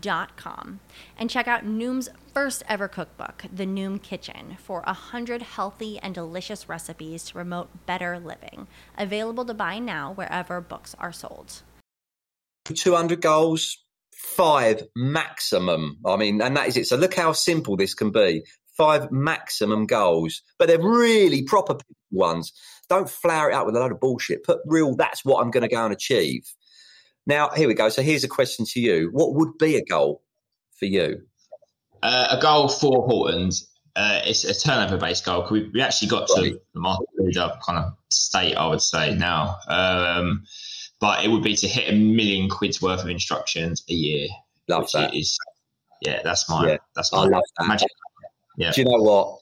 Dot 0.00 0.36
com 0.36 0.80
and 1.18 1.30
check 1.30 1.46
out 1.46 1.64
Noom's 1.64 2.08
first 2.34 2.62
ever 2.68 2.88
cookbook, 2.88 3.44
The 3.52 3.66
Noom 3.66 4.02
Kitchen, 4.02 4.56
for 4.58 4.82
a 4.86 4.92
hundred 4.92 5.42
healthy 5.42 5.98
and 5.98 6.14
delicious 6.14 6.68
recipes 6.68 7.24
to 7.24 7.34
promote 7.34 7.86
better 7.86 8.18
living. 8.18 8.66
Available 8.98 9.44
to 9.44 9.54
buy 9.54 9.78
now 9.78 10.12
wherever 10.12 10.60
books 10.60 10.94
are 10.98 11.12
sold. 11.12 11.62
200 12.66 13.20
goals, 13.20 13.78
five 14.12 14.82
maximum. 14.96 15.98
I 16.04 16.16
mean, 16.16 16.42
and 16.42 16.56
that 16.56 16.68
is 16.68 16.76
it. 16.76 16.86
So 16.86 16.96
look 16.96 17.14
how 17.14 17.32
simple 17.32 17.76
this 17.76 17.94
can 17.94 18.10
be. 18.10 18.44
Five 18.76 19.10
maximum 19.10 19.86
goals, 19.86 20.42
but 20.58 20.68
they're 20.68 20.78
really 20.78 21.44
proper 21.44 21.78
ones. 22.10 22.52
Don't 22.88 23.08
flower 23.08 23.50
it 23.50 23.54
out 23.54 23.66
with 23.66 23.76
a 23.76 23.80
load 23.80 23.92
of 23.92 24.00
bullshit. 24.00 24.44
Put 24.44 24.58
real, 24.66 24.94
that's 24.94 25.24
what 25.24 25.42
I'm 25.42 25.50
going 25.50 25.62
to 25.62 25.74
go 25.74 25.84
and 25.84 25.92
achieve. 25.92 26.42
Now, 27.26 27.50
here 27.50 27.68
we 27.68 27.74
go. 27.74 27.88
So 27.88 28.02
here's 28.02 28.24
a 28.24 28.28
question 28.28 28.64
to 28.70 28.80
you. 28.80 29.10
What 29.12 29.34
would 29.34 29.58
be 29.58 29.76
a 29.76 29.84
goal 29.84 30.22
for 30.78 30.84
you? 30.86 31.22
Uh, 32.02 32.28
a 32.30 32.40
goal 32.40 32.68
for 32.68 33.06
Hortons 33.06 33.68
uh, 33.96 34.20
it's 34.26 34.44
a 34.44 34.54
turnover 34.54 34.98
based 34.98 35.24
goal. 35.24 35.46
We, 35.50 35.70
we 35.72 35.80
actually 35.80 36.08
got 36.08 36.28
Right. 36.36 36.52
to 36.52 36.60
the 36.74 36.80
market 36.80 37.08
leader 37.16 37.50
kind 37.66 37.78
of 37.78 37.94
state, 38.10 38.54
I 38.54 38.66
would 38.68 38.82
say 38.82 39.14
now. 39.14 39.56
Um, 39.68 40.44
but 41.00 41.24
it 41.24 41.28
would 41.28 41.42
be 41.42 41.56
to 41.56 41.66
hit 41.66 41.88
a 41.92 41.96
million 41.96 42.50
quid's 42.50 42.80
worth 42.82 43.02
of 43.02 43.08
instructions 43.08 43.82
a 43.88 43.94
year. 43.94 44.28
Love 44.68 44.90
that. 44.92 45.14
is, 45.14 45.38
yeah, 46.02 46.20
that's 46.22 46.48
my, 46.48 46.68
Yeah. 46.72 46.76
that's 46.94 47.10
I 47.12 47.24
my 47.24 47.36
love 47.36 47.42
that. 47.58 47.66
magic. 47.68 47.88
Yeah. 48.58 48.72
Do 48.72 48.82
you 48.82 48.86
know 48.86 49.02
what? 49.02 49.38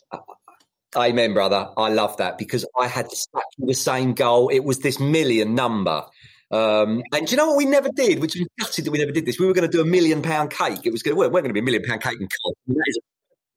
Amen, 0.97 1.35
brother. 1.35 1.71
I 1.77 1.89
love 1.89 2.17
that 2.19 2.39
because 2.39 2.65
I 2.79 2.87
had 2.87 3.07
exactly 3.07 3.67
the 3.67 3.75
same 3.75 4.15
goal. 4.15 4.51
It 4.51 4.61
was 4.63 4.79
this 4.79 5.01
million 5.01 5.57
number. 5.57 6.05
Um, 6.51 7.03
and 7.13 7.27
do 7.27 7.31
you 7.33 7.37
know 7.37 7.49
what 7.49 7.57
we 7.57 7.65
never 7.65 7.89
did, 7.89 8.21
which 8.21 8.37
was 8.37 8.47
gutted 8.61 8.85
that 8.85 8.91
we 8.91 8.99
never 8.99 9.13
did 9.13 9.27
this? 9.27 9.39
We 9.39 9.47
were 9.47 9.55
going 9.55 9.69
to 9.69 9.77
do 9.77 9.83
a 9.83 9.87
million 9.87 10.23
pound 10.23 10.51
cake. 10.51 10.81
It 10.85 10.93
was 10.93 11.03
going 11.03 11.15
to, 11.15 11.19
well, 11.19 11.29
it 11.29 11.33
weren't 11.33 11.45
going 11.45 11.51
to 11.51 11.55
be 11.55 11.61
a 11.61 11.65
million 11.65 11.83
pound 11.83 12.03
cake 12.03 12.21
and 12.21 12.31
cost. 12.31 12.57
I 12.69 12.73
mean, 12.73 12.79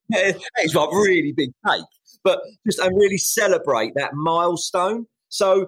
That 0.10 0.26
is, 0.26 0.34
that 0.36 0.66
is 0.66 0.76
like 0.76 0.90
a 0.92 0.96
really 0.96 1.34
big 1.34 1.52
cake. 1.68 1.84
But 2.24 2.42
just 2.66 2.80
and 2.80 2.96
really 2.98 3.18
celebrate 3.18 3.94
that 3.96 4.14
milestone. 4.14 5.06
So 5.30 5.68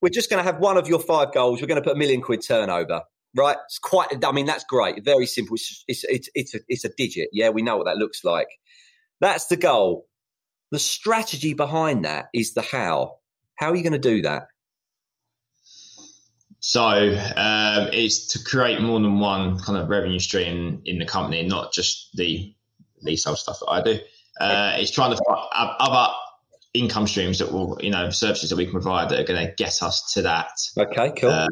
we're 0.00 0.08
just 0.08 0.30
going 0.30 0.44
to 0.44 0.50
have 0.50 0.60
one 0.60 0.76
of 0.76 0.88
your 0.88 0.98
five 0.98 1.32
goals. 1.32 1.60
We're 1.60 1.68
going 1.68 1.80
to 1.80 1.86
put 1.86 1.96
a 1.96 1.98
million 1.98 2.20
quid 2.20 2.42
turnover. 2.46 3.02
Right, 3.34 3.56
it's 3.64 3.78
quite. 3.78 4.24
I 4.24 4.32
mean, 4.32 4.44
that's 4.44 4.64
great. 4.64 5.02
Very 5.04 5.26
simple. 5.26 5.54
It's 5.54 5.84
it's 5.88 6.04
it's 6.04 6.28
it's 6.34 6.54
a, 6.54 6.58
it's 6.68 6.84
a 6.84 6.90
digit. 6.90 7.28
Yeah, 7.32 7.48
we 7.48 7.62
know 7.62 7.78
what 7.78 7.86
that 7.86 7.96
looks 7.96 8.24
like. 8.24 8.48
That's 9.20 9.46
the 9.46 9.56
goal. 9.56 10.06
The 10.70 10.78
strategy 10.78 11.54
behind 11.54 12.04
that 12.04 12.26
is 12.34 12.52
the 12.52 12.62
how. 12.62 13.16
How 13.54 13.70
are 13.70 13.76
you 13.76 13.82
going 13.82 13.92
to 13.94 13.98
do 13.98 14.22
that? 14.22 14.48
So 16.64 16.80
um, 16.80 17.88
it's 17.92 18.28
to 18.28 18.42
create 18.44 18.80
more 18.80 19.00
than 19.00 19.18
one 19.18 19.58
kind 19.58 19.76
of 19.76 19.88
revenue 19.88 20.20
stream 20.20 20.80
in 20.84 21.00
the 21.00 21.04
company, 21.04 21.42
not 21.44 21.72
just 21.72 22.16
the 22.16 22.54
leasehold 23.02 23.38
stuff 23.38 23.58
that 23.60 23.66
I 23.66 23.82
do. 23.82 23.98
Uh, 24.40 24.76
it's 24.76 24.92
trying 24.92 25.10
to 25.10 25.20
find 25.26 25.40
other 25.52 26.12
income 26.72 27.08
streams 27.08 27.40
that 27.40 27.52
will, 27.52 27.78
you 27.82 27.90
know, 27.90 28.10
services 28.10 28.48
that 28.50 28.56
we 28.56 28.64
can 28.64 28.72
provide 28.72 29.08
that 29.08 29.18
are 29.18 29.24
going 29.24 29.44
to 29.44 29.52
get 29.56 29.82
us 29.82 30.12
to 30.14 30.22
that 30.22 30.52
Okay, 30.78 31.12
cool. 31.20 31.30
uh, 31.30 31.48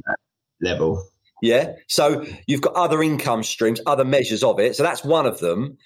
level. 0.62 1.04
yeah. 1.42 1.72
So 1.88 2.24
you've 2.46 2.62
got 2.62 2.74
other 2.74 3.02
income 3.02 3.42
streams, 3.42 3.80
other 3.86 4.04
measures 4.04 4.44
of 4.44 4.60
it. 4.60 4.76
So 4.76 4.84
that's 4.84 5.04
one 5.04 5.26
of 5.26 5.40
them. 5.40 5.76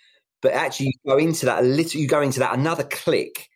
But 0.43 0.53
actually, 0.53 0.87
you 0.89 1.11
go 1.11 1.17
into 1.17 1.47
that 1.47 1.61
a 1.61 1.67
little. 1.67 1.99
You 1.99 2.07
go 2.09 2.21
into 2.21 2.41
that 2.41 2.53
another 2.53 2.85
click. 2.85 3.49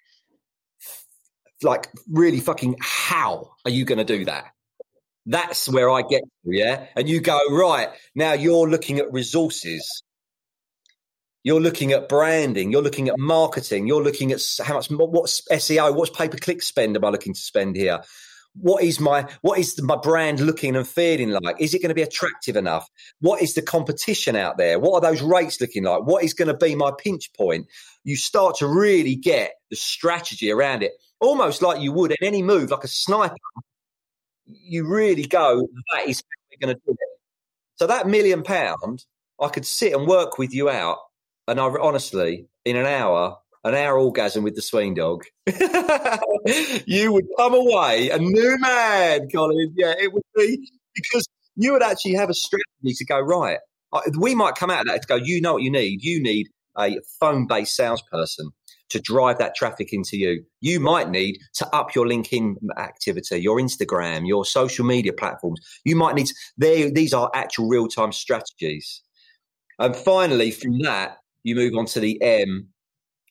Like 1.63 1.89
really, 2.11 2.41
fucking, 2.41 2.77
how 2.81 3.51
are 3.67 3.71
you 3.71 3.85
going 3.85 3.99
to 3.99 4.05
do 4.05 4.25
that? 4.25 4.47
That's 5.29 5.69
where 5.69 5.91
I 5.91 6.01
get 6.01 6.23
to, 6.23 6.29
yeah. 6.57 6.87
And 6.97 7.07
you 7.07 7.21
go 7.21 7.39
right 7.51 7.91
now. 8.15 8.33
You're 8.33 8.69
looking 8.69 8.99
at 8.99 9.13
resources. 9.13 10.03
You're 11.45 11.61
looking 11.61 11.93
at 11.93 12.09
branding. 12.09 12.73
You're 12.73 12.83
looking 12.83 13.11
at 13.11 13.19
marketing. 13.19 13.87
You're 13.87 14.03
looking 14.03 14.33
at 14.33 14.41
how 14.65 14.75
much. 14.75 14.91
What's 14.91 15.43
SEO? 15.51 15.95
What's 15.95 16.11
pay 16.11 16.31
per 16.31 16.39
click 16.39 16.63
spend? 16.63 16.97
Am 16.97 17.05
I 17.05 17.11
looking 17.11 17.35
to 17.35 17.41
spend 17.41 17.77
here? 17.77 18.03
What 18.55 18.83
is 18.83 18.99
my 19.01 19.29
what 19.43 19.59
is 19.59 19.81
my 19.83 19.97
brand 19.97 20.41
looking 20.41 20.75
and 20.75 20.89
feeling 20.89 21.31
like? 21.31 21.61
Is 21.61 21.75
it 21.75 21.83
going 21.83 21.91
to 21.91 21.95
be 21.95 22.03
attractive 22.03 22.57
enough? 22.57 22.89
What 23.21 23.43
is 23.43 23.53
the 23.53 23.61
competition 23.61 24.35
out 24.35 24.57
there? 24.57 24.79
What 24.79 24.95
are 24.95 25.11
those 25.11 25.21
rates 25.21 25.61
looking 25.61 25.85
like? 25.85 26.05
What 26.05 26.25
is 26.25 26.33
going 26.33 26.49
to 26.49 26.57
be 26.57 26.75
my 26.75 26.91
pinch 26.99 27.31
point? 27.35 27.67
You 28.03 28.17
start 28.17 28.57
to 28.57 28.67
really 28.67 29.15
get 29.15 29.53
the 29.69 29.77
strategy 29.77 30.51
around 30.51 30.83
it, 30.83 30.93
almost 31.21 31.61
like 31.61 31.83
you 31.83 31.93
would 31.93 32.13
in 32.13 32.27
any 32.27 32.43
move, 32.43 32.71
like 32.71 32.85
a 32.85 32.89
sniper. 32.89 33.37
You 34.49 34.87
really 34.87 35.27
go, 35.27 35.69
that 35.93 36.09
is 36.09 36.23
we're 36.51 36.67
going 36.67 36.77
to 36.77 36.81
do 36.87 36.93
it. 36.93 37.09
So 37.77 37.87
that 37.87 38.07
million 38.07 38.43
pound, 38.43 39.05
I 39.41 39.49
could 39.49 39.67
sit 39.67 39.93
and 39.95 40.07
work 40.07 40.39
with 40.39 40.53
you 40.53 40.69
out, 40.69 40.99
and 41.47 41.61
I 41.61 41.65
honestly, 41.65 42.49
in 42.65 42.77
an 42.77 42.87
hour, 42.87 43.37
an 43.65 43.75
hour 43.75 43.99
orgasm 43.99 44.45
with 44.45 44.55
the 44.57 44.63
swing 44.63 44.95
dog, 44.95 45.25
you 46.87 47.13
would 47.13 47.27
come 47.37 47.55
away 47.55 48.11
a 48.11 48.19
new 48.19 48.59
man, 48.59 49.29
Colin. 49.29 49.75
Yeah, 49.77 49.95
it 49.99 50.13
would 50.13 50.23
be 50.35 50.71
because 50.95 51.27
you 51.57 51.73
would 51.73 51.83
actually 51.83 52.15
have 52.15 52.31
a 52.31 52.35
strategy 52.35 52.95
to 52.97 53.05
go 53.05 53.21
right. 53.21 53.59
We 54.19 54.35
might 54.35 54.55
come 54.55 54.71
out 54.71 54.81
of 54.81 54.87
that 54.87 55.03
to 55.03 55.09
go. 55.09 55.17
You 55.17 55.41
know 55.41 55.55
what 55.55 55.63
you 55.63 55.71
need. 55.71 56.03
You 56.03 56.23
need 56.23 56.49
a 56.77 56.97
phone-based 57.21 57.75
salesperson 57.75 58.51
to 58.91 59.01
drive 59.01 59.39
that 59.39 59.55
traffic 59.55 59.93
into 59.93 60.17
you. 60.17 60.45
You 60.61 60.81
might 60.81 61.11
need 61.11 61.39
to 61.55 61.77
up 61.77 61.95
your 61.95 62.07
LinkedIn 62.07 62.57
activity, 62.77 63.39
your 63.39 63.59
Instagram, 63.59 64.27
your 64.27 64.45
social 64.45 64.85
media 64.85 65.13
platforms. 65.13 65.61
You 65.85 65.97
might 65.97 66.15
need. 66.15 66.31
They, 66.57 66.91
these 66.91 67.13
are 67.13 67.31
actual 67.35 67.69
real-time 67.69 68.13
strategies. 68.13 69.03
And 69.79 69.95
finally, 69.95 70.51
from 70.51 70.79
that, 70.81 71.19
you 71.45 71.55
move 71.55 71.75
on 71.77 71.87
to 71.87 72.01
the 72.01 72.21
M, 72.23 72.69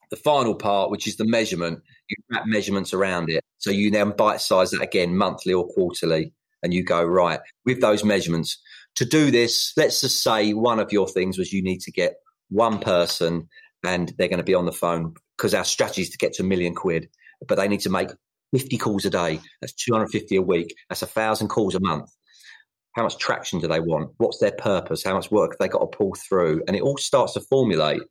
the 0.09 0.15
final 0.15 0.55
part, 0.55 0.91
which 0.91 1.07
is 1.07 1.17
the 1.17 1.25
measurement. 1.25 1.81
You 2.09 2.15
wrap 2.31 2.43
measurements 2.45 2.93
around 2.93 3.29
it. 3.29 3.43
So 3.57 3.69
you 3.69 3.91
then 3.91 4.11
bite 4.11 4.41
size 4.41 4.71
that 4.71 4.81
again 4.81 5.17
monthly 5.17 5.53
or 5.53 5.67
quarterly. 5.67 6.33
And 6.63 6.73
you 6.73 6.83
go, 6.83 7.03
right, 7.03 7.39
with 7.65 7.81
those 7.81 8.03
measurements. 8.03 8.57
To 8.95 9.05
do 9.05 9.29
this, 9.29 9.73
let's 9.77 10.01
just 10.01 10.23
say 10.23 10.53
one 10.53 10.79
of 10.79 10.91
your 10.91 11.07
things 11.07 11.37
was 11.37 11.53
you 11.53 11.61
need 11.61 11.81
to 11.81 11.91
get 11.91 12.15
one 12.49 12.79
person 12.79 13.47
and 13.85 14.11
they're 14.17 14.27
going 14.27 14.37
to 14.37 14.43
be 14.43 14.55
on 14.55 14.65
the 14.65 14.71
phone 14.71 15.13
because 15.37 15.53
our 15.53 15.63
strategy 15.63 16.01
is 16.01 16.09
to 16.09 16.17
get 16.17 16.33
to 16.33 16.43
a 16.43 16.45
million 16.45 16.73
quid, 16.73 17.09
but 17.47 17.55
they 17.55 17.67
need 17.67 17.81
to 17.81 17.89
make 17.89 18.09
50 18.53 18.77
calls 18.77 19.05
a 19.05 19.09
day. 19.09 19.39
That's 19.61 19.73
250 19.73 20.35
a 20.35 20.41
week. 20.41 20.75
That's 20.89 21.01
a 21.01 21.07
thousand 21.07 21.49
calls 21.49 21.75
a 21.75 21.79
month. 21.79 22.09
How 22.95 23.03
much 23.03 23.17
traction 23.17 23.59
do 23.59 23.67
they 23.67 23.79
want? 23.79 24.11
What's 24.17 24.39
their 24.39 24.53
purpose? 24.53 25.03
How 25.03 25.13
much 25.13 25.29
work 25.29 25.51
have 25.51 25.59
they 25.59 25.67
got 25.67 25.79
to 25.79 25.97
pull 25.97 26.15
through? 26.15 26.63
And 26.67 26.75
it 26.75 26.81
all 26.81 26.97
starts 26.97 27.33
to 27.33 27.41
formulate. 27.41 28.01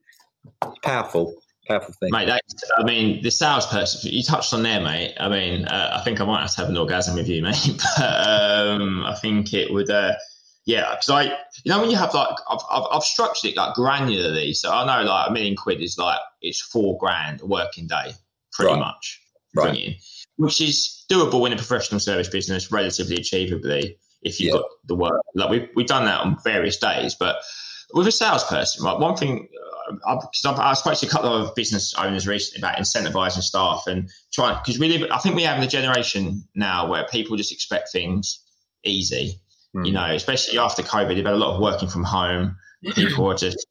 It's 0.63 0.79
powerful, 0.85 1.35
powerful 1.67 1.93
thing. 1.99 2.11
Mate, 2.13 2.27
that, 2.27 2.43
I 2.79 2.85
mean, 2.85 3.21
the 3.23 3.33
salesperson, 3.33 4.13
you 4.13 4.23
touched 4.23 4.55
on 4.55 4.63
there, 4.63 4.81
mate. 4.81 5.15
I 5.19 5.29
mean, 5.29 5.65
uh, 5.65 5.97
I 5.99 6.05
think 6.05 6.21
I 6.21 6.25
might 6.25 6.43
have 6.43 6.53
to 6.53 6.61
have 6.61 6.69
an 6.69 6.77
orgasm 6.77 7.17
with 7.17 7.29
you, 7.29 7.43
mate. 7.43 7.57
But 7.99 8.29
um, 8.29 9.03
I 9.05 9.17
think 9.17 9.53
it 9.53 9.73
would, 9.73 9.91
uh, 9.91 10.15
yeah, 10.67 10.91
because 10.91 11.09
I, 11.09 11.23
you 11.65 11.71
know, 11.73 11.81
when 11.81 11.91
you 11.91 11.97
have 11.97 12.13
like, 12.13 12.37
I've, 12.51 12.61
I've, 12.71 12.85
I've 12.93 13.03
structured 13.05 13.53
it 13.53 13.57
like 13.57 13.75
granularly. 13.75 14.55
So 14.55 14.71
I 14.73 14.85
know 14.85 15.09
like 15.09 15.31
a 15.31 15.33
million 15.33 15.57
quid 15.57 15.81
is 15.81 15.97
like, 15.97 16.19
it's 16.43 16.61
four 16.61 16.99
grand 16.99 17.41
a 17.41 17.47
working 17.47 17.87
day, 17.87 18.13
pretty 18.53 18.73
Right. 18.73 18.81
much. 18.81 19.23
Right. 19.55 19.75
in, 19.79 19.95
which 20.37 20.61
is 20.61 21.07
doable 21.11 21.47
in 21.47 21.53
a 21.55 21.57
professional 21.57 21.99
service 21.99 22.29
business, 22.29 22.71
relatively 22.71 23.17
achievably 23.17 23.97
if 24.21 24.39
you've 24.39 24.55
Yeah. 24.55 24.61
got 24.61 24.67
the 24.85 24.95
work. 24.97 25.21
Like 25.35 25.51
we've, 25.51 25.69
we've 25.75 25.87
done 25.87 26.05
that 26.05 26.21
on 26.21 26.37
various 26.45 26.77
days, 26.77 27.15
but 27.15 27.37
with 27.95 28.07
a 28.09 28.13
salesperson, 28.13 28.85
right, 28.85 28.99
one 28.99 29.17
thing, 29.17 29.49
uh, 30.05 30.17
because 30.17 30.45
I've, 30.45 30.59
I 30.59 30.75
spoke 30.75 30.99
to 30.99 31.07
a 31.07 31.09
couple 31.09 31.33
of 31.33 31.55
business 31.55 31.95
owners 31.95 32.27
recently 32.27 32.59
about 32.69 32.77
incentivizing 32.79 33.43
staff 33.43 33.85
and 33.87 34.11
trying, 34.33 34.59
because 34.59 34.81
we 34.81 34.89
live, 34.89 35.09
I 35.13 35.19
think 35.19 35.37
we 35.37 35.45
have 35.45 35.59
in 35.59 35.65
a 35.65 35.69
generation 35.69 36.43
now 36.57 36.91
where 36.91 37.05
people 37.05 37.37
just 37.37 37.53
expect 37.53 37.93
things 37.93 38.41
easy, 38.85 39.41
Mm. 39.77 39.87
you 39.87 39.93
know, 39.93 40.07
especially 40.07 40.59
after 40.59 40.83
COVID, 40.83 41.15
they've 41.15 41.25
had 41.25 41.35
a 41.35 41.37
lot 41.37 41.55
of 41.55 41.61
working 41.61 41.89
from 41.89 42.05
home. 42.05 42.57
People 42.95 43.31
are 43.31 43.37
just 43.37 43.67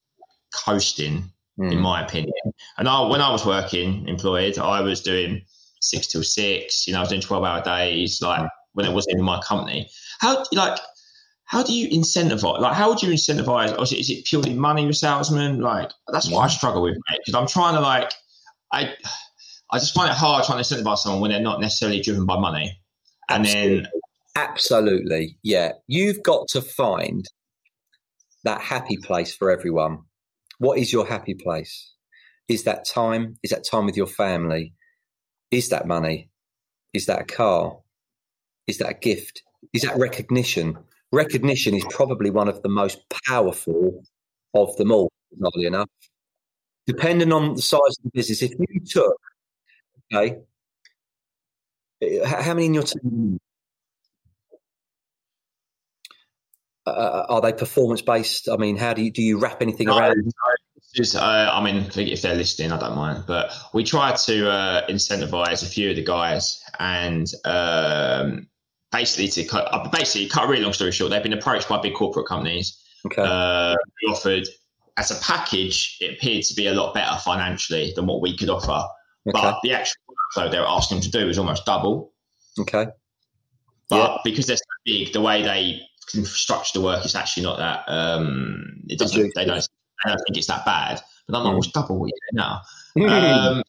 coasting 0.54 1.32
in 1.58 1.70
Mm. 1.70 1.82
my 1.82 2.06
opinion. 2.06 2.34
And 2.78 2.88
I, 2.88 3.02
when 3.08 3.22
I 3.22 3.32
was 3.32 3.46
working 3.46 4.08
employed, 4.08 4.58
I 4.58 4.82
was 4.82 5.02
doing 5.02 5.42
six 5.80 6.08
till 6.08 6.24
six. 6.24 6.86
You 6.86 6.94
know, 6.94 7.00
I 7.00 7.02
was 7.02 7.10
doing 7.10 7.22
twelve 7.22 7.44
hour 7.44 7.62
days. 7.62 8.22
Like 8.22 8.48
when 8.74 8.86
it 8.86 8.94
wasn't 8.94 9.18
in 9.18 9.24
my 9.24 9.42
company. 9.42 9.90
How 10.20 10.44
like 10.52 10.78
how 11.46 11.64
do 11.64 11.74
you 11.74 11.88
incentivize? 11.90 12.60
Like, 12.60 12.74
how 12.74 12.90
would 12.90 13.02
you 13.02 13.10
incentivize? 13.10 13.78
Or 13.78 13.84
is 13.84 13.94
it, 13.94 14.00
is 14.00 14.10
it 14.10 14.26
purely 14.26 14.54
money 14.54 14.86
with 14.86 14.98
salesmen? 14.98 15.62
Like 15.62 15.92
that's 16.12 16.30
what 16.30 16.42
I 16.42 16.48
struggle 16.48 16.82
with, 16.82 16.98
mate. 17.10 17.20
Because 17.26 17.40
I'm 17.40 17.48
trying 17.48 17.76
to 17.76 17.82
like 17.82 18.12
I 18.72 18.94
I 19.72 19.80
just 19.80 19.94
find 19.94 20.10
it 20.12 20.18
hard 20.18 20.44
trying 20.46 20.62
to 20.62 20.68
incentivize 20.76 21.00
someone 21.00 21.22
when 21.22 21.32
they're 21.32 21.40
not 21.40 21.62
necessarily 21.62 22.02
driven 22.02 22.26
by 22.26 22.38
money. 22.38 22.80
And 23.30 23.46
then 23.46 23.88
Absolutely. 24.36 25.38
Yeah. 25.44 25.74
You've 25.88 26.22
got 26.24 26.48
to 26.50 26.62
find 26.62 27.26
that 28.44 28.62
happy 28.62 28.98
place 28.98 29.34
for 29.36 29.50
everyone. 29.50 30.00
What 30.60 30.78
is 30.78 30.92
your 30.94 31.06
happy 31.06 31.34
place? 31.34 31.94
Is 32.48 32.64
that 32.64 32.86
time? 32.86 33.36
Is 33.44 33.52
that 33.52 33.66
time 33.70 33.86
with 33.86 33.98
your 33.98 34.08
family? 34.08 34.74
Is 35.52 35.70
that 35.70 35.88
money? 35.88 36.30
Is 36.94 37.06
that 37.08 37.22
a 37.22 37.26
car? 37.26 37.78
Is 38.68 38.78
that 38.80 38.90
a 38.90 38.94
gift? 38.94 39.42
Is 39.74 39.82
that 39.84 39.98
recognition? 39.98 40.78
Recognition 41.12 41.76
is 41.76 41.86
probably 41.90 42.30
one 42.30 42.48
of 42.48 42.62
the 42.62 42.70
most 42.70 43.00
powerful 43.28 44.04
of 44.54 44.76
them 44.78 44.92
all, 44.92 45.12
oddly 45.44 45.66
enough. 45.66 45.90
Depending 46.88 47.32
on 47.34 47.56
the 47.56 47.62
size 47.62 47.80
of 48.00 48.04
the 48.06 48.12
business, 48.14 48.42
if 48.44 48.52
you 48.60 48.80
took, 48.86 49.16
okay, 50.14 50.38
eh, 52.02 52.26
how 52.26 52.54
many 52.54 52.68
in 52.68 52.74
your 52.74 52.84
team? 52.84 53.40
Uh, 56.86 57.26
are 57.30 57.42
they 57.42 57.54
performance 57.54 58.02
based? 58.02 58.50
I 58.50 58.58
mean, 58.58 58.78
how 58.78 58.94
do 58.94 59.04
you 59.04 59.12
do 59.12 59.22
you 59.22 59.40
wrap 59.40 59.62
anything 59.62 59.88
No, 59.88 59.98
around? 59.98 60.32
Just, 60.94 61.16
uh, 61.16 61.50
I 61.52 61.62
mean, 61.62 61.90
if 61.96 62.22
they're 62.22 62.36
listening, 62.36 62.72
I 62.72 62.80
don't 62.80 62.96
mind. 62.96 63.26
But 63.28 63.52
we 63.74 63.84
try 63.84 64.14
to 64.14 64.50
uh, 64.50 64.88
incentivize 64.88 65.62
a 65.62 65.66
few 65.66 65.90
of 65.90 65.98
the 65.98 66.04
guys, 66.04 66.64
and 66.80 67.30
um, 67.44 68.48
basically 68.92 69.28
to 69.30 69.44
cut, 69.44 69.68
uh, 69.74 69.90
basically 69.90 70.30
cut 70.30 70.46
a 70.46 70.48
really 70.48 70.64
long 70.64 70.72
story 70.74 70.92
short, 70.94 71.12
they've 71.12 71.22
been 71.24 71.34
approached 71.34 71.68
by 71.68 71.82
big 71.82 71.96
corporate 71.96 72.28
companies. 72.28 72.82
Okay, 73.06 73.22
Uh, 73.22 73.76
offered 74.10 74.48
as 74.98 75.12
a 75.12 75.16
package, 75.16 75.98
it 76.00 76.14
appeared 76.14 76.44
to 76.46 76.54
be 76.54 76.68
a 76.68 76.74
lot 76.74 76.94
better 76.94 77.18
financially 77.20 77.92
than 77.96 78.06
what 78.06 78.22
we 78.22 78.38
could 78.38 78.50
offer. 78.50 78.88
Okay. 79.28 79.34
But 79.34 79.60
the 79.64 79.74
actual 79.74 80.02
workload 80.38 80.52
they 80.52 80.60
were 80.60 80.70
asking 80.70 81.00
them 81.00 81.04
to 81.04 81.12
do 81.12 81.28
was 81.28 81.38
almost 81.38 81.66
double. 81.66 82.14
Okay. 82.60 82.86
But 83.90 83.98
Yeah. 84.12 84.18
because 84.24 84.48
they're 84.48 84.58
so 84.58 84.64
big, 84.86 85.12
the 85.14 85.22
way 85.22 85.42
they 85.42 85.82
structure 86.08 86.80
the 86.80 86.86
work 86.86 87.04
it's 87.06 87.16
actually 87.16 87.44
not 87.44 87.58
that. 87.58 87.84
Um, 87.88 88.82
it 88.88 89.00
doesn't. 89.00 89.34
They 89.36 89.46
don't. 89.46 89.68
I 90.06 90.10
don't 90.10 90.18
think 90.28 90.38
it's 90.38 90.48
that 90.48 90.66
bad. 90.66 91.02
But 91.28 91.38
I'm 91.38 91.44
like, 91.44 91.54
Mm. 91.54 91.56
what's 91.58 91.68
double 91.72 92.00
what 92.00 92.08
you 92.08 92.14
now? 92.34 92.62
um, 93.10 93.64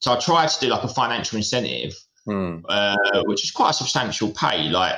so 0.00 0.12
I 0.12 0.18
tried 0.18 0.48
to 0.48 0.60
do 0.60 0.68
like 0.68 0.84
a 0.84 0.88
financial 0.88 1.36
incentive, 1.36 1.94
Hmm. 2.26 2.58
uh, 2.68 2.96
which 3.26 3.44
is 3.44 3.50
quite 3.50 3.70
a 3.70 3.74
substantial 3.74 4.30
pay, 4.30 4.68
like 4.68 4.94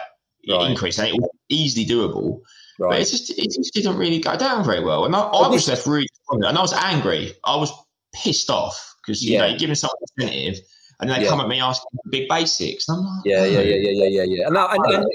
Right. 0.48 0.70
increase, 0.70 0.98
and 0.98 1.08
it 1.08 1.14
was 1.14 1.28
easily 1.48 1.84
doable. 1.86 2.40
Right. 2.78 2.90
But 2.90 3.00
it 3.00 3.10
just 3.10 3.30
it 3.30 3.50
just 3.52 3.74
didn't 3.74 3.96
really 3.98 4.20
go 4.20 4.36
down 4.36 4.64
very 4.64 4.82
well, 4.82 5.04
and 5.04 5.14
I, 5.14 5.20
I 5.20 5.48
was 5.48 5.68
left 5.68 5.86
really, 5.86 6.06
and 6.30 6.44
I 6.56 6.60
was 6.62 6.72
angry. 6.72 7.34
I 7.44 7.56
was 7.56 7.70
pissed 8.14 8.48
off 8.50 8.94
because 9.02 9.22
you 9.22 9.38
know 9.38 9.46
you're 9.46 9.58
giving 9.58 9.74
someone 9.74 9.96
incentive, 10.16 10.64
and 11.00 11.10
they 11.10 11.22
Yeah. 11.22 11.28
come 11.28 11.40
at 11.40 11.48
me 11.48 11.60
asking 11.60 11.88
for 11.92 12.08
big 12.10 12.28
basics, 12.28 12.88
and 12.88 12.98
I'm 12.98 13.04
like, 13.16 13.24
Yeah, 13.26 13.44
yeah, 13.44 13.60
yeah, 13.60 13.74
yeah, 13.76 13.90
yeah, 13.90 14.08
yeah, 14.08 14.22
yeah. 14.36 14.46
And, 14.46 14.56
that- 14.56 14.70
and, 14.72 14.94
and 14.94 15.06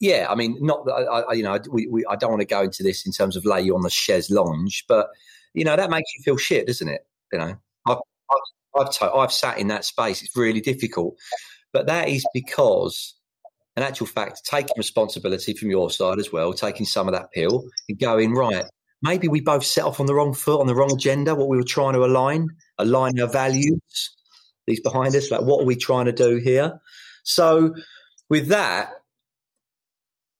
yeah, 0.00 0.26
I 0.28 0.34
mean, 0.34 0.58
not 0.60 0.84
that 0.84 0.92
I, 0.92 1.20
I, 1.20 1.32
you 1.32 1.42
know, 1.42 1.58
we, 1.70 1.86
we, 1.86 2.04
I 2.08 2.16
don't 2.16 2.30
want 2.30 2.42
to 2.42 2.46
go 2.46 2.62
into 2.62 2.82
this 2.82 3.06
in 3.06 3.12
terms 3.12 3.36
of 3.36 3.44
lay 3.44 3.62
you 3.62 3.74
on 3.74 3.82
the 3.82 3.90
chaise 3.90 4.30
lounge, 4.30 4.84
but 4.88 5.08
you 5.54 5.64
know, 5.64 5.74
that 5.74 5.90
makes 5.90 6.10
you 6.16 6.22
feel 6.22 6.36
shit, 6.36 6.66
doesn't 6.66 6.88
it? 6.88 7.06
You 7.32 7.38
know, 7.38 7.56
I've, 7.86 7.96
I've, 8.30 8.80
I've, 8.80 8.90
to, 8.90 9.12
I've 9.12 9.32
sat 9.32 9.58
in 9.58 9.68
that 9.68 9.84
space. 9.84 10.22
It's 10.22 10.36
really 10.36 10.60
difficult, 10.60 11.16
but 11.72 11.86
that 11.86 12.08
is 12.08 12.26
because, 12.34 13.14
in 13.76 13.82
actual 13.82 14.06
fact, 14.06 14.42
taking 14.44 14.74
responsibility 14.76 15.54
from 15.54 15.70
your 15.70 15.90
side 15.90 16.18
as 16.18 16.30
well, 16.30 16.52
taking 16.52 16.84
some 16.84 17.08
of 17.08 17.14
that 17.14 17.32
pill 17.32 17.64
and 17.88 17.98
going 17.98 18.34
right. 18.34 18.66
Maybe 19.02 19.28
we 19.28 19.40
both 19.40 19.64
set 19.64 19.84
off 19.84 20.00
on 20.00 20.06
the 20.06 20.14
wrong 20.14 20.34
foot, 20.34 20.60
on 20.60 20.66
the 20.66 20.74
wrong 20.74 20.92
agenda. 20.92 21.34
What 21.34 21.48
we 21.48 21.56
were 21.56 21.64
trying 21.64 21.94
to 21.94 22.04
align, 22.04 22.48
align 22.78 23.18
our 23.20 23.28
values. 23.28 24.10
These 24.66 24.80
behind 24.80 25.14
us, 25.14 25.30
like 25.30 25.42
what 25.42 25.62
are 25.62 25.66
we 25.66 25.76
trying 25.76 26.06
to 26.06 26.12
do 26.12 26.36
here? 26.36 26.80
So, 27.22 27.74
with 28.28 28.48
that, 28.48 28.90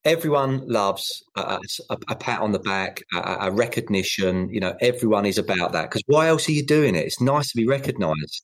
everyone 0.07 0.67
loves 0.67 1.23
a, 1.35 1.59
a, 1.89 2.15
pat 2.15 2.41
on 2.41 2.51
the 2.51 2.59
back, 2.59 3.03
a, 3.13 3.37
a 3.41 3.51
recognition. 3.51 4.49
You 4.49 4.59
know, 4.59 4.75
everyone 4.81 5.25
is 5.25 5.37
about 5.37 5.73
that 5.73 5.89
because 5.89 6.03
why 6.07 6.27
else 6.27 6.47
are 6.47 6.53
you 6.53 6.65
doing 6.65 6.95
it? 6.95 7.05
It's 7.05 7.21
nice 7.21 7.51
to 7.51 7.57
be 7.57 7.67
recognised. 7.67 8.43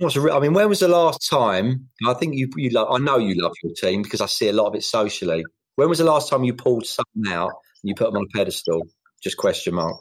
I 0.00 0.38
mean, 0.40 0.54
when 0.54 0.68
was 0.68 0.80
the 0.80 0.88
last 0.88 1.28
time? 1.28 1.88
I 2.06 2.14
think 2.14 2.34
you, 2.36 2.48
you 2.56 2.70
love. 2.70 2.88
I 2.90 2.98
know 2.98 3.18
you 3.18 3.34
love 3.40 3.52
your 3.62 3.72
team 3.74 4.02
because 4.02 4.20
I 4.20 4.26
see 4.26 4.48
a 4.48 4.52
lot 4.52 4.68
of 4.68 4.74
it 4.74 4.84
socially. 4.84 5.44
When 5.76 5.88
was 5.88 5.98
the 5.98 6.04
last 6.04 6.30
time 6.30 6.44
you 6.44 6.54
pulled 6.54 6.86
someone 6.86 7.32
out 7.32 7.50
and 7.82 7.88
you 7.88 7.94
put 7.94 8.06
them 8.06 8.16
on 8.16 8.24
a 8.24 8.36
pedestal? 8.36 8.82
Just 9.22 9.36
question 9.36 9.74
mark. 9.74 9.96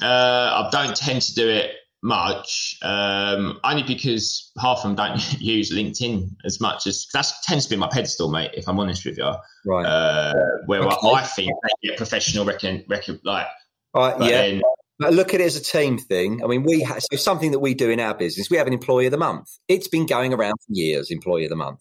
Uh, 0.00 0.06
I 0.06 0.68
don't 0.70 0.96
tend 0.96 1.22
to 1.22 1.34
do 1.34 1.48
it 1.48 1.72
much, 2.02 2.76
um, 2.82 3.60
only 3.64 3.82
because 3.84 4.50
half 4.60 4.78
of 4.78 4.82
them 4.82 4.94
don't 4.96 5.32
use 5.40 5.72
LinkedIn 5.72 6.28
as 6.44 6.60
much 6.60 6.86
as 6.86 7.06
that 7.14 7.26
tends 7.44 7.64
to 7.66 7.70
be 7.70 7.76
my 7.76 7.88
pedestal, 7.90 8.30
mate. 8.30 8.50
If 8.54 8.68
I'm 8.68 8.78
honest 8.78 9.04
with 9.04 9.18
you, 9.18 9.32
Right. 9.64 9.86
uh, 9.86 10.34
where 10.66 10.82
Okay. 10.82 10.96
I, 11.04 11.12
I 11.12 11.22
think 11.22 11.52
they 11.62 11.88
get 11.88 11.96
professional 11.96 12.44
reckon, 12.44 12.84
reckon 12.88 13.20
like, 13.24 13.46
All 13.94 14.08
right. 14.08 14.18
but 14.18 14.28
Yeah. 14.28 14.42
then 14.42 14.62
But 14.98 15.14
look 15.14 15.32
at 15.34 15.40
it 15.40 15.44
as 15.44 15.56
a 15.56 15.62
team 15.62 15.98
thing. 15.98 16.42
I 16.42 16.46
mean, 16.48 16.64
we 16.64 16.80
have 16.82 17.02
so 17.02 17.16
something 17.16 17.52
that 17.52 17.60
we 17.60 17.74
do 17.74 17.90
in 17.90 18.00
our 18.00 18.14
business. 18.14 18.50
We 18.50 18.56
have 18.56 18.66
an 18.66 18.72
employee 18.72 19.06
of 19.06 19.12
the 19.12 19.18
month. 19.18 19.48
It's 19.68 19.88
been 19.88 20.06
going 20.06 20.34
around 20.34 20.54
for 20.66 20.72
years, 20.72 21.10
employee 21.10 21.44
of 21.44 21.50
the 21.50 21.56
month. 21.56 21.80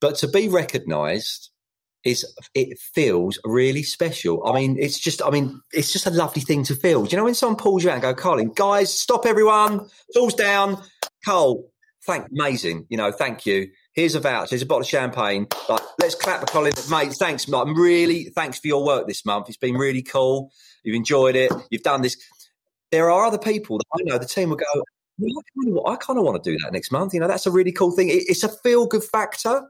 But 0.00 0.16
to 0.16 0.28
be 0.28 0.48
recognised 0.48 1.50
is 2.04 2.24
it 2.54 2.78
feels 2.78 3.38
really 3.44 3.82
special. 3.82 4.46
I 4.46 4.54
mean, 4.54 4.76
it's 4.78 4.98
just 4.98 5.22
I 5.22 5.30
mean, 5.30 5.60
it's 5.72 5.92
just 5.92 6.06
a 6.06 6.10
lovely 6.10 6.42
thing 6.42 6.64
to 6.64 6.74
feel. 6.74 7.04
Do 7.04 7.10
you 7.10 7.16
know 7.16 7.24
when 7.24 7.34
someone 7.34 7.56
pulls 7.56 7.84
you 7.84 7.90
out 7.90 7.94
and 7.94 8.02
go, 8.02 8.14
Colin, 8.14 8.52
guys, 8.54 8.98
stop 8.98 9.26
everyone, 9.26 9.88
tools 10.14 10.34
down, 10.34 10.82
Cole, 11.26 11.70
thank 12.06 12.26
amazing, 12.30 12.86
you 12.88 12.96
know, 12.96 13.12
thank 13.12 13.44
you. 13.44 13.68
Here's 13.92 14.14
a 14.14 14.20
voucher, 14.20 14.50
here's 14.50 14.62
a 14.62 14.66
bottle 14.66 14.82
of 14.82 14.86
champagne. 14.86 15.46
Like, 15.68 15.82
let's 15.98 16.14
clap 16.14 16.40
for 16.40 16.46
Colin, 16.46 16.72
mate. 16.90 17.12
Thanks, 17.12 17.48
like, 17.48 17.66
I'm 17.66 17.78
really 17.78 18.24
thanks 18.34 18.58
for 18.58 18.68
your 18.68 18.84
work 18.84 19.06
this 19.06 19.26
month. 19.26 19.48
It's 19.48 19.58
been 19.58 19.74
really 19.74 20.02
cool. 20.02 20.52
You've 20.82 20.96
enjoyed 20.96 21.36
it. 21.36 21.52
You've 21.70 21.82
done 21.82 22.02
this. 22.02 22.16
There 22.90 23.10
are 23.10 23.24
other 23.24 23.38
people 23.38 23.78
that 23.78 23.86
I 23.94 23.98
know. 24.04 24.18
The 24.18 24.26
team 24.26 24.48
will 24.48 24.56
go. 24.56 24.64
"Well, 25.18 25.30
I 25.38 25.42
kind 25.64 25.76
of, 25.78 25.86
I 25.86 25.96
kind 25.96 26.18
of 26.18 26.24
want 26.24 26.42
to 26.42 26.50
do 26.50 26.58
that 26.64 26.72
next 26.72 26.90
month. 26.90 27.12
You 27.12 27.20
know, 27.20 27.28
that's 27.28 27.46
a 27.46 27.50
really 27.50 27.72
cool 27.72 27.92
thing. 27.92 28.08
It's 28.10 28.42
a 28.42 28.48
feel 28.48 28.86
good 28.86 29.04
factor. 29.04 29.62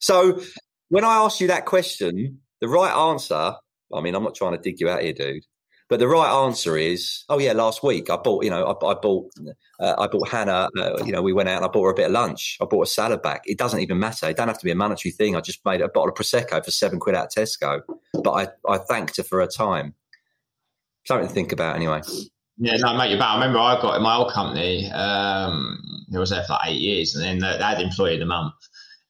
So 0.00 0.40
when 0.88 1.04
I 1.04 1.14
ask 1.16 1.40
you 1.40 1.48
that 1.48 1.66
question, 1.66 2.40
the 2.60 2.68
right 2.68 2.92
answer. 2.92 3.54
I 3.94 4.00
mean, 4.00 4.14
I'm 4.14 4.24
not 4.24 4.34
trying 4.34 4.52
to 4.52 4.58
dig 4.58 4.80
you 4.80 4.88
out 4.88 5.02
here, 5.02 5.12
dude. 5.12 5.44
But 5.90 6.00
the 6.00 6.08
right 6.08 6.44
answer 6.44 6.78
is, 6.78 7.24
oh 7.28 7.38
yeah, 7.38 7.52
last 7.52 7.82
week 7.82 8.08
I 8.08 8.16
bought, 8.16 8.42
you 8.42 8.50
know, 8.50 8.64
I, 8.64 8.86
I 8.90 8.94
bought, 8.94 9.30
uh, 9.78 9.94
I 9.98 10.06
bought 10.06 10.28
Hannah, 10.28 10.70
uh, 10.78 11.04
you 11.04 11.12
know, 11.12 11.20
we 11.20 11.34
went 11.34 11.50
out 11.50 11.58
and 11.58 11.64
I 11.66 11.68
bought 11.68 11.84
her 11.84 11.90
a 11.90 11.94
bit 11.94 12.06
of 12.06 12.12
lunch. 12.12 12.56
I 12.60 12.64
bought 12.64 12.86
a 12.86 12.90
salad 12.90 13.20
back. 13.20 13.42
It 13.44 13.58
doesn't 13.58 13.80
even 13.80 13.98
matter. 13.98 14.28
It 14.28 14.36
don't 14.36 14.48
have 14.48 14.58
to 14.58 14.64
be 14.64 14.70
a 14.70 14.74
monetary 14.74 15.12
thing. 15.12 15.36
I 15.36 15.40
just 15.40 15.64
made 15.64 15.82
a 15.82 15.88
bottle 15.88 16.08
of 16.08 16.14
prosecco 16.14 16.64
for 16.64 16.70
seven 16.70 16.98
quid 16.98 17.14
out 17.14 17.26
of 17.26 17.30
Tesco, 17.32 17.82
but 18.22 18.30
I, 18.32 18.48
I 18.72 18.78
thanked 18.78 19.18
her 19.18 19.22
for 19.22 19.40
her 19.40 19.46
time. 19.46 19.94
Something 21.06 21.28
to 21.28 21.34
think 21.34 21.52
about, 21.52 21.76
anyway. 21.76 22.00
Yeah, 22.56 22.76
no, 22.78 22.96
mate, 22.96 23.10
you're 23.10 23.18
back. 23.18 23.32
I 23.32 23.34
remember 23.34 23.58
I 23.58 23.80
got 23.80 23.96
in 23.96 24.02
my 24.02 24.16
old 24.16 24.32
company, 24.32 24.90
um, 24.90 25.78
it 26.12 26.18
was 26.18 26.30
there 26.30 26.44
for 26.44 26.54
like 26.54 26.70
eight 26.70 26.80
years, 26.80 27.14
and 27.14 27.42
then 27.42 27.60
had 27.60 27.80
employee 27.80 28.14
of 28.14 28.20
the 28.20 28.26
month. 28.26 28.54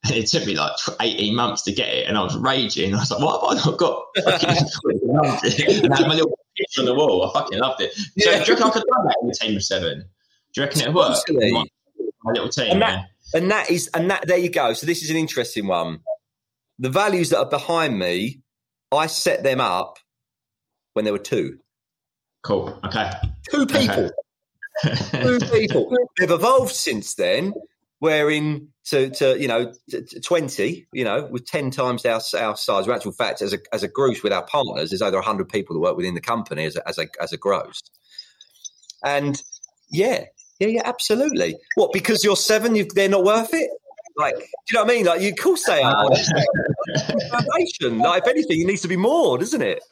It 0.10 0.26
took 0.26 0.44
me 0.46 0.54
like 0.54 0.72
18 1.00 1.34
months 1.34 1.62
to 1.62 1.72
get 1.72 1.88
it, 1.88 2.06
and 2.06 2.18
I 2.18 2.22
was 2.22 2.36
raging. 2.36 2.94
I 2.94 2.98
was 2.98 3.10
like, 3.10 3.20
what 3.20 3.56
have 3.56 3.66
I 3.66 3.70
not 3.70 3.78
got? 3.78 4.04
fucking 4.24 4.48
employee 4.50 4.94
of 4.94 5.40
the 5.40 5.80
and 5.84 5.94
I 5.94 5.96
had 5.98 6.08
my 6.08 6.14
little 6.14 6.38
picture 6.56 6.80
on 6.82 6.86
the 6.86 6.94
wall. 6.94 7.24
I 7.30 7.32
fucking 7.40 7.58
loved 7.58 7.80
it. 7.80 7.94
So, 7.94 8.04
Yeah. 8.16 8.44
do 8.44 8.52
you 8.52 8.58
reckon 8.58 8.68
I 8.68 8.70
could 8.70 8.82
do 8.82 8.88
that 8.92 9.16
in 9.22 9.30
a 9.30 9.32
team 9.32 9.56
of 9.56 9.62
seven? 9.62 10.00
Do 10.52 10.60
you 10.60 10.66
reckon 10.66 10.80
it'd. 10.82 10.94
My, 10.94 11.64
my 12.22 12.32
little 12.32 12.48
team. 12.50 12.70
And 12.72 12.80
yeah. 12.80 12.90
that- 13.32 13.40
And 13.40 13.50
that 13.50 13.70
is, 13.70 13.88
and 13.94 14.10
that, 14.10 14.26
there 14.26 14.38
you 14.38 14.50
go. 14.50 14.74
So 14.74 14.86
this 14.86 15.02
is 15.02 15.10
an 15.10 15.16
interesting 15.16 15.66
one. 15.66 16.00
The 16.78 16.90
values 16.90 17.30
that 17.30 17.38
are 17.38 17.48
behind 17.48 17.98
me, 17.98 18.42
I 18.92 19.06
set 19.06 19.42
them 19.42 19.60
up 19.60 19.98
when 20.92 21.04
there 21.04 21.12
were 21.14 21.18
two. 21.18 21.58
Cool. 22.42 22.78
Okay. 22.84 23.10
Two 23.50 23.66
people. 23.66 24.10
Two 25.12 25.38
people. 25.38 25.96
They've 26.18 26.30
evolved 26.30 26.72
since 26.72 27.14
then. 27.14 27.54
We're 28.04 28.30
in 28.30 28.68
to, 28.88 29.08
to 29.08 29.40
you 29.40 29.48
know 29.48 29.72
to, 29.88 30.02
to 30.02 30.20
twenty. 30.20 30.86
You 30.92 31.04
know, 31.04 31.24
with 31.24 31.46
ten 31.46 31.70
times 31.70 32.04
our 32.04 32.20
our 32.38 32.54
size. 32.54 32.86
In 32.86 32.92
actual 32.92 33.12
fact, 33.12 33.40
as 33.40 33.54
a 33.54 33.58
as 33.72 33.82
a 33.82 33.88
group 33.88 34.22
with 34.22 34.30
our 34.30 34.44
partners, 34.44 34.90
there's 34.90 35.00
over 35.00 35.22
hundred 35.22 35.48
people 35.48 35.72
that 35.72 35.80
work 35.80 35.96
within 35.96 36.12
the 36.12 36.20
company 36.20 36.66
as 36.66 36.76
a, 36.76 36.86
as 36.86 36.98
a 36.98 37.06
as 37.18 37.32
a 37.32 37.38
gross. 37.38 37.80
And 39.02 39.42
yeah, 39.90 40.24
yeah, 40.60 40.68
yeah, 40.68 40.82
absolutely. 40.84 41.56
What? 41.76 41.94
Because 41.94 42.22
you're 42.22 42.36
seven, 42.36 42.74
you 42.74 42.86
they're 42.94 43.08
not 43.08 43.24
worth 43.24 43.54
it. 43.54 43.70
Like, 44.18 44.34
do 44.36 44.42
you 44.42 44.74
know 44.74 44.84
what 44.84 44.92
I 44.92 44.94
mean? 44.94 45.06
Like, 45.06 45.20
you, 45.22 45.30
of 45.30 45.38
course 45.38 45.64
they 45.64 45.82
are. 45.82 46.12
Uh, 46.12 46.18
Foundation. 47.30 48.00
Like, 48.00 48.22
if 48.22 48.28
anything, 48.28 48.60
it 48.60 48.66
needs 48.66 48.82
to 48.82 48.88
be 48.88 48.98
more, 48.98 49.38
doesn't 49.38 49.62
it? 49.62 49.82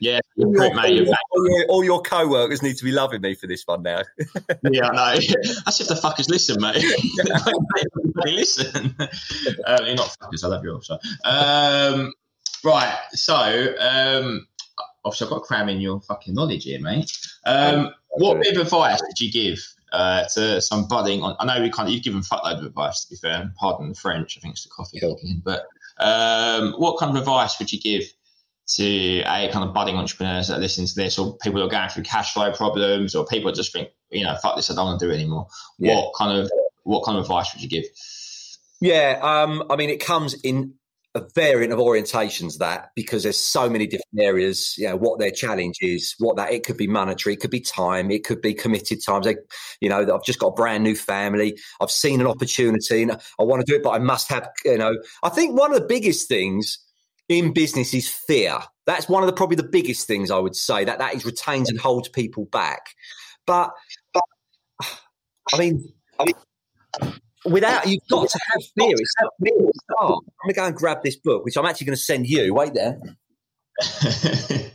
Yeah, 0.00 0.20
All 0.38 0.52
your, 0.54 0.74
mate. 0.74 0.94
You're 0.94 1.06
back. 1.06 1.18
all 1.32 1.48
your- 1.58 1.66
all 1.68 1.84
your 1.84 2.02
co-workers 2.02 2.62
need 2.62 2.76
to 2.76 2.84
be 2.84 2.92
loving 2.92 3.20
me 3.20 3.34
for 3.34 3.46
this 3.46 3.64
one 3.66 3.82
now. 3.82 4.02
Yeah, 4.70 4.88
I 4.88 5.14
know. 5.16 5.20
That's 5.64 5.80
if 5.80 5.88
the 5.88 5.94
fuckers 5.94 6.28
listen, 6.28 6.60
mate. 6.60 6.84
they 8.24 8.32
listen. 8.32 8.94
Uh, 9.66 9.78
you're 9.84 9.94
not 9.94 10.16
fuckers. 10.20 10.44
I 10.44 10.48
love 10.48 10.64
you 10.64 10.74
also. 10.74 10.98
Um, 11.24 12.12
right. 12.64 12.96
So, 13.12 13.74
um, 13.78 14.46
obviously, 15.04 15.26
I've 15.26 15.30
got 15.30 15.38
to 15.38 15.44
cram 15.44 15.68
in 15.68 15.80
your 15.80 16.00
fucking 16.02 16.34
knowledge 16.34 16.64
here, 16.64 16.80
mate. 16.80 17.10
Um, 17.46 17.90
what 18.10 18.40
bit 18.42 18.56
of 18.56 18.62
advice 18.62 19.00
did 19.00 19.20
you 19.20 19.30
give 19.32 19.58
uh, 19.92 20.24
to 20.34 20.60
some 20.60 20.86
budding? 20.88 21.22
On, 21.22 21.36
I 21.38 21.44
know 21.46 21.62
we 21.62 21.70
can't. 21.70 21.88
You've 21.88 22.02
given 22.04 22.20
fuckload 22.20 22.58
of 22.58 22.64
advice. 22.64 23.04
To 23.04 23.10
be 23.10 23.16
fair, 23.16 23.50
pardon 23.58 23.90
the 23.90 23.94
French. 23.94 24.36
I 24.36 24.40
think 24.40 24.54
it's 24.54 24.64
the 24.64 24.70
coffee 24.70 25.00
Cool. 25.00 25.18
But 25.44 25.66
um, 25.98 26.72
what 26.78 26.98
kind 26.98 27.10
of 27.10 27.16
advice 27.16 27.58
would 27.58 27.72
you 27.72 27.80
give? 27.80 28.02
To 28.76 29.20
a 29.20 29.48
kind 29.50 29.66
of 29.66 29.72
budding 29.72 29.96
entrepreneurs 29.96 30.48
that 30.48 30.60
listen 30.60 30.84
to 30.84 30.94
this, 30.94 31.18
or 31.18 31.38
people 31.38 31.60
that 31.60 31.66
are 31.66 31.70
going 31.70 31.88
through 31.88 32.02
cash 32.02 32.34
flow 32.34 32.52
problems, 32.52 33.14
or 33.14 33.24
people 33.24 33.50
just 33.50 33.72
think, 33.72 33.88
you 34.10 34.24
know, 34.24 34.36
fuck 34.42 34.56
this, 34.56 34.70
I 34.70 34.74
don't 34.74 34.84
want 34.84 35.00
to 35.00 35.06
do 35.06 35.10
it 35.10 35.14
anymore. 35.14 35.46
Yeah. 35.78 35.94
What 35.94 36.12
kind 36.18 36.38
of 36.38 36.50
what 36.84 37.04
kind 37.04 37.16
of 37.16 37.24
advice 37.24 37.54
would 37.54 37.62
you 37.62 37.68
give? 37.68 37.84
Yeah, 38.80 39.18
um, 39.22 39.64
I 39.70 39.76
mean, 39.76 39.88
it 39.88 40.04
comes 40.04 40.34
in 40.34 40.74
a 41.14 41.22
variant 41.34 41.72
of 41.72 41.78
orientations 41.78 42.58
that 42.58 42.90
because 42.94 43.22
there's 43.22 43.40
so 43.40 43.68
many 43.68 43.86
different 43.86 44.20
areas. 44.20 44.74
You 44.76 44.88
know 44.88 44.96
what 44.96 45.18
their 45.18 45.30
challenge 45.30 45.78
is, 45.80 46.14
what 46.18 46.36
that 46.36 46.52
it 46.52 46.64
could 46.64 46.76
be 46.76 46.86
monetary, 46.86 47.34
it 47.34 47.40
could 47.40 47.50
be 47.50 47.60
time, 47.60 48.10
it 48.10 48.24
could 48.24 48.40
be 48.40 48.54
committed 48.54 49.02
times. 49.04 49.26
They, 49.26 49.36
you 49.80 49.88
know, 49.88 50.14
I've 50.14 50.24
just 50.24 50.38
got 50.38 50.48
a 50.48 50.52
brand 50.52 50.84
new 50.84 50.94
family. 50.94 51.58
I've 51.80 51.90
seen 51.90 52.20
an 52.20 52.26
opportunity 52.26 53.02
and 53.02 53.12
I 53.12 53.42
want 53.42 53.64
to 53.64 53.70
do 53.70 53.76
it, 53.76 53.82
but 53.82 53.90
I 53.90 53.98
must 53.98 54.28
have. 54.28 54.48
You 54.64 54.78
know, 54.78 54.96
I 55.22 55.30
think 55.30 55.58
one 55.58 55.72
of 55.72 55.80
the 55.80 55.86
biggest 55.86 56.28
things 56.28 56.78
in 57.28 57.52
business 57.52 57.94
is 57.94 58.08
fear. 58.08 58.58
That's 58.86 59.08
one 59.08 59.22
of 59.22 59.26
the 59.26 59.32
probably 59.32 59.56
the 59.56 59.62
biggest 59.62 60.06
things 60.06 60.30
I 60.30 60.38
would 60.38 60.56
say 60.56 60.84
that 60.84 60.98
that 60.98 61.14
is 61.14 61.24
retains 61.24 61.68
and 61.68 61.78
holds 61.78 62.08
people 62.08 62.46
back. 62.46 62.94
But, 63.46 63.70
but 64.12 64.22
I 65.52 65.58
mean, 65.58 65.92
I 66.18 66.24
mean, 66.24 66.34
without 67.44 67.86
you've 67.86 68.06
got 68.10 68.28
to 68.28 68.38
have 68.52 68.62
fear. 68.78 68.94
It's 68.98 69.14
not 69.20 69.32
fear 69.42 69.58
to 69.58 69.72
start. 69.90 70.24
I'm 70.24 70.48
gonna 70.48 70.54
go 70.54 70.66
and 70.66 70.76
grab 70.76 71.02
this 71.02 71.16
book, 71.16 71.44
which 71.44 71.56
I'm 71.56 71.66
actually 71.66 71.86
going 71.86 71.96
to 71.96 72.02
send 72.02 72.26
you. 72.26 72.54
Wait 72.54 72.74
there. 72.74 73.00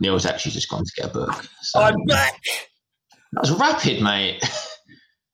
Neil's 0.00 0.26
actually 0.26 0.52
just 0.52 0.68
gone 0.68 0.84
to 0.84 0.92
get 0.96 1.10
a 1.10 1.12
book. 1.12 1.48
So 1.62 1.80
I'm 1.80 2.04
back. 2.06 2.40
that 3.32 3.40
was 3.40 3.52
rapid, 3.52 4.02
mate. 4.02 4.42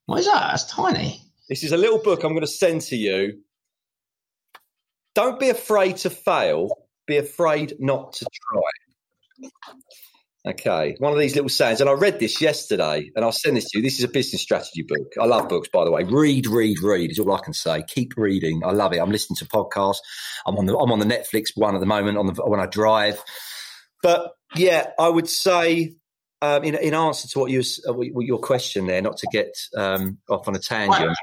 What 0.07 0.21
is 0.21 0.27
that? 0.27 0.51
That's 0.51 0.71
tiny. 0.71 1.21
This 1.49 1.64
is 1.64 1.73
a 1.73 1.77
little 1.77 1.99
book 1.99 2.23
I'm 2.23 2.31
going 2.31 2.43
to 2.43 2.47
send 2.47 2.81
to 2.83 2.97
you. 2.97 3.41
Don't 5.17 5.41
be 5.41 5.49
afraid 5.49 5.97
to 5.99 6.11
fail. 6.11 6.69
Be 7.07 7.17
afraid 7.17 7.77
not 7.81 8.12
to 8.14 8.27
try. 8.51 9.51
Okay, 10.47 10.95
one 10.99 11.12
of 11.12 11.19
these 11.19 11.35
little 11.35 11.49
sayings, 11.49 11.81
and 11.81 11.89
I 11.91 11.95
read 11.95 12.21
this 12.21 12.41
yesterday, 12.41 13.11
and 13.17 13.25
I'll 13.25 13.33
send 13.33 13.57
this 13.57 13.71
to 13.71 13.79
you. 13.79 13.83
This 13.83 13.99
is 13.99 14.05
a 14.05 14.09
business 14.09 14.43
strategy 14.43 14.83
book. 14.87 15.14
I 15.21 15.25
love 15.25 15.49
books, 15.49 15.69
by 15.73 15.85
the 15.85 15.91
way. 15.91 16.05
Read, 16.05 16.47
read, 16.47 16.81
read 16.83 17.11
is 17.11 17.19
all 17.19 17.33
I 17.33 17.41
can 17.41 17.55
say. 17.55 17.83
Keep 17.89 18.12
reading. 18.19 18.62
I 18.62 18.73
love 18.73 18.93
it. 18.93 18.99
I'm 18.99 19.11
listening 19.11 19.37
to 19.39 19.47
podcasts. 19.47 19.97
I'm 20.47 20.57
on 20.59 20.67
the 20.67 20.77
I'm 20.77 20.93
on 20.93 20.99
the 20.99 21.07
Netflix 21.07 21.49
one 21.57 21.75
at 21.75 21.81
the 21.81 21.87
moment 21.87 22.19
on 22.19 22.27
the 22.27 22.35
when 22.45 22.61
I 22.61 22.67
drive. 22.67 23.19
But 24.03 24.33
yeah, 24.55 24.91
I 24.99 25.09
would 25.09 25.29
say 25.29 25.97
um, 26.43 26.62
in 26.62 26.75
in 26.75 26.93
answer 26.93 27.27
to 27.29 27.39
what 27.39 27.51
you 27.51 27.62
uh, 27.89 27.99
your 28.01 28.39
question 28.39 28.87
there, 28.87 29.01
not 29.01 29.17
to 29.17 29.29
get 29.33 29.57
um, 29.77 30.19
off 30.29 30.47
on 30.47 30.55
a 30.55 30.61
tangent. 30.61 31.17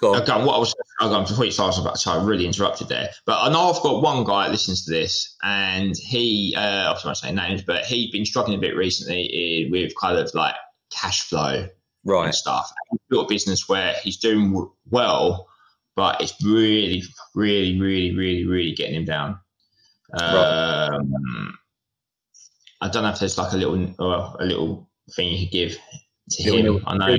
Go 0.00 0.14
on. 0.14 0.22
Okay, 0.22 0.44
what 0.44 0.54
I 0.54 0.58
was 0.58 0.74
okay, 1.02 1.30
before 1.30 1.44
you 1.44 1.50
started 1.50 1.80
about, 1.80 1.98
so 1.98 2.12
I 2.12 2.22
really 2.22 2.46
interrupted 2.46 2.88
there. 2.88 3.08
But 3.26 3.40
I 3.40 3.50
know 3.50 3.70
I've 3.70 3.82
got 3.82 4.02
one 4.02 4.24
guy 4.24 4.44
that 4.44 4.52
listens 4.52 4.84
to 4.84 4.90
this, 4.92 5.36
and 5.42 5.96
he, 5.96 6.54
uh, 6.56 6.94
I 6.94 6.98
won't 7.04 7.16
say 7.16 7.32
names, 7.32 7.62
but 7.62 7.84
he's 7.84 8.10
been 8.10 8.24
struggling 8.24 8.58
a 8.58 8.60
bit 8.60 8.76
recently 8.76 9.66
eh, 9.66 9.70
with 9.70 9.92
kind 10.00 10.16
of 10.16 10.32
like 10.34 10.54
cash 10.90 11.22
flow 11.22 11.68
Right. 12.04 12.26
and 12.26 12.34
stuff. 12.34 12.72
He's 12.90 13.00
built 13.10 13.26
a 13.26 13.28
business 13.28 13.68
where 13.68 13.94
he's 14.02 14.18
doing 14.18 14.70
well, 14.88 15.48
but 15.96 16.20
it's 16.20 16.34
really, 16.44 17.02
really, 17.34 17.78
really, 17.78 18.14
really, 18.14 18.46
really 18.46 18.72
getting 18.72 18.94
him 18.94 19.04
down. 19.04 19.40
Um, 20.14 21.58
I 22.80 22.88
don't 22.88 23.02
know 23.02 23.10
if 23.10 23.18
there's 23.18 23.36
like 23.36 23.52
a 23.52 23.56
little, 23.56 23.94
or 23.98 24.36
a 24.40 24.46
little 24.46 24.88
thing 25.14 25.32
you 25.32 25.46
could 25.46 25.52
give 25.52 25.78
to 26.30 26.42
him. 26.42 26.84
I 26.86 26.96
know. 26.96 27.16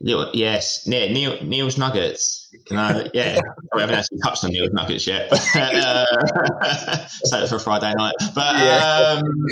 Yes, 0.00 0.86
Neil, 0.86 1.08
Neil, 1.10 1.42
Neil's 1.42 1.76
Nuggets. 1.76 2.48
Can 2.66 2.78
I? 2.78 3.10
Yeah, 3.12 3.40
we 3.74 3.80
haven't 3.80 3.96
actually 3.96 4.18
touched 4.20 4.44
on 4.44 4.50
Neil's 4.50 4.72
Nuggets 4.72 5.06
yet. 5.06 5.28
uh, 5.54 7.08
save 7.08 7.44
it 7.44 7.48
for 7.48 7.58
Friday 7.58 7.92
night. 7.96 8.14
But 8.34 8.56
Yeah. 8.56 9.18
um, 9.20 9.46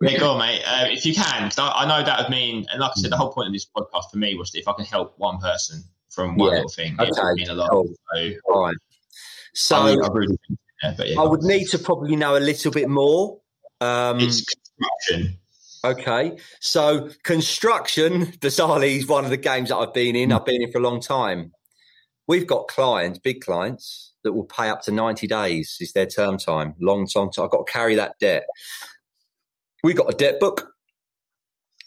yeah, 0.00 0.18
go 0.18 0.32
on, 0.32 0.38
mate. 0.38 0.62
Uh, 0.66 0.86
if 0.88 1.04
you 1.04 1.14
can, 1.14 1.50
I, 1.58 1.68
I 1.68 1.86
know 1.86 2.04
that 2.04 2.18
would 2.20 2.30
mean, 2.30 2.66
and 2.70 2.80
like 2.80 2.92
I 2.96 3.00
said, 3.00 3.12
the 3.12 3.16
whole 3.16 3.32
point 3.32 3.48
of 3.48 3.52
this 3.52 3.66
podcast 3.66 4.10
for 4.10 4.18
me 4.18 4.34
was 4.34 4.50
that 4.52 4.60
if 4.60 4.68
I 4.68 4.72
can 4.72 4.84
help 4.84 5.14
one 5.18 5.38
person 5.38 5.82
from 6.10 6.36
one 6.36 6.48
Yeah, 6.48 6.54
little 6.54 6.68
thing, 6.70 6.94
it 6.98 7.00
okay, 7.00 7.10
would 7.22 7.36
mean 7.36 7.50
a 7.50 7.54
lot. 7.54 7.70
cool. 7.70 7.88
So, 8.14 8.30
All 8.48 8.62
right. 8.62 8.76
So 9.54 9.76
I 9.76 9.94
really, 10.12 10.38
yeah, 10.82 10.94
but 10.96 11.08
yeah, 11.08 11.20
I 11.20 11.24
would 11.24 11.42
need 11.42 11.66
to 11.68 11.78
probably 11.78 12.16
know 12.16 12.36
a 12.36 12.40
little 12.40 12.70
bit 12.70 12.88
more. 12.88 13.40
Um, 13.80 14.20
it's 14.20 14.44
construction. 14.44 15.38
Okay. 15.90 16.38
So 16.60 17.10
construction, 17.22 18.26
bizarrely, 18.26 18.96
is 18.96 19.06
one 19.06 19.24
of 19.24 19.30
the 19.30 19.36
games 19.36 19.68
that 19.70 19.76
I've 19.76 19.94
been 19.94 20.16
in. 20.16 20.32
I've 20.32 20.44
been 20.44 20.62
in 20.62 20.72
for 20.72 20.78
a 20.78 20.82
long 20.82 21.00
time. 21.00 21.52
We've 22.28 22.46
got 22.46 22.68
clients, 22.68 23.18
big 23.18 23.40
clients, 23.40 24.12
that 24.26 24.32
will 24.32 24.44
pay 24.44 24.68
up 24.68 24.82
to 24.82 24.90
90 24.90 25.28
days 25.28 25.76
is 25.80 25.92
their 25.92 26.06
term 26.06 26.36
time. 26.36 26.74
Long 26.80 27.06
term 27.06 27.30
time. 27.30 27.44
I've 27.44 27.50
got 27.52 27.66
to 27.66 27.72
carry 27.72 27.94
that 27.94 28.18
debt. 28.18 28.44
We've 29.84 29.96
got 29.96 30.12
a 30.12 30.16
debt 30.16 30.40
book. 30.40 30.68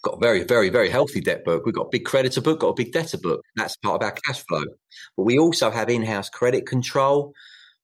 Got 0.02 0.14
a 0.14 0.20
very, 0.20 0.44
very, 0.44 0.70
very 0.70 0.88
healthy 0.88 1.20
debt 1.20 1.44
book. 1.44 1.66
We've 1.66 1.74
got 1.74 1.88
a 1.88 1.90
big 1.90 2.06
creditor 2.06 2.40
book, 2.40 2.60
got 2.60 2.68
a 2.68 2.74
big 2.74 2.92
debtor 2.92 3.18
book. 3.18 3.42
That's 3.56 3.76
part 3.76 4.02
of 4.02 4.06
our 4.06 4.16
cash 4.24 4.42
flow. 4.46 4.64
But 5.18 5.24
we 5.24 5.38
also 5.38 5.70
have 5.70 5.90
in-house 5.90 6.30
credit 6.30 6.66
control. 6.66 7.34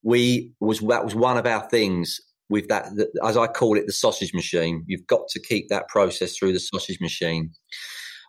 We 0.03 0.53
was 0.59 0.81
that 0.81 1.05
was 1.05 1.15
one 1.15 1.37
of 1.37 1.45
our 1.45 1.69
things 1.69 2.19
with 2.49 2.69
that, 2.69 2.89
as 3.25 3.37
I 3.37 3.47
call 3.47 3.77
it, 3.77 3.87
the 3.87 3.93
sausage 3.93 4.33
machine. 4.33 4.85
You've 4.87 5.07
got 5.07 5.29
to 5.29 5.41
keep 5.41 5.69
that 5.69 5.89
process 5.89 6.37
through 6.37 6.53
the 6.53 6.61
sausage 6.61 7.01
machine. 7.01 7.51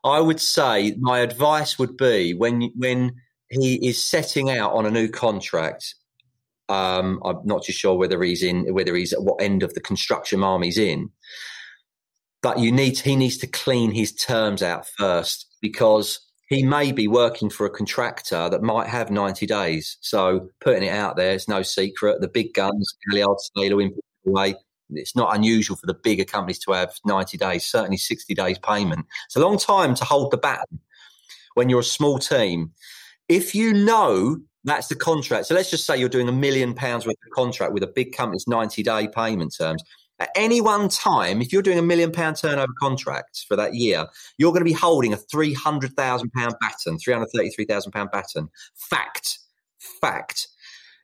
I 0.03 0.20
would 0.20 0.39
say 0.39 0.95
my 0.99 1.20
advice 1.20 1.78
would 1.78 1.97
be 1.97 2.34
when 2.34 2.72
when 2.76 3.13
he 3.49 3.76
is 3.88 4.03
setting 4.03 4.49
out 4.49 4.74
on 4.74 4.86
a 4.86 4.91
new 4.91 5.07
contract. 5.07 5.95
Um, 6.70 7.22
I'm 7.24 7.39
not 7.45 7.63
too 7.63 7.72
sure 7.72 7.95
whether 7.95 8.22
he's 8.24 8.43
in 8.43 8.74
whether 8.74 8.95
he's 8.95 9.13
at 9.13 9.24
what 9.24 9.41
end 9.41 9.63
of 9.63 9.74
the 9.74 9.82
construction 9.82 10.43
arm 10.43 10.63
he's 10.63 10.78
in, 10.78 11.09
but 12.41 12.59
you 12.59 12.72
need 12.72 12.99
he 12.99 13.15
needs 13.15 13.38
to 13.38 13.47
clean 13.47 13.91
his 13.91 14.13
terms 14.13 14.61
out 14.61 14.88
first 14.97 15.47
because 15.61 16.20
he 16.49 16.63
may 16.63 16.91
be 16.91 17.07
working 17.07 17.49
for 17.49 17.65
a 17.65 17.70
contractor 17.70 18.49
that 18.49 18.61
might 18.61 18.88
have 18.88 19.11
90 19.11 19.45
days. 19.45 19.97
So 19.99 20.49
putting 20.61 20.84
it 20.84 20.93
out 20.93 21.18
there, 21.18 21.34
it's 21.34 21.49
no 21.49 21.61
secret. 21.61 22.22
The 22.22 22.30
big 22.30 22.53
guns, 22.53 22.95
Galliard, 23.09 23.38
Sailor, 23.55 23.82
way, 24.32 24.55
it's 24.89 25.15
not 25.15 25.36
unusual 25.36 25.75
for 25.78 25.86
the 25.86 25.93
bigger 25.93 26.23
companies 26.23 26.59
to 26.59 26.71
have 26.71 26.93
90 27.05 27.38
days, 27.38 27.65
certainly 27.65 27.97
60 27.97 28.34
days 28.34 28.57
payment. 28.59 29.05
It's 29.25 29.36
a 29.36 29.41
long 29.41 29.57
time 29.57 29.95
to 29.95 30.05
hold 30.05 30.32
the 30.32 30.38
baton 30.38 30.80
when 31.55 31.69
you're 31.69 31.82
a 31.82 31.84
small 31.84 32.19
team. 32.19 32.71
If 33.28 33.53
you 33.53 33.73
know 33.73 34.38
that's 34.63 34.88
the 34.88 34.95
contract, 34.95 35.47
so 35.47 35.55
let's 35.55 35.69
just 35.69 35.86
say 35.86 35.97
you're 35.97 36.09
doing 36.09 36.30
a 36.30 36.34
million 36.34 36.73
pounds 36.73 37.05
worth 37.05 37.15
of 37.25 37.34
contract 37.34 37.73
with 37.73 37.84
a 37.84 37.88
big 37.88 38.15
company's 38.15 38.47
90 38.47 38.84
day 38.84 39.07
payment 39.13 39.53
terms. 39.57 39.84
At 40.19 40.30
any 40.36 40.61
one 40.61 40.89
time, 40.89 41.41
if 41.41 41.53
you're 41.53 41.61
doing 41.61 41.78
a 41.78 41.84
million 41.84 42.11
pound 42.11 42.38
turnover 42.38 42.73
contract 42.80 43.45
for 43.47 43.55
that 43.55 43.75
year, 43.75 44.07
you're 44.38 44.51
going 44.51 44.61
to 44.61 44.65
be 44.65 44.73
holding 44.73 45.13
a 45.13 45.17
three 45.17 45.53
hundred 45.53 45.93
thousand 45.93 46.32
pound 46.32 46.55
baton, 46.59 46.97
three 46.97 47.13
hundred 47.13 47.28
thirty-three 47.36 47.65
thousand 47.65 47.91
pound 47.91 48.09
baton. 48.11 48.49
Fact, 48.75 49.38
fact. 50.01 50.47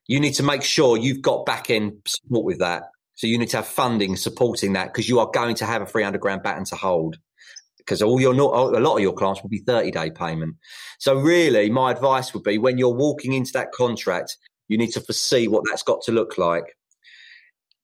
You 0.07 0.19
need 0.19 0.33
to 0.33 0.43
make 0.43 0.63
sure 0.63 0.97
you've 0.97 1.21
got 1.21 1.45
back 1.45 1.69
end 1.69 1.93
support 2.05 2.43
with 2.43 2.59
that. 2.59 2.83
So 3.15 3.27
you 3.27 3.37
need 3.37 3.49
to 3.49 3.57
have 3.57 3.67
funding 3.67 4.15
supporting 4.15 4.73
that 4.73 4.93
because 4.93 5.07
you 5.07 5.19
are 5.19 5.29
going 5.31 5.55
to 5.55 5.65
have 5.65 5.81
a 5.81 5.85
three 5.85 6.03
hundred 6.03 6.21
grand 6.21 6.43
baton 6.43 6.65
to 6.65 6.75
hold. 6.75 7.17
Because 7.77 8.01
all 8.01 8.19
your 8.19 8.33
a 8.33 8.79
lot 8.79 8.95
of 8.95 9.01
your 9.01 9.13
clients 9.13 9.41
will 9.41 9.49
be 9.49 9.59
thirty 9.59 9.91
day 9.91 10.09
payment. 10.09 10.55
So 10.99 11.15
really, 11.15 11.69
my 11.69 11.91
advice 11.91 12.33
would 12.33 12.43
be 12.43 12.57
when 12.57 12.77
you're 12.77 12.95
walking 12.95 13.33
into 13.33 13.51
that 13.53 13.71
contract, 13.71 14.37
you 14.67 14.77
need 14.77 14.91
to 14.91 15.01
foresee 15.01 15.47
what 15.47 15.63
that's 15.69 15.83
got 15.83 16.01
to 16.03 16.11
look 16.11 16.37
like. 16.37 16.63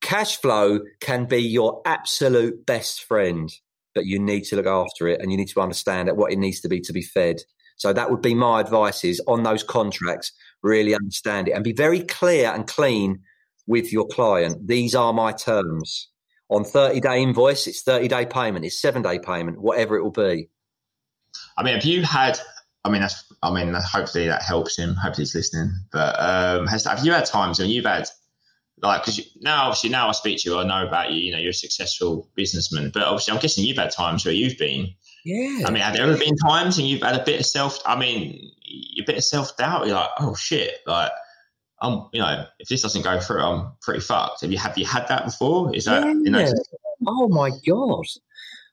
Cash 0.01 0.37
flow 0.37 0.79
can 1.01 1.25
be 1.25 1.41
your 1.41 1.81
absolute 1.85 2.65
best 2.65 3.03
friend 3.03 3.51
but 3.99 4.05
you 4.05 4.19
need 4.19 4.43
to 4.45 4.55
look 4.55 4.65
after 4.65 5.07
it 5.07 5.21
and 5.21 5.31
you 5.31 5.37
need 5.37 5.49
to 5.49 5.61
understand 5.61 6.07
that 6.07 6.17
what 6.17 6.31
it 6.31 6.37
needs 6.37 6.59
to 6.61 6.69
be 6.69 6.79
to 6.81 6.93
be 6.93 7.01
fed. 7.01 7.37
So 7.77 7.93
that 7.93 8.09
would 8.09 8.21
be 8.21 8.35
my 8.35 8.61
advice 8.61 9.03
is 9.03 9.21
on 9.27 9.43
those 9.43 9.63
contracts, 9.63 10.31
really 10.61 10.95
understand 10.95 11.47
it 11.47 11.51
and 11.51 11.63
be 11.63 11.73
very 11.73 12.01
clear 12.01 12.49
and 12.49 12.67
clean 12.67 13.19
with 13.69 13.93
your 13.93 14.07
client. 14.07 14.67
These 14.67 14.95
are 14.95 15.13
my 15.13 15.31
terms. 15.31 16.09
On 16.49 16.63
30 16.63 16.99
day 16.99 17.21
invoice, 17.21 17.67
it's 17.67 17.83
30 17.83 18.07
day 18.07 18.25
payment, 18.25 18.65
it's 18.65 18.81
seven 18.81 19.03
day 19.03 19.19
payment, 19.19 19.61
whatever 19.61 19.95
it 19.95 20.03
will 20.03 20.11
be. 20.11 20.49
I 21.55 21.63
mean, 21.63 21.75
have 21.75 21.85
you 21.85 22.01
had? 22.01 22.39
I 22.83 22.89
mean, 22.89 23.01
that's. 23.01 23.31
I 23.43 23.53
mean, 23.53 23.73
hopefully 23.75 24.27
that 24.27 24.41
helps 24.41 24.77
him. 24.77 24.95
Hopefully 24.95 25.23
he's 25.23 25.35
listening. 25.35 25.71
But 25.91 26.19
um, 26.19 26.65
has 26.67 26.85
have 26.85 27.05
you 27.05 27.11
had 27.11 27.25
times 27.25 27.59
when 27.59 27.69
you've 27.69 27.85
had 27.85 28.09
like 28.81 29.03
because 29.03 29.21
now 29.39 29.65
obviously 29.65 29.91
now 29.91 30.09
I 30.09 30.13
speak 30.13 30.39
to 30.39 30.49
you, 30.49 30.57
I 30.57 30.63
know 30.63 30.87
about 30.87 31.11
you. 31.11 31.19
You 31.19 31.31
know, 31.31 31.37
you're 31.37 31.51
a 31.51 31.53
successful 31.53 32.27
businessman. 32.33 32.89
But 32.91 33.03
obviously, 33.03 33.35
I'm 33.35 33.39
guessing 33.39 33.65
you've 33.65 33.77
had 33.77 33.91
times 33.91 34.25
where 34.25 34.33
you've 34.33 34.57
been. 34.57 34.87
Yeah. 35.23 35.67
I 35.67 35.69
mean, 35.69 35.83
have 35.83 35.93
there 35.93 36.03
ever 36.09 36.17
been 36.17 36.35
times 36.37 36.79
and 36.79 36.87
you've 36.87 37.03
had 37.03 37.15
a 37.15 37.23
bit 37.23 37.39
of 37.39 37.45
self? 37.45 37.79
I 37.85 37.95
mean, 37.95 38.51
a 38.97 39.03
bit 39.03 39.17
of 39.17 39.23
self 39.23 39.55
doubt. 39.57 39.85
You're 39.85 39.95
like, 39.95 40.09
oh 40.19 40.33
shit, 40.33 40.79
like. 40.87 41.11
I'm, 41.81 42.07
you 42.11 42.19
know, 42.19 42.45
if 42.59 42.67
this 42.67 42.81
doesn't 42.81 43.03
go 43.03 43.19
through, 43.19 43.41
I'm 43.41 43.71
pretty 43.81 44.01
fucked. 44.01 44.41
Have 44.41 44.51
you 44.51 44.57
have 44.57 44.77
you 44.77 44.85
had 44.85 45.07
that 45.07 45.25
before? 45.25 45.73
Is 45.75 45.85
that 45.85 46.05
you 46.05 46.29
know? 46.29 46.45
Oh 47.07 47.29
my 47.29 47.51
god! 47.65 48.05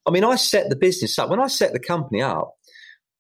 I 0.07 0.11
mean, 0.11 0.25
I 0.25 0.37
set 0.37 0.69
the 0.69 0.77
business 0.77 1.19
up 1.19 1.31
when 1.31 1.41
I 1.41 1.47
set 1.47 1.73
the 1.73 1.79
company 1.79 2.23
up. 2.23 2.55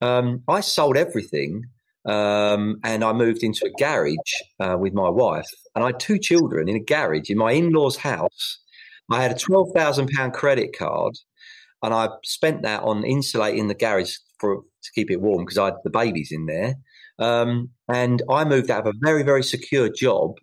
Um, 0.00 0.42
I 0.48 0.60
sold 0.60 0.96
everything, 0.96 1.64
um, 2.04 2.80
and 2.84 3.04
I 3.04 3.12
moved 3.12 3.42
into 3.42 3.66
a 3.66 3.78
garage 3.78 4.16
uh, 4.60 4.76
with 4.78 4.92
my 4.92 5.08
wife, 5.08 5.48
and 5.74 5.84
I 5.84 5.88
had 5.88 6.00
two 6.00 6.18
children 6.18 6.68
in 6.68 6.76
a 6.76 6.80
garage 6.80 7.30
in 7.30 7.38
my 7.38 7.52
in-laws' 7.52 7.96
house. 7.96 8.58
I 9.10 9.22
had 9.22 9.30
a 9.30 9.38
twelve 9.38 9.70
thousand 9.74 10.08
pound 10.08 10.32
credit 10.32 10.76
card, 10.76 11.14
and 11.82 11.94
I 11.94 12.08
spent 12.24 12.62
that 12.62 12.82
on 12.82 13.04
insulating 13.04 13.68
the 13.68 13.74
garage 13.74 14.16
for 14.38 14.56
to 14.56 14.92
keep 14.94 15.10
it 15.10 15.20
warm 15.20 15.44
because 15.44 15.58
I 15.58 15.66
had 15.66 15.74
the 15.84 15.90
babies 15.90 16.30
in 16.32 16.46
there. 16.46 16.74
Um, 17.18 17.70
and 17.88 18.22
I 18.30 18.44
moved 18.44 18.70
out 18.70 18.86
of 18.86 18.94
a 18.94 18.98
very 19.00 19.22
very 19.22 19.42
secure 19.42 19.88
job 19.88 20.36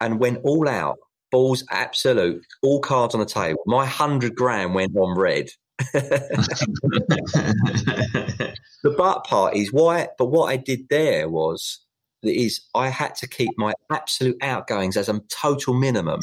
and 0.00 0.20
went 0.20 0.40
all 0.44 0.68
out 0.68 0.98
balls 1.30 1.64
absolute, 1.70 2.44
all 2.62 2.80
cards 2.80 3.14
on 3.14 3.20
the 3.20 3.26
table. 3.26 3.60
My 3.66 3.86
hundred 3.86 4.34
grand 4.34 4.74
went 4.74 4.96
on 4.96 5.18
red. 5.18 5.48
the 5.92 6.34
but 8.96 9.24
part 9.24 9.56
is 9.56 9.72
why, 9.72 10.08
but 10.18 10.26
what 10.26 10.46
I 10.46 10.56
did 10.56 10.88
there 10.88 11.28
was 11.28 11.80
is 12.22 12.60
I 12.74 12.88
had 12.88 13.14
to 13.16 13.28
keep 13.28 13.50
my 13.56 13.72
absolute 13.90 14.36
outgoings 14.42 14.96
as 14.96 15.08
a 15.08 15.20
total 15.28 15.74
minimum. 15.74 16.20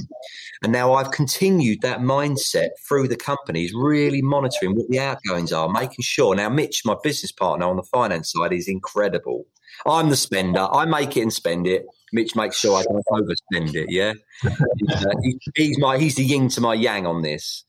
And 0.64 0.72
now 0.72 0.94
I've 0.94 1.12
continued 1.12 1.82
that 1.82 2.00
mindset 2.00 2.70
through 2.88 3.08
the 3.08 3.16
companies, 3.16 3.74
really 3.74 4.22
monitoring 4.22 4.76
what 4.76 4.90
the 4.90 5.00
outgoings 5.00 5.52
are, 5.52 5.70
making 5.70 6.04
sure. 6.04 6.36
Now, 6.36 6.50
Mitch, 6.50 6.84
my 6.86 6.96
business 7.04 7.32
partner 7.32 7.66
on 7.66 7.78
the 7.78 7.84
finance 7.84 8.32
side, 8.32 8.54
is 8.54 8.68
incredible. 8.68 9.46
I'm 9.86 10.10
the 10.10 10.16
spender. 10.16 10.68
I 10.72 10.86
make 10.86 11.18
it 11.18 11.22
and 11.22 11.34
spend 11.34 11.68
it. 11.68 11.86
Mitch 12.14 12.36
makes 12.36 12.58
sure 12.58 12.78
I 12.78 12.84
don't 12.84 13.04
overspend 13.12 13.76
it. 13.76 13.88
Yeah, 13.90 14.14
he's, 14.42 15.06
uh, 15.06 15.14
he's 15.56 15.78
my 15.80 15.98
he's 15.98 16.16
the 16.16 16.24
yin 16.24 16.48
to 16.50 16.62
my 16.62 16.74
yang 16.74 17.06
on 17.06 17.24
this, 17.24 17.66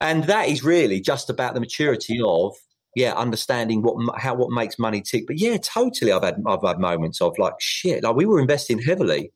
and 0.00 0.24
that 0.24 0.48
is 0.48 0.62
really 0.62 1.00
just 1.00 1.28
about 1.28 1.54
the 1.54 1.60
maturity 1.60 2.20
of 2.24 2.54
yeah, 2.94 3.14
understanding 3.14 3.82
what 3.82 4.18
how 4.18 4.34
what 4.34 4.50
makes 4.50 4.78
money 4.78 5.00
tick. 5.00 5.26
But 5.26 5.38
yeah, 5.38 5.56
totally. 5.58 6.12
I've 6.12 6.22
had 6.22 6.42
I've 6.46 6.62
had 6.62 6.78
moments 6.78 7.20
of 7.20 7.38
like 7.38 7.54
shit. 7.60 8.02
Like 8.02 8.16
we 8.16 8.26
were 8.26 8.40
investing 8.40 8.80
heavily. 8.80 9.32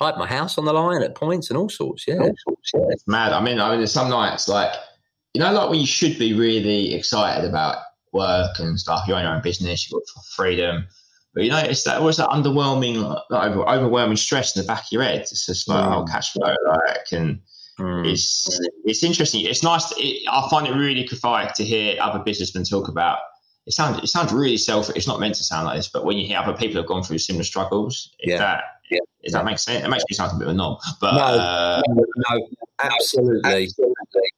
I 0.00 0.06
had 0.06 0.16
my 0.16 0.26
house 0.26 0.58
on 0.58 0.64
the 0.64 0.72
line 0.72 1.02
at 1.02 1.14
points 1.14 1.50
and 1.50 1.56
all 1.56 1.68
sorts. 1.68 2.04
Yeah, 2.06 2.18
all 2.18 2.34
sorts, 2.46 2.70
yeah. 2.74 2.80
it's 2.90 3.06
mad. 3.06 3.32
I 3.32 3.40
mean, 3.40 3.60
I 3.60 3.70
mean, 3.70 3.78
there's 3.78 3.92
some 3.92 4.10
nights 4.10 4.48
like 4.48 4.72
you 5.34 5.40
know, 5.40 5.52
like 5.52 5.70
when 5.70 5.80
you 5.80 5.86
should 5.86 6.18
be 6.18 6.32
really 6.32 6.94
excited 6.94 7.48
about 7.48 7.78
work 8.12 8.58
and 8.58 8.78
stuff. 8.78 9.06
You 9.06 9.14
own 9.14 9.24
your 9.24 9.34
own 9.34 9.42
business. 9.42 9.90
You've 9.90 10.00
got 10.14 10.24
freedom. 10.36 10.86
But 11.34 11.44
you 11.44 11.50
know, 11.50 11.58
it's 11.58 11.82
that 11.84 12.00
was 12.00 12.16
that 12.18 12.28
underwhelming, 12.28 13.02
like, 13.28 13.52
overwhelming 13.52 14.16
stress 14.16 14.56
in 14.56 14.62
the 14.62 14.68
back 14.68 14.82
of 14.82 14.92
your 14.92 15.02
head. 15.02 15.20
It's 15.20 15.46
just 15.46 15.68
like, 15.68 15.84
mm. 15.84 15.92
oh, 15.92 16.04
cash 16.04 16.32
flow, 16.32 16.54
like, 16.68 17.10
and 17.10 17.40
mm. 17.78 18.06
it's 18.06 18.48
it's 18.84 19.02
interesting. 19.02 19.44
It's 19.44 19.62
nice. 19.62 19.92
It, 19.96 20.22
I 20.30 20.46
find 20.50 20.66
it 20.66 20.72
really 20.72 21.06
cathartic 21.06 21.54
to 21.56 21.64
hear 21.64 21.96
other 22.00 22.18
businessmen 22.18 22.64
talk 22.64 22.88
about. 22.88 23.18
It 23.66 23.72
sounds 23.72 24.02
it 24.02 24.08
sounds 24.08 24.32
really 24.32 24.58
selfish. 24.58 24.96
It's 24.96 25.06
not 25.06 25.20
meant 25.20 25.34
to 25.36 25.44
sound 25.44 25.66
like 25.66 25.76
this, 25.76 25.88
but 25.88 26.04
when 26.04 26.18
you 26.18 26.26
hear 26.26 26.38
other 26.38 26.52
people 26.52 26.80
have 26.80 26.86
gone 26.86 27.02
through 27.02 27.18
similar 27.18 27.44
struggles, 27.44 28.10
yeah. 28.22 28.38
that 28.38 28.64
yeah. 28.90 28.98
Does 29.22 29.32
that 29.32 29.44
make 29.44 29.58
sense? 29.58 29.84
It 29.84 29.88
makes 29.88 30.04
me 30.08 30.14
sound 30.14 30.32
a 30.32 30.38
bit 30.38 30.48
of 30.48 30.54
a 30.54 30.56
knob, 30.56 30.80
but 31.00 31.14
no, 31.14 31.20
uh, 31.20 31.82
no, 31.88 32.48
absolutely. 32.82 33.64
absolutely. 33.64 34.30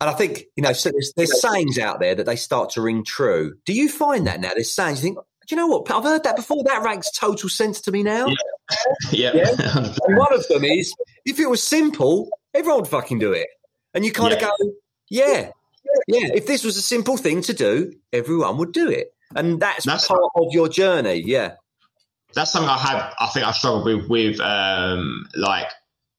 And 0.00 0.10
I 0.10 0.12
think 0.12 0.44
you 0.56 0.62
know, 0.62 0.72
so 0.72 0.90
there's, 0.90 1.12
there's 1.16 1.40
sayings 1.40 1.78
out 1.78 1.98
there 1.98 2.14
that 2.14 2.26
they 2.26 2.36
start 2.36 2.70
to 2.70 2.80
ring 2.80 3.04
true. 3.04 3.56
Do 3.64 3.72
you 3.72 3.88
find 3.88 4.26
that 4.26 4.40
now? 4.40 4.50
There's 4.54 4.72
sayings 4.72 5.02
you 5.02 5.14
think, 5.14 5.18
do 5.48 5.54
you 5.54 5.56
know 5.56 5.66
what? 5.66 5.90
I've 5.90 6.04
heard 6.04 6.24
that 6.24 6.36
before. 6.36 6.62
That 6.64 6.82
makes 6.84 7.10
total 7.10 7.48
sense 7.48 7.80
to 7.82 7.92
me 7.92 8.02
now. 8.02 8.28
Yeah. 8.28 9.32
yeah. 9.34 9.52
yeah? 9.58 9.94
One 10.08 10.32
of 10.32 10.46
them 10.48 10.64
is 10.64 10.94
if 11.24 11.38
it 11.38 11.48
was 11.48 11.62
simple, 11.62 12.30
everyone 12.54 12.80
would 12.80 12.90
fucking 12.90 13.18
do 13.18 13.32
it. 13.32 13.48
And 13.92 14.04
you 14.04 14.12
kind 14.12 14.30
yeah. 14.32 14.48
of 14.48 14.58
go, 14.58 14.72
yeah, 15.08 15.50
yeah. 16.06 16.28
If 16.34 16.46
this 16.46 16.64
was 16.64 16.76
a 16.76 16.82
simple 16.82 17.16
thing 17.16 17.42
to 17.42 17.52
do, 17.52 17.92
everyone 18.12 18.58
would 18.58 18.72
do 18.72 18.88
it. 18.88 19.14
And 19.36 19.60
that's, 19.60 19.84
that's 19.84 20.08
part 20.08 20.20
of 20.36 20.52
your 20.52 20.68
journey. 20.68 21.22
Yeah. 21.24 21.54
That's 22.34 22.52
something 22.52 22.68
I 22.68 22.78
have. 22.78 23.14
I 23.18 23.26
think 23.26 23.46
I 23.46 23.52
struggled 23.52 23.84
with, 23.84 24.08
with 24.08 24.40
um, 24.40 25.26
like 25.36 25.68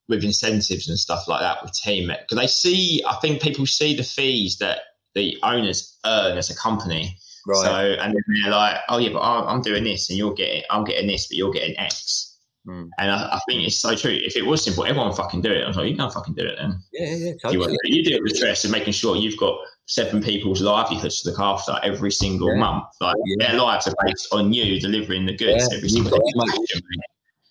with 0.08 0.24
incentives 0.24 0.88
and 0.88 0.98
stuff 0.98 1.28
like 1.28 1.42
that 1.42 1.62
with 1.62 1.74
team 1.74 2.08
because 2.08 2.38
they 2.38 2.48
see. 2.48 3.04
I 3.06 3.16
think 3.16 3.42
people 3.42 3.66
see 3.66 3.96
the 3.96 4.04
fees 4.04 4.58
that 4.60 4.80
the 5.14 5.38
owners 5.44 5.98
earn 6.06 6.38
as 6.38 6.50
a 6.50 6.56
company, 6.56 7.18
Right. 7.46 7.64
So 7.64 7.72
and 7.72 8.14
then 8.14 8.24
they're 8.42 8.52
like, 8.52 8.78
oh 8.90 8.98
yeah, 8.98 9.10
but 9.14 9.22
I'm 9.22 9.62
doing 9.62 9.84
this, 9.84 10.10
and 10.10 10.18
you're 10.18 10.34
getting, 10.34 10.64
I'm 10.70 10.84
getting 10.84 11.08
this, 11.08 11.28
but 11.28 11.38
you're 11.38 11.52
getting 11.52 11.78
X. 11.78 12.35
Mm. 12.68 12.90
And 12.98 13.12
I, 13.12 13.36
I, 13.36 13.40
think 13.48 13.66
it's 13.68 13.76
so 13.76 13.96
true. 13.96 14.12
If 14.12 14.36
it 14.36 14.46
was 14.46 14.64
simple, 14.64 14.86
everyone 14.86 15.14
fucking 15.14 15.42
do 15.42 15.52
it. 15.52 15.64
I 15.64 15.68
was 15.68 15.78
like, 15.78 15.88
you 15.90 15.96
can't 15.96 16.12
fucking 16.12 16.34
do 16.34 16.46
it 16.46 16.56
then. 16.60 16.80
Yeah, 16.94 17.16
yeah, 17.16 17.32
totally. 17.42 17.78
You, 17.84 17.98
you 17.98 18.04
do 18.04 18.16
it 18.16 18.24
with 18.24 18.36
stress 18.36 18.64
and 18.64 18.72
making 18.72 18.94
sure 18.94 19.16
you've 19.16 19.38
got 19.38 19.60
seven 19.86 20.22
people's 20.22 20.62
livelihoods 20.62 21.22
to 21.22 21.30
look 21.30 21.40
after 21.40 21.78
every 21.84 22.12
single 22.12 22.50
yeah. 22.50 22.60
month. 22.60 22.86
Like 23.00 23.16
yeah. 23.26 23.48
their 23.48 23.60
lives 23.60 23.88
are 23.88 23.94
based 24.04 24.28
on 24.32 24.52
you 24.52 24.80
delivering 24.80 25.28
the 25.28 25.38
goods 25.38 25.68
yeah. 25.70 25.78
every 25.78 25.90
single 25.90 26.18
day. 26.18 26.52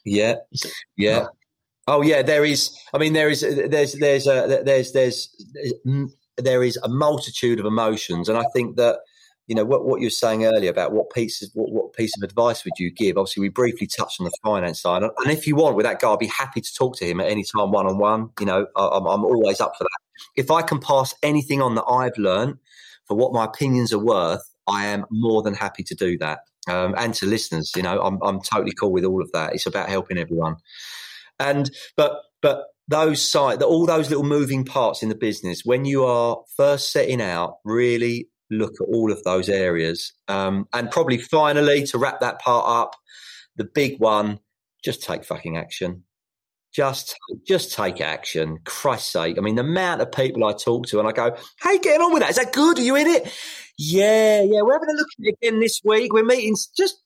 Yeah, 0.04 0.34
yeah. 0.96 1.26
Oh 1.86 2.02
yeah, 2.02 2.22
there 2.22 2.44
is. 2.44 2.76
I 2.92 2.98
mean, 2.98 3.12
there 3.12 3.28
is. 3.28 3.40
There's 3.40 3.92
there's 3.92 4.26
a 4.26 4.62
there's 4.64 4.92
there's 4.92 5.34
there 6.36 6.64
is 6.64 6.76
a 6.78 6.88
multitude 6.88 7.60
of 7.60 7.66
emotions, 7.66 8.28
and 8.28 8.36
I 8.36 8.44
think 8.52 8.76
that 8.76 8.98
you 9.46 9.54
know 9.54 9.64
what, 9.64 9.84
what 9.84 10.00
you 10.00 10.06
were 10.06 10.10
saying 10.10 10.44
earlier 10.44 10.70
about 10.70 10.92
what 10.92 11.10
piece 11.10 11.42
of 11.42 11.50
what, 11.54 11.70
what 11.70 11.92
piece 11.92 12.16
of 12.16 12.22
advice 12.22 12.64
would 12.64 12.72
you 12.78 12.90
give? 12.90 13.18
Obviously 13.18 13.42
we 13.42 13.48
briefly 13.48 13.86
touched 13.86 14.20
on 14.20 14.24
the 14.24 14.32
finance 14.42 14.80
side 14.80 15.02
and 15.02 15.30
if 15.30 15.46
you 15.46 15.56
want 15.56 15.76
with 15.76 15.84
that 15.84 16.00
guy 16.00 16.08
i'll 16.08 16.16
be 16.16 16.26
happy 16.26 16.60
to 16.60 16.74
talk 16.74 16.96
to 16.96 17.04
him 17.04 17.20
at 17.20 17.28
any 17.28 17.44
time 17.44 17.70
one-on-one 17.70 18.30
you 18.40 18.46
know 18.46 18.66
I'm, 18.76 19.06
I'm 19.06 19.24
always 19.24 19.60
up 19.60 19.74
for 19.76 19.84
that. 19.84 19.98
If 20.36 20.50
i 20.50 20.62
can 20.62 20.80
pass 20.80 21.14
anything 21.22 21.60
on 21.60 21.74
that 21.74 21.84
i've 21.84 22.16
learned 22.16 22.58
for 23.06 23.16
what 23.16 23.32
my 23.32 23.44
opinions 23.44 23.92
are 23.92 23.98
worth 23.98 24.42
i 24.66 24.86
am 24.86 25.04
more 25.10 25.42
than 25.42 25.54
happy 25.54 25.82
to 25.84 25.94
do 25.94 26.16
that. 26.18 26.40
Um, 26.68 26.94
and 26.96 27.12
to 27.14 27.26
listeners 27.26 27.72
you 27.76 27.82
know 27.82 28.00
I'm, 28.00 28.18
I'm 28.22 28.40
totally 28.40 28.72
cool 28.72 28.92
with 28.92 29.04
all 29.04 29.22
of 29.22 29.30
that. 29.32 29.54
It's 29.54 29.66
about 29.66 29.88
helping 29.88 30.18
everyone. 30.18 30.56
And 31.38 31.70
but 31.96 32.22
but 32.40 32.64
those 32.88 33.22
side 33.22 33.62
all 33.62 33.86
those 33.86 34.10
little 34.10 34.24
moving 34.24 34.64
parts 34.64 35.02
in 35.02 35.08
the 35.08 35.14
business 35.14 35.62
when 35.64 35.84
you 35.84 36.04
are 36.04 36.42
first 36.56 36.92
setting 36.92 37.20
out 37.20 37.58
really 37.64 38.28
look 38.50 38.74
at 38.80 38.86
all 38.86 39.10
of 39.10 39.22
those 39.24 39.48
areas. 39.48 40.12
Um, 40.28 40.68
and 40.72 40.90
probably 40.90 41.18
finally, 41.18 41.84
to 41.86 41.98
wrap 41.98 42.20
that 42.20 42.40
part 42.40 42.66
up, 42.66 42.96
the 43.56 43.64
big 43.64 44.00
one, 44.00 44.40
just 44.84 45.02
take 45.02 45.24
fucking 45.24 45.56
action. 45.56 46.04
Just, 46.72 47.16
just 47.46 47.72
take 47.72 48.00
action. 48.00 48.58
Christ's 48.64 49.12
sake. 49.12 49.38
I 49.38 49.40
mean, 49.40 49.54
the 49.54 49.62
amount 49.62 50.00
of 50.00 50.10
people 50.10 50.44
I 50.44 50.52
talk 50.52 50.86
to 50.88 50.98
and 50.98 51.08
I 51.08 51.12
go, 51.12 51.36
hey, 51.62 51.78
getting 51.78 52.02
on 52.02 52.12
with 52.12 52.22
that. 52.22 52.30
Is 52.30 52.36
that 52.36 52.52
good? 52.52 52.78
Are 52.78 52.82
you 52.82 52.96
in 52.96 53.06
it? 53.06 53.32
Yeah, 53.78 54.42
yeah. 54.42 54.60
We're 54.62 54.72
having 54.72 54.88
a 54.90 54.98
look 54.98 55.06
at 55.18 55.24
it 55.24 55.36
again 55.40 55.60
this 55.60 55.80
week. 55.84 56.12
We're 56.12 56.24
meeting. 56.24 56.56
Just 56.76 57.00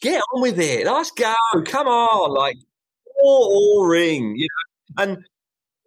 get 0.00 0.22
on 0.32 0.40
with 0.40 0.58
it. 0.58 0.86
Let's 0.86 1.10
go. 1.10 1.34
Come 1.66 1.86
on. 1.86 2.34
Like, 2.34 2.56
or, 3.22 3.50
or 3.52 3.88
ring, 3.90 4.36
you 4.36 4.48
know. 4.48 5.02
And 5.02 5.24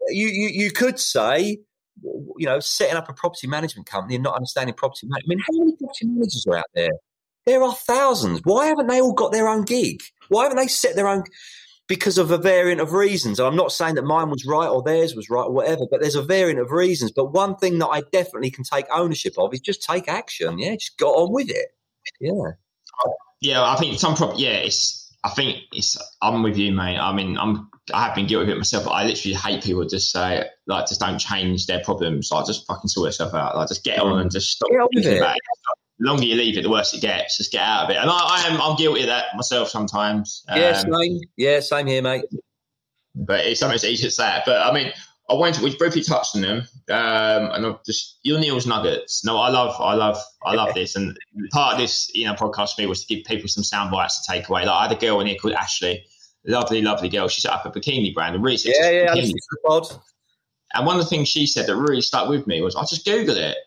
you, 0.10 0.28
you, 0.28 0.50
you 0.50 0.72
could 0.72 1.00
say, 1.00 1.58
you 2.04 2.46
know, 2.46 2.60
setting 2.60 2.96
up 2.96 3.10
a 3.10 3.14
property 3.14 3.48
management 3.48 3.88
company 3.88 4.16
and 4.16 4.24
not 4.24 4.36
understanding 4.36 4.76
property 4.76 5.08
management. 5.08 5.26
I 5.26 5.30
mean, 5.30 5.40
how 5.40 5.66
many 5.66 5.78
property 5.78 6.08
managers 6.08 6.46
are 6.48 6.58
out 6.58 6.66
there? 6.74 6.92
There 7.46 7.64
are 7.64 7.74
thousands. 7.74 8.42
Why 8.44 8.68
haven't 8.68 8.88
they 8.88 9.02
all 9.02 9.14
got 9.14 9.32
their 9.32 9.48
own 9.48 9.64
gig? 9.64 10.02
Why 10.30 10.44
haven't 10.44 10.58
they 10.58 10.68
set 10.68 10.96
their 10.96 11.08
own? 11.08 11.24
Because 11.88 12.18
of 12.18 12.32
a 12.32 12.38
variant 12.38 12.80
of 12.80 12.94
reasons. 12.94 13.40
And 13.40 13.48
I'm 13.48 13.58
not 13.58 13.74
saying 13.74 13.96
that 13.96 14.04
mine 14.06 14.30
was 14.30 14.46
right 14.46 14.70
or 14.70 14.82
theirs 14.82 15.16
was 15.16 15.30
right 15.30 15.44
or 15.44 15.52
whatever, 15.52 15.82
but 15.92 16.00
there's 16.00 16.16
a 16.16 16.24
variant 16.24 16.60
of 16.60 16.72
reasons. 16.72 17.12
But 17.12 17.34
one 17.34 17.58
thing 17.58 17.80
that 17.80 17.88
I 17.88 18.02
definitely 18.12 18.52
can 18.52 18.64
take 18.64 18.86
ownership 18.92 19.34
of 19.38 19.54
is 19.54 19.60
just 19.60 19.84
take 19.84 20.08
action. 20.08 20.60
Yeah, 20.60 20.76
just 20.76 20.98
go 20.98 21.14
on 21.16 21.34
with 21.34 21.50
it. 21.50 21.68
Yeah. 22.22 22.52
Yeah, 23.42 23.62
I 23.62 23.76
think 23.76 24.00
some 24.00 24.16
prop. 24.16 24.36
Yeah, 24.38 24.52
it's. 24.52 25.03
I 25.24 25.30
think 25.30 25.60
it's. 25.72 25.98
I'm 26.22 26.44
with 26.44 26.58
you, 26.58 26.72
mate. 26.72 26.98
I 26.98 27.14
mean, 27.14 27.38
I'm 27.38 27.70
I 27.94 28.06
have 28.06 28.16
been 28.16 28.28
guilty 28.28 28.44
of 28.44 28.56
it 28.56 28.58
myself, 28.58 28.86
but 28.86 28.92
I 28.92 29.06
literally 29.06 29.36
hate 29.36 29.64
people 29.64 29.86
just 29.86 30.12
say 30.12 30.46
like 30.68 30.88
just 30.88 31.02
don't 31.02 31.20
change 31.20 31.66
their 31.66 31.82
problems. 31.84 32.30
Like 32.32 32.46
just 32.46 32.66
fucking 32.66 32.88
sort 32.88 33.08
yourself 33.08 33.34
out. 33.34 33.58
Like 33.58 33.68
just 33.68 33.84
get 33.84 34.00
on 34.00 34.20
and 34.20 34.32
just 34.32 34.52
stop 34.52 34.70
thinking 34.94 35.18
about 35.18 35.36
it. 35.36 35.42
The 36.00 36.08
longer 36.08 36.24
you 36.24 36.36
leave 36.36 36.58
it, 36.58 36.64
the 36.64 36.70
worse 36.70 36.94
it 36.94 37.02
gets. 37.02 37.38
Just 37.38 37.52
get 37.52 37.62
out 37.62 37.86
of 37.86 37.90
it. 37.90 37.98
And 37.98 38.10
I, 38.10 38.18
I 38.18 38.48
am 38.48 38.62
I'm 38.62 38.78
guilty 38.78 39.02
of 39.02 39.08
that 39.08 39.26
myself 39.36 39.70
sometimes. 39.70 40.44
Um, 40.48 40.60
yeah, 40.60 40.74
same. 40.74 41.20
Yeah, 41.36 41.60
same 41.60 41.88
here, 41.88 42.02
mate. 42.02 42.26
But 43.16 43.46
it's 43.46 43.60
sometimes 43.60 43.84
easy 43.84 44.04
to 44.04 44.12
say 44.12 44.38
it. 44.38 44.44
But 44.46 44.62
I 44.62 44.74
mean, 44.74 44.92
I 45.34 45.40
went 45.40 45.56
to, 45.56 45.64
we 45.64 45.76
briefly 45.76 46.04
touched 46.04 46.36
on 46.36 46.42
them, 46.42 46.58
um, 46.90 47.52
and 47.52 47.66
I've 47.66 47.84
just 47.84 48.20
your 48.24 48.40
Neil's 48.40 48.68
nuggets. 48.68 49.26
No, 49.26 49.38
I 49.38 49.50
love, 49.50 49.76
I 49.80 49.96
love, 49.96 50.18
I 50.46 50.56
love 50.56 50.74
this, 50.74 50.96
and 50.96 51.18
part 51.52 51.74
of 51.74 51.80
this, 51.80 52.10
you 52.14 52.26
know, 52.26 52.34
podcast 52.34 52.76
for 52.76 52.82
me 52.82 52.88
was 52.88 53.06
to 53.06 53.16
give 53.16 53.26
people 53.26 53.48
some 53.48 53.64
sound 53.64 53.92
bites 53.92 54.26
to 54.26 54.32
take 54.32 54.50
away. 54.50 54.66
Like 54.66 54.76
I 54.76 54.88
had 54.88 54.98
a 54.98 55.00
girl 55.00 55.20
in 55.22 55.28
here 55.28 55.38
called 55.42 55.54
Ashley, 55.54 56.06
lovely, 56.46 56.82
lovely 56.82 57.10
girl. 57.10 57.28
She 57.28 57.42
set 57.42 57.52
up 57.52 57.66
a 57.66 57.72
bikini 57.72 58.14
brand 58.14 58.36
and 58.36 58.44
really 58.44 58.58
yeah, 58.64 58.90
yeah, 58.90 59.16
bikini. 59.16 60.00
And 60.74 60.86
one 60.88 60.98
of 60.98 61.04
the 61.04 61.10
things 61.10 61.28
she 61.30 61.46
said 61.46 61.68
that 61.68 61.76
really 61.76 62.02
stuck 62.02 62.28
with 62.28 62.48
me 62.48 62.62
was, 62.62 62.76
I 62.76 62.82
just 62.82 63.06
Googled 63.06 63.38
it. 63.38 63.58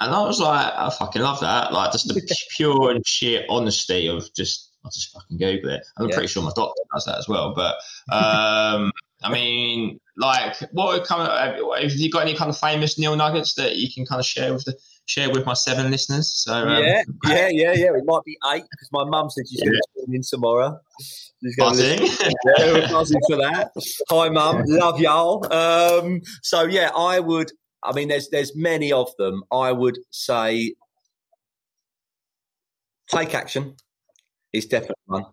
And 0.00 0.12
I 0.12 0.26
was 0.26 0.40
like, 0.40 0.72
I 0.74 0.90
fucking 0.90 1.22
love 1.22 1.40
that. 1.40 1.72
Like, 1.72 1.92
just 1.92 2.08
the 2.08 2.36
pure 2.56 2.90
and 2.90 3.06
sheer 3.06 3.44
honesty 3.48 4.08
of 4.08 4.32
just, 4.34 4.72
I 4.84 4.88
just 4.88 5.12
fucking 5.12 5.38
Google 5.38 5.70
it. 5.70 5.82
I'm 5.96 6.08
yeah. 6.08 6.14
pretty 6.14 6.28
sure 6.28 6.42
my 6.42 6.52
doctor 6.56 6.82
does 6.92 7.04
that 7.04 7.18
as 7.18 7.28
well. 7.28 7.54
But, 7.54 7.76
um, 8.12 8.92
I 9.24 9.32
mean, 9.32 9.98
like, 10.18 10.54
what 10.72 11.04
kind 11.06 11.22
of, 11.22 11.80
have 11.80 11.92
you 11.92 12.10
got 12.10 12.20
any 12.20 12.36
kind 12.36 12.50
of 12.50 12.58
famous 12.58 12.98
Neil 12.98 13.16
nuggets 13.16 13.54
that 13.54 13.76
you 13.76 13.88
can 13.92 14.04
kind 14.04 14.20
of 14.20 14.26
share 14.26 14.52
with 14.52 14.64
the, 14.64 14.78
share 15.06 15.30
with 15.30 15.46
my 15.46 15.54
seven 15.54 15.90
listeners? 15.90 16.30
So, 16.30 16.52
um, 16.52 16.84
yeah, 16.84 17.02
yeah, 17.24 17.48
yeah, 17.50 17.72
yeah. 17.72 17.96
It 17.96 18.04
might 18.04 18.22
be 18.24 18.36
eight 18.52 18.64
because 18.70 18.88
my 18.92 19.04
mum 19.04 19.30
said 19.30 19.44
she's 19.48 19.60
yeah. 19.60 19.70
going 19.70 19.80
to 19.80 20.06
tune 20.06 20.14
in 20.16 20.22
tomorrow. 20.22 20.78
Buzzing. 21.56 22.06
yeah, 22.58 22.72
we're 22.72 22.88
buzzing 22.88 23.20
for 23.28 23.36
that. 23.36 23.70
Hi, 24.10 24.28
mum. 24.28 24.62
Love 24.66 25.00
y'all. 25.00 25.52
Um, 25.52 26.20
so 26.42 26.64
yeah, 26.64 26.90
I 26.94 27.20
would. 27.20 27.50
I 27.82 27.92
mean, 27.92 28.08
there's 28.08 28.28
there's 28.30 28.54
many 28.54 28.92
of 28.92 29.10
them. 29.18 29.42
I 29.50 29.72
would 29.72 29.98
say 30.10 30.74
take 33.08 33.34
action 33.34 33.76
is 34.52 34.66
definitely 34.66 34.96
one. 35.06 35.24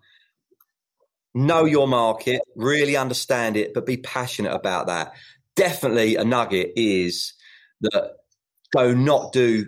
Know 1.33 1.65
your 1.65 1.87
market, 1.87 2.41
really 2.55 2.97
understand 2.97 3.55
it, 3.55 3.73
but 3.73 3.85
be 3.85 3.97
passionate 3.97 4.53
about 4.53 4.87
that. 4.87 5.13
Definitely 5.55 6.15
a 6.15 6.25
nugget 6.25 6.73
is 6.75 7.33
that 7.81 8.13
go 8.73 8.93
not 8.93 9.31
do 9.31 9.65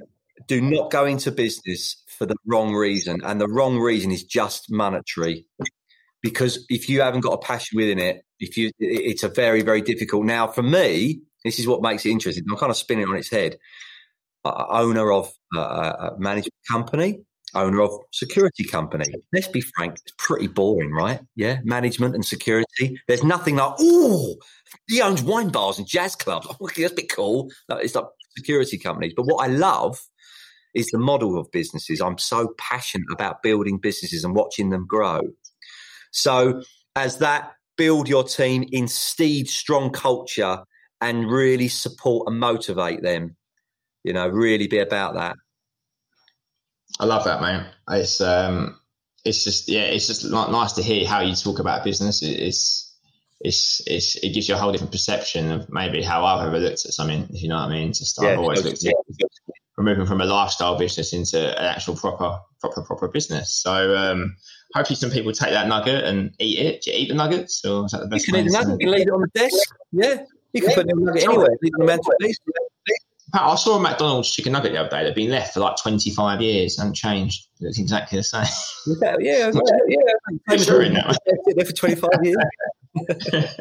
do 0.47 0.59
not 0.61 0.91
go 0.91 1.05
into 1.05 1.31
business 1.31 2.03
for 2.07 2.25
the 2.25 2.35
wrong 2.45 2.73
reason, 2.73 3.21
and 3.23 3.39
the 3.39 3.47
wrong 3.47 3.79
reason 3.79 4.11
is 4.11 4.23
just 4.23 4.71
monetary 4.71 5.45
because 6.23 6.65
if 6.69 6.89
you 6.89 7.01
haven't 7.01 7.21
got 7.21 7.33
a 7.33 7.37
passion 7.37 7.77
within 7.77 7.99
it, 7.99 8.23
if 8.39 8.57
you, 8.57 8.71
it's 8.79 9.23
a 9.23 9.29
very, 9.29 9.61
very 9.61 9.81
difficult. 9.81 10.25
Now, 10.25 10.47
for 10.47 10.63
me, 10.63 11.21
this 11.43 11.59
is 11.59 11.67
what 11.67 11.81
makes 11.81 12.05
it 12.05 12.11
interesting. 12.11 12.45
I'm 12.49 12.57
kind 12.57 12.71
of 12.71 12.77
spinning 12.77 13.07
on 13.07 13.17
its 13.17 13.29
head. 13.29 13.57
Uh, 14.45 14.65
owner 14.69 15.11
of 15.11 15.31
a, 15.53 15.59
a 15.59 16.15
management 16.17 16.53
company, 16.69 17.21
owner 17.55 17.81
of 17.81 17.91
security 18.11 18.63
company. 18.63 19.05
Let's 19.31 19.47
be 19.47 19.61
frank, 19.61 19.93
it's 19.93 20.13
pretty 20.17 20.47
boring, 20.47 20.91
right? 20.91 21.21
Yeah, 21.35 21.59
management 21.63 22.15
and 22.15 22.25
security. 22.25 22.99
There's 23.07 23.23
nothing 23.23 23.57
like, 23.57 23.73
oh, 23.79 24.35
he 24.87 25.01
owns 25.01 25.23
wine 25.23 25.49
bars 25.49 25.77
and 25.77 25.87
jazz 25.87 26.15
clubs. 26.15 26.47
Oh, 26.59 26.67
that's 26.75 26.91
a 26.91 26.95
bit 26.95 27.11
cool. 27.11 27.49
No, 27.69 27.77
it's 27.77 27.95
like 27.95 28.05
security 28.37 28.77
companies. 28.77 29.13
But 29.15 29.25
what 29.25 29.43
I 29.43 29.47
love 29.47 29.99
is 30.73 30.87
the 30.87 30.97
model 30.97 31.37
of 31.37 31.51
businesses. 31.51 32.01
I'm 32.01 32.17
so 32.17 32.53
passionate 32.57 33.11
about 33.11 33.43
building 33.43 33.77
businesses 33.77 34.23
and 34.23 34.35
watching 34.35 34.69
them 34.69 34.85
grow. 34.87 35.21
So 36.11 36.63
as 36.95 37.19
that 37.19 37.53
build 37.77 38.07
your 38.07 38.23
team, 38.23 38.65
instead 38.71 39.47
strong 39.47 39.91
culture, 39.91 40.63
and 41.03 41.29
really 41.29 41.67
support 41.67 42.29
and 42.29 42.39
motivate 42.39 43.03
them. 43.03 43.35
You 44.03 44.13
know, 44.13 44.27
really 44.27 44.67
be 44.67 44.79
about 44.79 45.15
that. 45.15 45.35
I 46.99 47.05
love 47.05 47.25
that, 47.25 47.41
man. 47.41 47.65
It's 47.89 48.21
um, 48.21 48.79
it's 49.25 49.43
just 49.43 49.69
yeah, 49.69 49.83
it's 49.83 50.07
just 50.07 50.29
nice 50.29 50.73
to 50.73 50.83
hear 50.83 51.07
how 51.07 51.21
you 51.21 51.35
talk 51.35 51.59
about 51.59 51.83
business. 51.83 52.21
It's 52.21 52.95
it's 53.39 53.81
it's 53.85 54.15
it 54.17 54.33
gives 54.33 54.47
you 54.47 54.55
a 54.55 54.57
whole 54.57 54.71
different 54.71 54.91
perception 54.91 55.51
of 55.51 55.69
maybe 55.69 56.01
how 56.01 56.25
I've 56.25 56.47
ever 56.47 56.59
looked 56.59 56.85
at 56.85 56.93
something. 56.93 57.27
If 57.29 57.41
you 57.41 57.49
know 57.49 57.55
what 57.55 57.69
I 57.69 57.69
mean? 57.69 57.93
Just 57.93 58.21
yeah, 58.21 58.29
I've 58.29 58.39
always 58.39 58.63
looked 58.63 58.85
at 58.85 58.93
we're 59.77 59.83
moving 59.83 60.05
from 60.05 60.21
a 60.21 60.25
lifestyle 60.25 60.77
business 60.77 61.13
into 61.13 61.39
an 61.59 61.65
actual 61.65 61.95
proper 61.95 62.39
proper 62.59 62.83
proper 62.83 63.07
business. 63.07 63.51
So 63.51 63.95
um, 63.95 64.35
hopefully 64.73 64.95
some 64.95 65.09
people 65.09 65.31
take 65.31 65.49
that 65.49 65.67
nugget 65.67 66.03
and 66.03 66.31
eat 66.39 66.59
it. 66.59 66.81
Do 66.83 66.91
you 66.91 66.97
eat 66.97 67.07
the 67.09 67.15
nuggets, 67.15 67.65
or 67.65 67.85
is 67.85 67.91
that 67.91 68.01
the 68.01 68.07
best? 68.07 68.27
You 68.27 68.33
can 68.33 68.45
eat 68.45 68.51
the 68.51 68.57
nugget. 68.57 68.77
You 68.79 68.87
can 68.87 68.95
leave 68.95 69.07
it 69.07 69.11
on 69.11 69.21
the 69.21 69.39
desk. 69.39 69.75
Yeah, 69.91 70.23
you 70.53 70.61
can 70.61 70.69
yeah. 70.69 70.75
put 70.75 70.87
the 70.87 70.93
nugget 70.95 71.23
anywhere. 71.23 71.47
Leave 71.61 71.71
it 71.73 71.81
on 71.81 71.85
the 71.85 71.85
mantelpiece. 71.85 72.37
I 73.33 73.55
saw 73.55 73.77
a 73.77 73.79
McDonald's 73.79 74.31
chicken 74.31 74.53
nugget 74.53 74.73
the 74.73 74.79
other 74.79 74.89
day. 74.89 74.97
that 74.97 75.05
had 75.05 75.15
been 75.15 75.31
left 75.31 75.53
for 75.53 75.59
like 75.59 75.75
25 75.77 76.41
years, 76.41 76.77
haven't 76.77 76.93
changed. 76.93 77.47
It's 77.61 77.79
exactly 77.79 78.19
the 78.19 78.23
same. 78.23 78.45
Yeah, 79.01 79.15
yeah, 79.19 79.51
yeah. 79.87 79.99
That 80.47 81.53
there 81.55 81.65
for 81.65 81.71
25 81.71 82.09
years. 82.21 82.37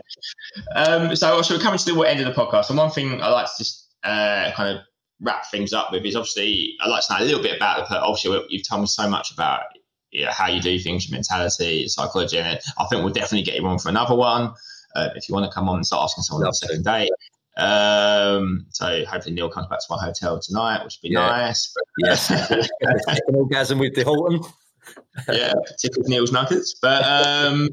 um, 0.74 1.16
so, 1.16 1.40
so 1.40 1.54
we're 1.54 1.62
coming 1.62 1.78
to 1.78 1.94
the 1.94 2.00
end 2.02 2.20
of 2.20 2.26
the 2.26 2.38
podcast. 2.38 2.68
And 2.68 2.78
one 2.78 2.90
thing 2.90 3.22
I 3.22 3.28
like 3.28 3.46
to 3.46 3.52
just 3.58 3.88
uh, 4.04 4.50
kind 4.54 4.76
of 4.76 4.84
wrap 5.20 5.46
things 5.50 5.72
up 5.72 5.92
with 5.92 6.04
is 6.04 6.16
obviously 6.16 6.74
I'd 6.80 6.88
like 6.88 7.06
to 7.06 7.14
know 7.14 7.24
a 7.24 7.26
little 7.26 7.42
bit 7.42 7.56
about 7.56 7.88
the. 7.88 8.00
Obviously, 8.00 8.44
you've 8.50 8.68
told 8.68 8.82
me 8.82 8.86
so 8.86 9.08
much 9.08 9.32
about 9.32 9.62
you 10.10 10.26
know, 10.26 10.30
how 10.30 10.48
you 10.48 10.60
do 10.60 10.78
things, 10.78 11.08
your 11.08 11.16
mentality, 11.16 11.88
psychology, 11.88 12.38
and 12.38 12.60
I 12.78 12.86
think 12.86 13.02
we'll 13.02 13.12
definitely 13.12 13.44
get 13.44 13.56
you 13.56 13.66
on 13.66 13.78
for 13.78 13.88
another 13.88 14.14
one. 14.14 14.52
Uh, 14.94 15.08
if 15.16 15.26
you 15.28 15.34
want 15.34 15.50
to 15.50 15.54
come 15.54 15.68
on 15.70 15.76
and 15.76 15.86
start 15.86 16.04
asking 16.04 16.22
someone 16.22 16.46
on 16.46 16.50
the 16.50 16.54
second 16.54 16.84
date. 16.84 17.10
Um, 17.56 18.66
so 18.70 19.04
hopefully 19.04 19.34
Neil 19.34 19.50
comes 19.50 19.66
back 19.66 19.80
to 19.80 19.86
my 19.90 20.02
hotel 20.02 20.40
tonight, 20.40 20.84
which 20.84 20.98
would 21.02 21.08
be 21.08 21.14
yeah. 21.14 21.26
nice. 21.26 21.72
But, 21.74 22.08
yes, 22.08 22.30
an 23.28 23.34
orgasm 23.34 23.78
with 23.78 23.94
the 23.94 24.04
Horton. 24.04 24.40
yeah, 25.32 25.52
typical 25.78 26.08
Neil's 26.08 26.32
nuggets. 26.32 26.74
But 26.80 27.04
um, 27.04 27.68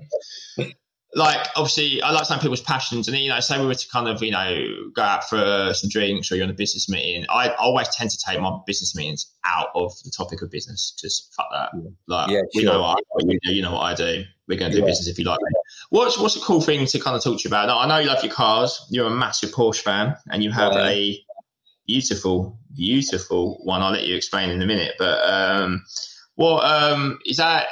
like 1.15 1.47
obviously 1.55 2.01
I 2.01 2.11
like 2.11 2.25
some 2.25 2.39
people's 2.39 2.61
passions 2.61 3.07
and 3.07 3.17
you 3.17 3.30
know 3.30 3.39
say 3.39 3.59
we 3.59 3.65
were 3.65 3.73
to 3.73 3.88
kind 3.89 4.07
of 4.07 4.21
you 4.21 4.32
know 4.32 4.91
go 4.93 5.01
out 5.01 5.27
for 5.27 5.71
some 5.73 5.89
drinks 5.89 6.32
or 6.32 6.36
you're 6.36 6.43
on 6.43 6.51
a 6.51 6.53
business 6.53 6.88
meeting 6.88 7.25
I 7.30 7.49
always 7.55 7.89
tend 7.89 8.11
to 8.11 8.17
take 8.17 8.39
my 8.39 8.55
business 8.67 8.95
meetings 8.95 9.34
out 9.43 9.69
of 9.73 9.91
the 10.03 10.11
topic 10.11 10.43
of 10.43 10.51
business 10.51 10.93
just 10.99 11.34
fuck 11.34 11.47
that 11.51 11.71
like 12.07 12.30
yeah, 12.30 12.41
we 12.53 12.61
sure. 12.61 12.73
know 12.73 12.82
what, 12.82 12.99
I, 12.99 13.25
you 13.25 13.39
you 13.43 13.61
know 13.63 13.73
what 13.73 13.82
I 13.82 13.95
do 13.95 14.23
we're 14.47 14.59
going 14.59 14.71
to 14.71 14.77
do 14.77 14.84
yeah. 14.84 14.89
business 14.89 15.07
if 15.07 15.17
you 15.17 15.25
like 15.25 15.39
what's 15.90 16.18
what's 16.18 16.36
a 16.36 16.42
cool 16.42 16.62
thing 16.62 16.86
to 16.86 17.00
kind 17.00 17.16
of 17.16 17.24
talk 17.24 17.40
to 17.40 17.44
you 17.44 17.50
about? 17.50 17.68
Now 17.68 17.80
I 17.80 17.88
know 17.88 17.98
you 18.00 18.08
love 18.08 18.24
your 18.24 18.34
cars. 18.34 18.86
You're 18.90 19.08
a 19.08 19.12
massive 19.12 19.52
Porsche 19.52 19.82
fan 19.82 20.16
and 20.30 20.44
you 20.44 20.52
have 20.52 20.74
yeah. 20.74 20.90
a 20.90 21.26
beautiful 21.88 22.58
beautiful 22.76 23.60
one. 23.64 23.82
I'll 23.82 23.92
let 23.92 24.06
you 24.06 24.16
explain 24.16 24.50
in 24.50 24.62
a 24.62 24.66
minute 24.66 24.94
but 25.00 25.20
um 25.24 25.84
what 26.36 26.64
um 26.64 27.20
is 27.26 27.38
that 27.38 27.68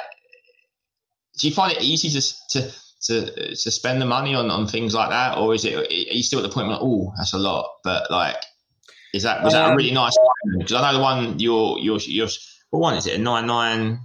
do 1.38 1.48
you 1.48 1.54
find 1.54 1.72
it 1.72 1.82
easy 1.82 2.10
to 2.10 2.34
to 2.50 2.72
to 3.00 3.54
to 3.54 3.70
spend 3.70 4.02
the 4.02 4.06
money 4.06 4.34
on, 4.34 4.50
on 4.50 4.66
things 4.66 4.94
like 4.94 5.10
that, 5.10 5.38
or 5.38 5.54
is 5.54 5.64
it 5.64 5.74
are 5.74 5.92
you 5.92 6.22
still 6.22 6.40
at 6.40 6.42
the 6.42 6.54
point 6.54 6.68
where 6.68 6.78
oh 6.80 7.12
that's 7.16 7.32
a 7.32 7.38
lot, 7.38 7.70
but 7.84 8.10
like 8.10 8.36
is 9.14 9.22
that 9.22 9.42
was 9.42 9.54
um, 9.54 9.62
that 9.62 9.72
a 9.72 9.76
really 9.76 9.92
nice 9.92 10.16
because 10.58 10.72
I 10.72 10.90
know 10.90 10.98
the 10.98 11.02
one 11.02 11.38
you're 11.38 11.78
you're 11.78 11.98
you're 11.98 12.28
what 12.70 12.80
one 12.80 12.94
is 12.96 13.06
it? 13.06 13.14
A 13.14 13.18
nine 13.18 13.46
nine. 13.46 14.00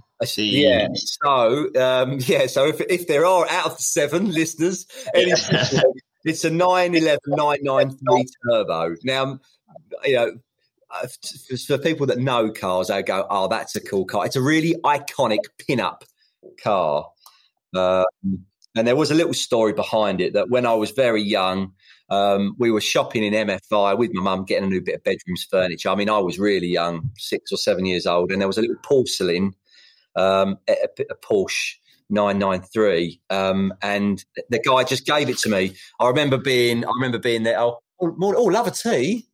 Yeah. 0.64 0.88
So 0.94 1.68
um, 1.80 2.18
yeah. 2.26 2.46
So 2.46 2.66
if, 2.66 2.80
if 2.82 3.06
there 3.06 3.26
are 3.26 3.48
out 3.48 3.66
of 3.66 3.76
the 3.76 3.82
seven 3.82 4.30
listeners, 4.30 4.86
yeah. 5.14 5.34
it's 6.24 6.44
a 6.44 6.50
911 6.50 7.18
993 7.26 8.26
turbo. 8.48 8.96
Now, 9.04 9.40
you 10.04 10.14
know, 10.14 10.32
uh, 10.90 11.06
for 11.66 11.78
people 11.78 12.06
that 12.06 12.18
know 12.18 12.50
cars, 12.50 12.88
they 12.88 13.02
go, 13.02 13.26
"Oh, 13.28 13.48
that's 13.48 13.76
a 13.76 13.80
cool 13.80 14.04
car." 14.04 14.26
It's 14.26 14.36
a 14.36 14.42
really 14.42 14.74
iconic 14.84 15.40
pin-up 15.58 16.04
car. 16.62 17.06
Um, 17.74 18.04
and 18.76 18.86
there 18.86 18.96
was 18.96 19.10
a 19.10 19.14
little 19.14 19.34
story 19.34 19.72
behind 19.72 20.20
it 20.20 20.32
that 20.32 20.50
when 20.50 20.66
I 20.66 20.74
was 20.74 20.90
very 20.90 21.22
young, 21.22 21.72
um, 22.10 22.54
we 22.58 22.70
were 22.70 22.80
shopping 22.80 23.22
in 23.24 23.32
MFI 23.32 23.96
with 23.96 24.10
my 24.12 24.22
mum, 24.22 24.44
getting 24.44 24.64
a 24.64 24.70
new 24.70 24.80
bit 24.80 24.96
of 24.96 25.04
bedrooms 25.04 25.46
furniture. 25.48 25.88
I 25.88 25.94
mean, 25.94 26.10
I 26.10 26.18
was 26.18 26.38
really 26.38 26.66
young, 26.66 27.10
six 27.16 27.52
or 27.52 27.56
seven 27.56 27.86
years 27.86 28.06
old, 28.06 28.32
and 28.32 28.40
there 28.40 28.48
was 28.48 28.58
a 28.58 28.60
little 28.60 28.76
porcelain, 28.82 29.54
um, 30.16 30.58
a, 30.68 30.76
a, 31.10 31.14
Porsche 31.14 31.74
993, 32.10 33.20
um, 33.30 33.72
and 33.82 34.24
the 34.50 34.60
guy 34.60 34.84
just 34.84 35.06
gave 35.06 35.28
it 35.28 35.38
to 35.38 35.48
me. 35.48 35.74
I 36.00 36.08
remember 36.08 36.38
being, 36.38 36.84
I 36.84 36.90
remember 36.94 37.18
being 37.18 37.42
there. 37.42 37.58
Oh, 37.58 37.78
oh, 38.00 38.16
oh 38.20 38.44
love 38.44 38.66
a 38.66 38.70
tea. 38.70 39.26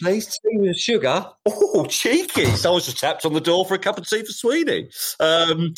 Please, 0.00 0.26
tea 0.26 0.58
with 0.58 0.76
sugar. 0.76 1.26
Oh, 1.46 1.86
cheeky. 1.86 2.44
So 2.46 2.72
I 2.72 2.74
was 2.74 2.84
just 2.84 2.98
tapped 2.98 3.24
on 3.24 3.32
the 3.32 3.40
door 3.40 3.64
for 3.64 3.74
a 3.74 3.78
cup 3.78 3.96
of 3.96 4.06
tea 4.06 4.24
for 4.24 4.32
Sweeney. 4.32 4.90
Um, 5.20 5.74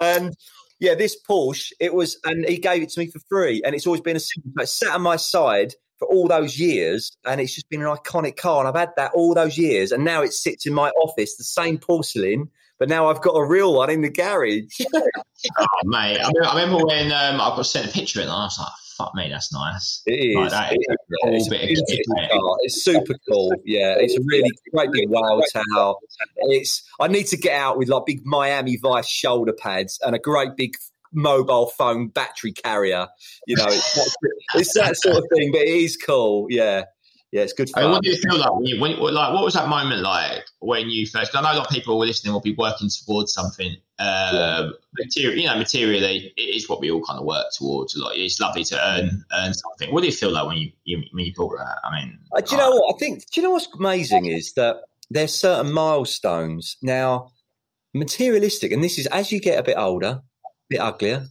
and 0.00 0.34
yeah, 0.80 0.96
this 0.96 1.16
Porsche, 1.28 1.70
it 1.78 1.94
was, 1.94 2.18
and 2.24 2.44
he 2.44 2.58
gave 2.58 2.82
it 2.82 2.90
to 2.90 3.00
me 3.00 3.06
for 3.06 3.20
free. 3.28 3.62
And 3.64 3.74
it's 3.74 3.86
always 3.86 4.00
been 4.00 4.16
a 4.16 4.62
It 4.62 4.68
sat 4.68 4.94
on 4.94 5.02
my 5.02 5.14
side 5.14 5.74
for 6.00 6.08
all 6.08 6.26
those 6.26 6.58
years. 6.58 7.16
And 7.24 7.40
it's 7.40 7.54
just 7.54 7.68
been 7.68 7.82
an 7.82 7.86
iconic 7.86 8.36
car. 8.36 8.58
And 8.58 8.68
I've 8.68 8.80
had 8.80 8.90
that 8.96 9.12
all 9.14 9.32
those 9.32 9.56
years. 9.56 9.92
And 9.92 10.04
now 10.04 10.22
it 10.22 10.32
sits 10.32 10.66
in 10.66 10.74
my 10.74 10.90
office, 10.90 11.36
the 11.36 11.44
same 11.44 11.78
porcelain. 11.78 12.50
But 12.78 12.88
now 12.88 13.08
I've 13.08 13.22
got 13.22 13.32
a 13.32 13.44
real 13.44 13.74
one 13.74 13.90
in 13.90 14.02
the 14.02 14.10
garage. 14.10 14.80
oh, 14.94 15.66
mate. 15.84 16.18
I 16.18 16.28
remember, 16.28 16.44
I 16.44 16.62
remember 16.62 16.86
when 16.86 17.12
um, 17.12 17.40
I 17.40 17.48
got 17.54 17.62
sent 17.62 17.88
a 17.88 17.92
picture 17.92 18.20
of 18.20 18.24
it 18.24 18.28
and 18.28 18.32
I 18.32 18.44
was 18.44 18.58
like, 18.58 18.68
fuck 18.96 19.14
me, 19.14 19.28
that's 19.28 19.52
nice. 19.52 20.02
It 20.06 20.12
is. 20.12 20.36
Like, 20.36 20.50
that 20.52 20.72
is 20.74 21.48
cool 21.48 21.56
it's, 21.60 21.82
it's, 22.62 22.84
super 22.84 23.14
cool. 23.28 23.52
Yeah, 23.64 23.94
it's 23.98 24.16
a 24.16 24.20
really 24.26 24.50
great 24.74 24.92
big 24.92 25.08
wow 25.08 25.40
tower. 25.52 25.94
It's. 26.36 26.82
I 27.00 27.08
need 27.08 27.26
to 27.28 27.36
get 27.36 27.54
out 27.54 27.78
with 27.78 27.88
like 27.88 28.04
big 28.06 28.24
Miami 28.24 28.76
Vice 28.76 29.08
shoulder 29.08 29.52
pads 29.52 29.98
and 30.04 30.14
a 30.14 30.18
great 30.18 30.56
big 30.56 30.74
mobile 31.12 31.66
phone 31.66 32.08
battery 32.08 32.52
carrier. 32.52 33.06
You 33.46 33.56
know, 33.56 33.66
it's, 33.68 34.16
it's 34.54 34.74
that 34.74 34.96
sort 34.96 35.16
of 35.16 35.24
thing, 35.34 35.52
but 35.52 35.62
it 35.62 35.68
is 35.68 35.96
cool. 35.96 36.46
Yeah 36.48 36.84
yeah, 37.32 37.40
it's 37.40 37.54
good. 37.54 37.70
Fun. 37.70 37.82
I 37.82 37.86
mean, 37.86 37.92
what 37.92 38.02
do 38.02 38.10
you 38.10 38.16
feel 38.16 38.38
like 38.38 38.54
when 38.54 38.66
you 38.66 38.78
when, 38.78 38.98
like 38.98 39.32
what 39.32 39.42
was 39.42 39.54
that 39.54 39.66
moment 39.66 40.02
like 40.02 40.44
when 40.58 40.90
you 40.90 41.06
first? 41.06 41.34
I 41.34 41.40
know 41.40 41.54
a 41.54 41.56
lot 41.56 41.66
of 41.66 41.72
people 41.72 41.98
were 41.98 42.04
listening 42.04 42.34
will 42.34 42.42
be 42.42 42.54
working 42.54 42.90
towards 42.90 43.32
something. 43.32 43.74
Uh, 43.98 44.30
yeah. 44.34 44.70
material, 44.98 45.38
you 45.38 45.46
know, 45.46 45.56
materially, 45.56 46.34
it 46.36 46.40
is 46.40 46.68
what 46.68 46.80
we 46.80 46.90
all 46.90 47.02
kind 47.02 47.18
of 47.18 47.24
work 47.24 47.46
towards. 47.56 47.96
Like, 47.96 48.18
it's 48.18 48.38
lovely 48.38 48.64
to 48.64 48.86
earn 48.86 49.24
earn 49.32 49.54
something. 49.54 49.92
What 49.94 50.02
do 50.02 50.08
you 50.08 50.12
feel 50.12 50.30
like 50.30 50.46
when 50.46 50.58
you, 50.58 50.72
you 50.84 51.02
when 51.12 51.24
you 51.24 51.32
thought 51.32 51.56
that? 51.56 51.78
I 51.82 52.00
mean, 52.00 52.18
uh, 52.36 52.42
do 52.42 52.54
you 52.54 52.60
know 52.60 52.70
what 52.70 52.94
I 52.94 52.98
think? 52.98 53.20
Do 53.30 53.40
you 53.40 53.46
know 53.46 53.52
what's 53.52 53.68
amazing 53.74 54.26
is 54.26 54.52
that 54.54 54.82
there's 55.08 55.34
certain 55.34 55.72
milestones 55.72 56.76
now, 56.82 57.30
materialistic, 57.94 58.72
and 58.72 58.84
this 58.84 58.98
is 58.98 59.06
as 59.06 59.32
you 59.32 59.40
get 59.40 59.58
a 59.58 59.62
bit 59.62 59.78
older, 59.78 60.20
a 60.44 60.48
bit 60.68 60.80
uglier, 60.80 61.28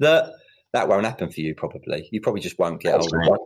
that 0.00 0.32
that 0.72 0.88
won't 0.88 1.04
happen 1.04 1.30
for 1.30 1.40
you. 1.40 1.54
Probably, 1.54 2.08
you 2.10 2.20
probably 2.20 2.40
just 2.40 2.58
won't 2.58 2.80
get 2.80 2.92
That's 2.92 3.04
older. 3.04 3.18
Right 3.18 3.40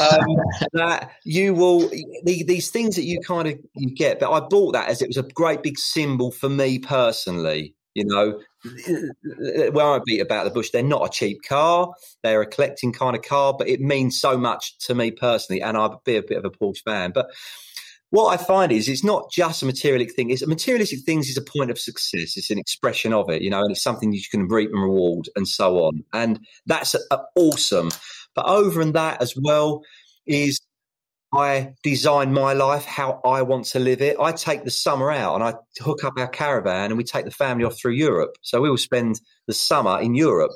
um, 0.00 0.36
that 0.72 1.12
you 1.24 1.54
will 1.54 1.88
the, 2.24 2.44
these 2.46 2.70
things 2.70 2.96
that 2.96 3.04
you 3.04 3.20
kind 3.20 3.48
of 3.48 3.58
you 3.74 3.94
get. 3.94 4.20
But 4.20 4.32
I 4.32 4.40
bought 4.40 4.72
that 4.72 4.88
as 4.88 5.02
it 5.02 5.08
was 5.08 5.16
a 5.16 5.22
great 5.22 5.62
big 5.62 5.78
symbol 5.78 6.30
for 6.30 6.48
me 6.48 6.78
personally. 6.78 7.74
You 7.94 8.04
know, 8.04 8.40
well, 9.72 9.94
I 9.94 10.00
beat 10.04 10.20
about 10.20 10.44
the 10.44 10.50
bush. 10.50 10.70
They're 10.70 10.82
not 10.82 11.06
a 11.06 11.10
cheap 11.10 11.42
car. 11.42 11.92
They're 12.22 12.42
a 12.42 12.46
collecting 12.46 12.92
kind 12.92 13.16
of 13.16 13.22
car, 13.22 13.54
but 13.58 13.68
it 13.68 13.80
means 13.80 14.20
so 14.20 14.36
much 14.36 14.78
to 14.86 14.94
me 14.94 15.10
personally, 15.10 15.62
and 15.62 15.76
I'd 15.76 16.04
be 16.04 16.16
a 16.16 16.22
bit 16.22 16.38
of 16.38 16.44
a 16.44 16.50
Porsche 16.50 16.82
fan. 16.84 17.12
But 17.12 17.30
what 18.10 18.32
I 18.32 18.42
find 18.42 18.72
is 18.72 18.88
it's 18.88 19.04
not 19.04 19.30
just 19.30 19.62
a 19.62 19.66
materialistic 19.66 20.16
thing. 20.16 20.30
It's 20.30 20.42
a 20.42 20.46
materialistic 20.46 21.00
things 21.00 21.28
is 21.28 21.36
a 21.36 21.42
point 21.42 21.70
of 21.70 21.78
success. 21.78 22.36
It's 22.36 22.50
an 22.50 22.58
expression 22.58 23.12
of 23.12 23.28
it, 23.28 23.42
you 23.42 23.50
know, 23.50 23.60
and 23.60 23.70
it's 23.70 23.82
something 23.82 24.12
you 24.12 24.22
can 24.30 24.48
reap 24.48 24.70
and 24.72 24.82
reward 24.82 25.28
and 25.36 25.46
so 25.46 25.84
on. 25.84 26.04
And 26.12 26.40
that's 26.66 26.94
a, 26.94 27.00
a 27.10 27.18
awesome. 27.34 27.90
But 28.38 28.48
over 28.48 28.80
and 28.80 28.94
that 28.94 29.20
as 29.20 29.34
well 29.36 29.82
is 30.24 30.60
I 31.34 31.72
design 31.82 32.32
my 32.32 32.52
life 32.52 32.84
how 32.84 33.20
I 33.24 33.42
want 33.42 33.64
to 33.72 33.80
live 33.80 34.00
it. 34.00 34.16
I 34.20 34.30
take 34.30 34.62
the 34.62 34.70
summer 34.70 35.10
out 35.10 35.34
and 35.34 35.42
I 35.42 35.54
hook 35.80 36.04
up 36.04 36.14
our 36.16 36.28
caravan 36.28 36.92
and 36.92 36.96
we 36.96 37.02
take 37.02 37.24
the 37.24 37.32
family 37.32 37.64
off 37.64 37.76
through 37.76 37.94
Europe. 37.94 38.36
So 38.42 38.60
we 38.60 38.70
will 38.70 38.76
spend 38.76 39.20
the 39.48 39.54
summer 39.54 40.00
in 40.00 40.14
Europe 40.14 40.52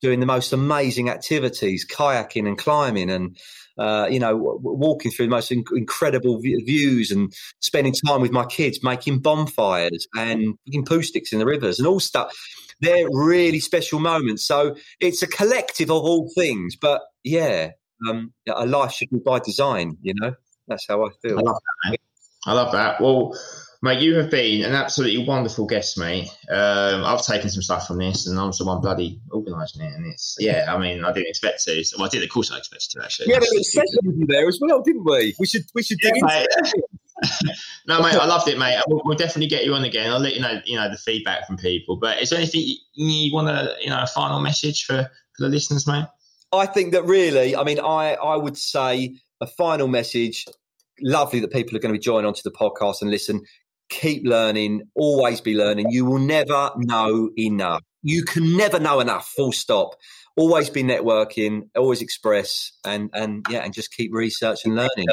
doing 0.00 0.20
the 0.20 0.26
most 0.26 0.54
amazing 0.54 1.10
activities, 1.10 1.86
kayaking 1.86 2.48
and 2.48 2.56
climbing 2.56 3.10
and 3.10 3.36
uh, 3.78 4.06
you 4.10 4.18
know, 4.18 4.36
walking 4.62 5.10
through 5.10 5.26
the 5.26 5.30
most 5.30 5.50
inc- 5.50 5.76
incredible 5.76 6.38
views 6.40 7.10
and 7.10 7.32
spending 7.60 7.94
time 8.06 8.20
with 8.20 8.32
my 8.32 8.44
kids, 8.44 8.82
making 8.82 9.20
bonfires 9.20 10.06
and 10.14 10.58
poo 10.86 11.02
sticks 11.02 11.32
in 11.32 11.38
the 11.38 11.46
rivers 11.46 11.78
and 11.78 11.88
all 11.88 12.00
stuff. 12.00 12.32
They're 12.80 13.08
really 13.10 13.60
special 13.60 14.00
moments. 14.00 14.44
So 14.44 14.76
it's 15.00 15.22
a 15.22 15.26
collective 15.26 15.90
of 15.90 16.02
all 16.02 16.30
things. 16.34 16.76
But 16.76 17.00
yeah, 17.22 17.70
um, 18.08 18.32
a 18.48 18.66
life 18.66 18.92
should 18.92 19.10
be 19.10 19.18
by 19.18 19.38
design. 19.38 19.96
You 20.02 20.14
know, 20.16 20.34
that's 20.68 20.86
how 20.88 21.04
I 21.04 21.10
feel. 21.22 21.38
I 21.38 21.42
love 21.42 21.56
that, 21.56 21.90
mate. 21.90 22.00
I 22.44 22.52
love 22.54 22.72
that. 22.72 23.00
Well, 23.00 23.38
mate, 23.82 24.00
you 24.00 24.14
have 24.14 24.30
been 24.30 24.64
an 24.64 24.72
absolutely 24.72 25.26
wonderful 25.26 25.66
guest, 25.66 25.98
mate. 25.98 26.28
Um, 26.48 27.04
I've 27.04 27.24
taken 27.24 27.50
some 27.50 27.62
stuff 27.62 27.86
from 27.86 27.98
this, 27.98 28.26
and 28.26 28.38
I'm 28.38 28.50
the 28.56 28.64
one 28.64 28.80
bloody 28.80 29.20
organising 29.30 29.82
it. 29.82 29.94
And 29.94 30.06
it's 30.06 30.36
yeah, 30.38 30.66
I 30.68 30.78
mean, 30.78 31.04
I 31.04 31.12
didn't 31.12 31.28
expect 31.28 31.62
to. 31.64 31.84
So, 31.84 31.96
well, 31.98 32.06
I 32.06 32.08
did, 32.08 32.22
of 32.22 32.30
course, 32.30 32.50
I 32.50 32.58
expected 32.58 32.90
to 32.92 33.04
actually. 33.04 33.28
Yeah, 33.30 33.40
but 33.40 33.48
it 33.48 33.58
was 33.58 33.72
session 33.72 33.98
with 34.04 34.16
you 34.16 34.26
there 34.26 34.48
as 34.48 34.58
well, 34.60 34.82
didn't 34.82 35.04
we? 35.04 35.34
We 35.38 35.46
should 35.46 35.64
we 35.74 35.82
should 35.82 35.98
dig 35.98 36.14
Yeah, 36.14 36.22
into 36.22 36.48
mate. 36.62 36.74
it. 36.74 36.84
no, 37.86 38.00
mate, 38.02 38.14
I 38.14 38.26
loved 38.26 38.48
it, 38.48 38.58
mate. 38.58 38.80
We'll, 38.88 39.02
we'll 39.04 39.16
definitely 39.16 39.48
get 39.48 39.64
you 39.64 39.74
on 39.74 39.84
again. 39.84 40.10
I'll 40.10 40.18
let 40.18 40.34
you 40.34 40.40
know, 40.40 40.60
you 40.64 40.76
know, 40.76 40.90
the 40.90 40.96
feedback 40.96 41.46
from 41.46 41.56
people. 41.56 41.96
But 41.96 42.20
is 42.22 42.30
there 42.30 42.38
anything 42.38 42.62
you, 42.62 42.76
you 42.94 43.34
want 43.34 43.48
to, 43.48 43.74
you 43.80 43.90
know, 43.90 44.02
a 44.02 44.06
final 44.06 44.40
message 44.40 44.84
for, 44.84 45.02
for 45.36 45.42
the 45.42 45.48
listeners, 45.48 45.86
mate? 45.86 46.06
I 46.52 46.66
think 46.66 46.92
that 46.92 47.04
really, 47.04 47.56
I 47.56 47.64
mean, 47.64 47.80
I, 47.80 48.14
I 48.14 48.36
would 48.36 48.58
say 48.58 49.16
a 49.40 49.46
final 49.46 49.88
message. 49.88 50.46
Lovely 51.00 51.40
that 51.40 51.50
people 51.50 51.76
are 51.76 51.80
going 51.80 51.92
to 51.92 51.98
be 51.98 52.02
joining 52.02 52.26
onto 52.26 52.42
the 52.44 52.50
podcast 52.50 53.02
and 53.02 53.10
listen. 53.10 53.42
Keep 53.88 54.26
learning, 54.26 54.82
always 54.94 55.40
be 55.40 55.54
learning. 55.54 55.90
You 55.90 56.04
will 56.04 56.18
never 56.18 56.70
know 56.76 57.30
enough. 57.36 57.82
You 58.02 58.24
can 58.24 58.56
never 58.56 58.80
know 58.80 59.00
enough, 59.00 59.28
full 59.36 59.52
stop. 59.52 59.96
Always 60.34 60.70
be 60.70 60.82
networking, 60.82 61.68
always 61.76 62.00
express, 62.00 62.72
and, 62.84 63.10
and 63.12 63.44
yeah, 63.50 63.58
and 63.58 63.74
just 63.74 63.92
keep 63.94 64.14
research 64.14 64.64
and 64.64 64.74
learning. 64.74 65.06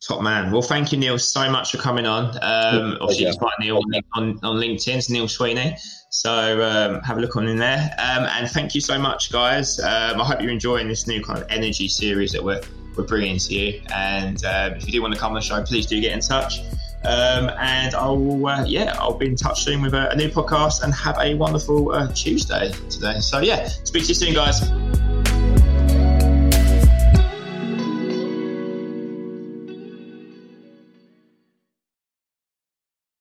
Top 0.00 0.22
man. 0.22 0.52
Well, 0.52 0.62
thank 0.62 0.92
you, 0.92 0.98
Neil, 0.98 1.18
so 1.18 1.50
much 1.50 1.72
for 1.72 1.78
coming 1.78 2.06
on. 2.06 2.26
Um, 2.40 2.98
obviously, 3.00 3.26
you 3.26 3.32
can 3.32 3.40
find 3.40 3.52
Neil 3.60 3.80
on, 4.14 4.38
on 4.42 4.56
LinkedIn, 4.56 4.96
it's 4.96 5.10
Neil 5.10 5.26
Sweeney. 5.26 5.76
So 6.10 6.62
um, 6.62 7.00
have 7.02 7.18
a 7.18 7.20
look 7.20 7.36
on 7.36 7.48
in 7.48 7.58
there. 7.58 7.94
Um, 7.98 8.24
and 8.30 8.48
thank 8.48 8.74
you 8.74 8.80
so 8.80 8.98
much, 8.98 9.30
guys. 9.30 9.78
Um, 9.80 10.20
I 10.20 10.24
hope 10.24 10.40
you're 10.40 10.52
enjoying 10.52 10.88
this 10.88 11.06
new 11.06 11.22
kind 11.22 11.40
of 11.40 11.46
energy 11.50 11.88
series 11.88 12.32
that 12.32 12.42
we're, 12.42 12.60
we're 12.96 13.04
bringing 13.04 13.38
to 13.38 13.54
you. 13.54 13.82
And 13.94 14.42
um, 14.44 14.72
if 14.74 14.86
you 14.86 14.92
do 14.92 15.02
want 15.02 15.14
to 15.14 15.20
come 15.20 15.32
on 15.32 15.34
the 15.34 15.40
show, 15.40 15.62
please 15.62 15.84
do 15.86 16.00
get 16.00 16.12
in 16.12 16.20
touch. 16.20 16.60
Um, 17.04 17.50
and 17.58 17.94
I 17.94 18.08
will, 18.08 18.46
uh, 18.46 18.64
yeah, 18.64 18.96
I'll 18.98 19.14
be 19.14 19.26
in 19.26 19.36
touch 19.36 19.64
soon 19.64 19.82
with 19.82 19.94
a, 19.94 20.10
a 20.10 20.16
new 20.16 20.28
podcast 20.28 20.82
and 20.82 20.92
have 20.94 21.16
a 21.18 21.34
wonderful 21.34 21.92
uh, 21.92 22.12
Tuesday 22.12 22.72
today. 22.90 23.20
So, 23.20 23.38
yeah, 23.38 23.68
speak 23.68 24.02
to 24.04 24.08
you 24.08 24.14
soon, 24.14 24.34
guys. 24.34 24.60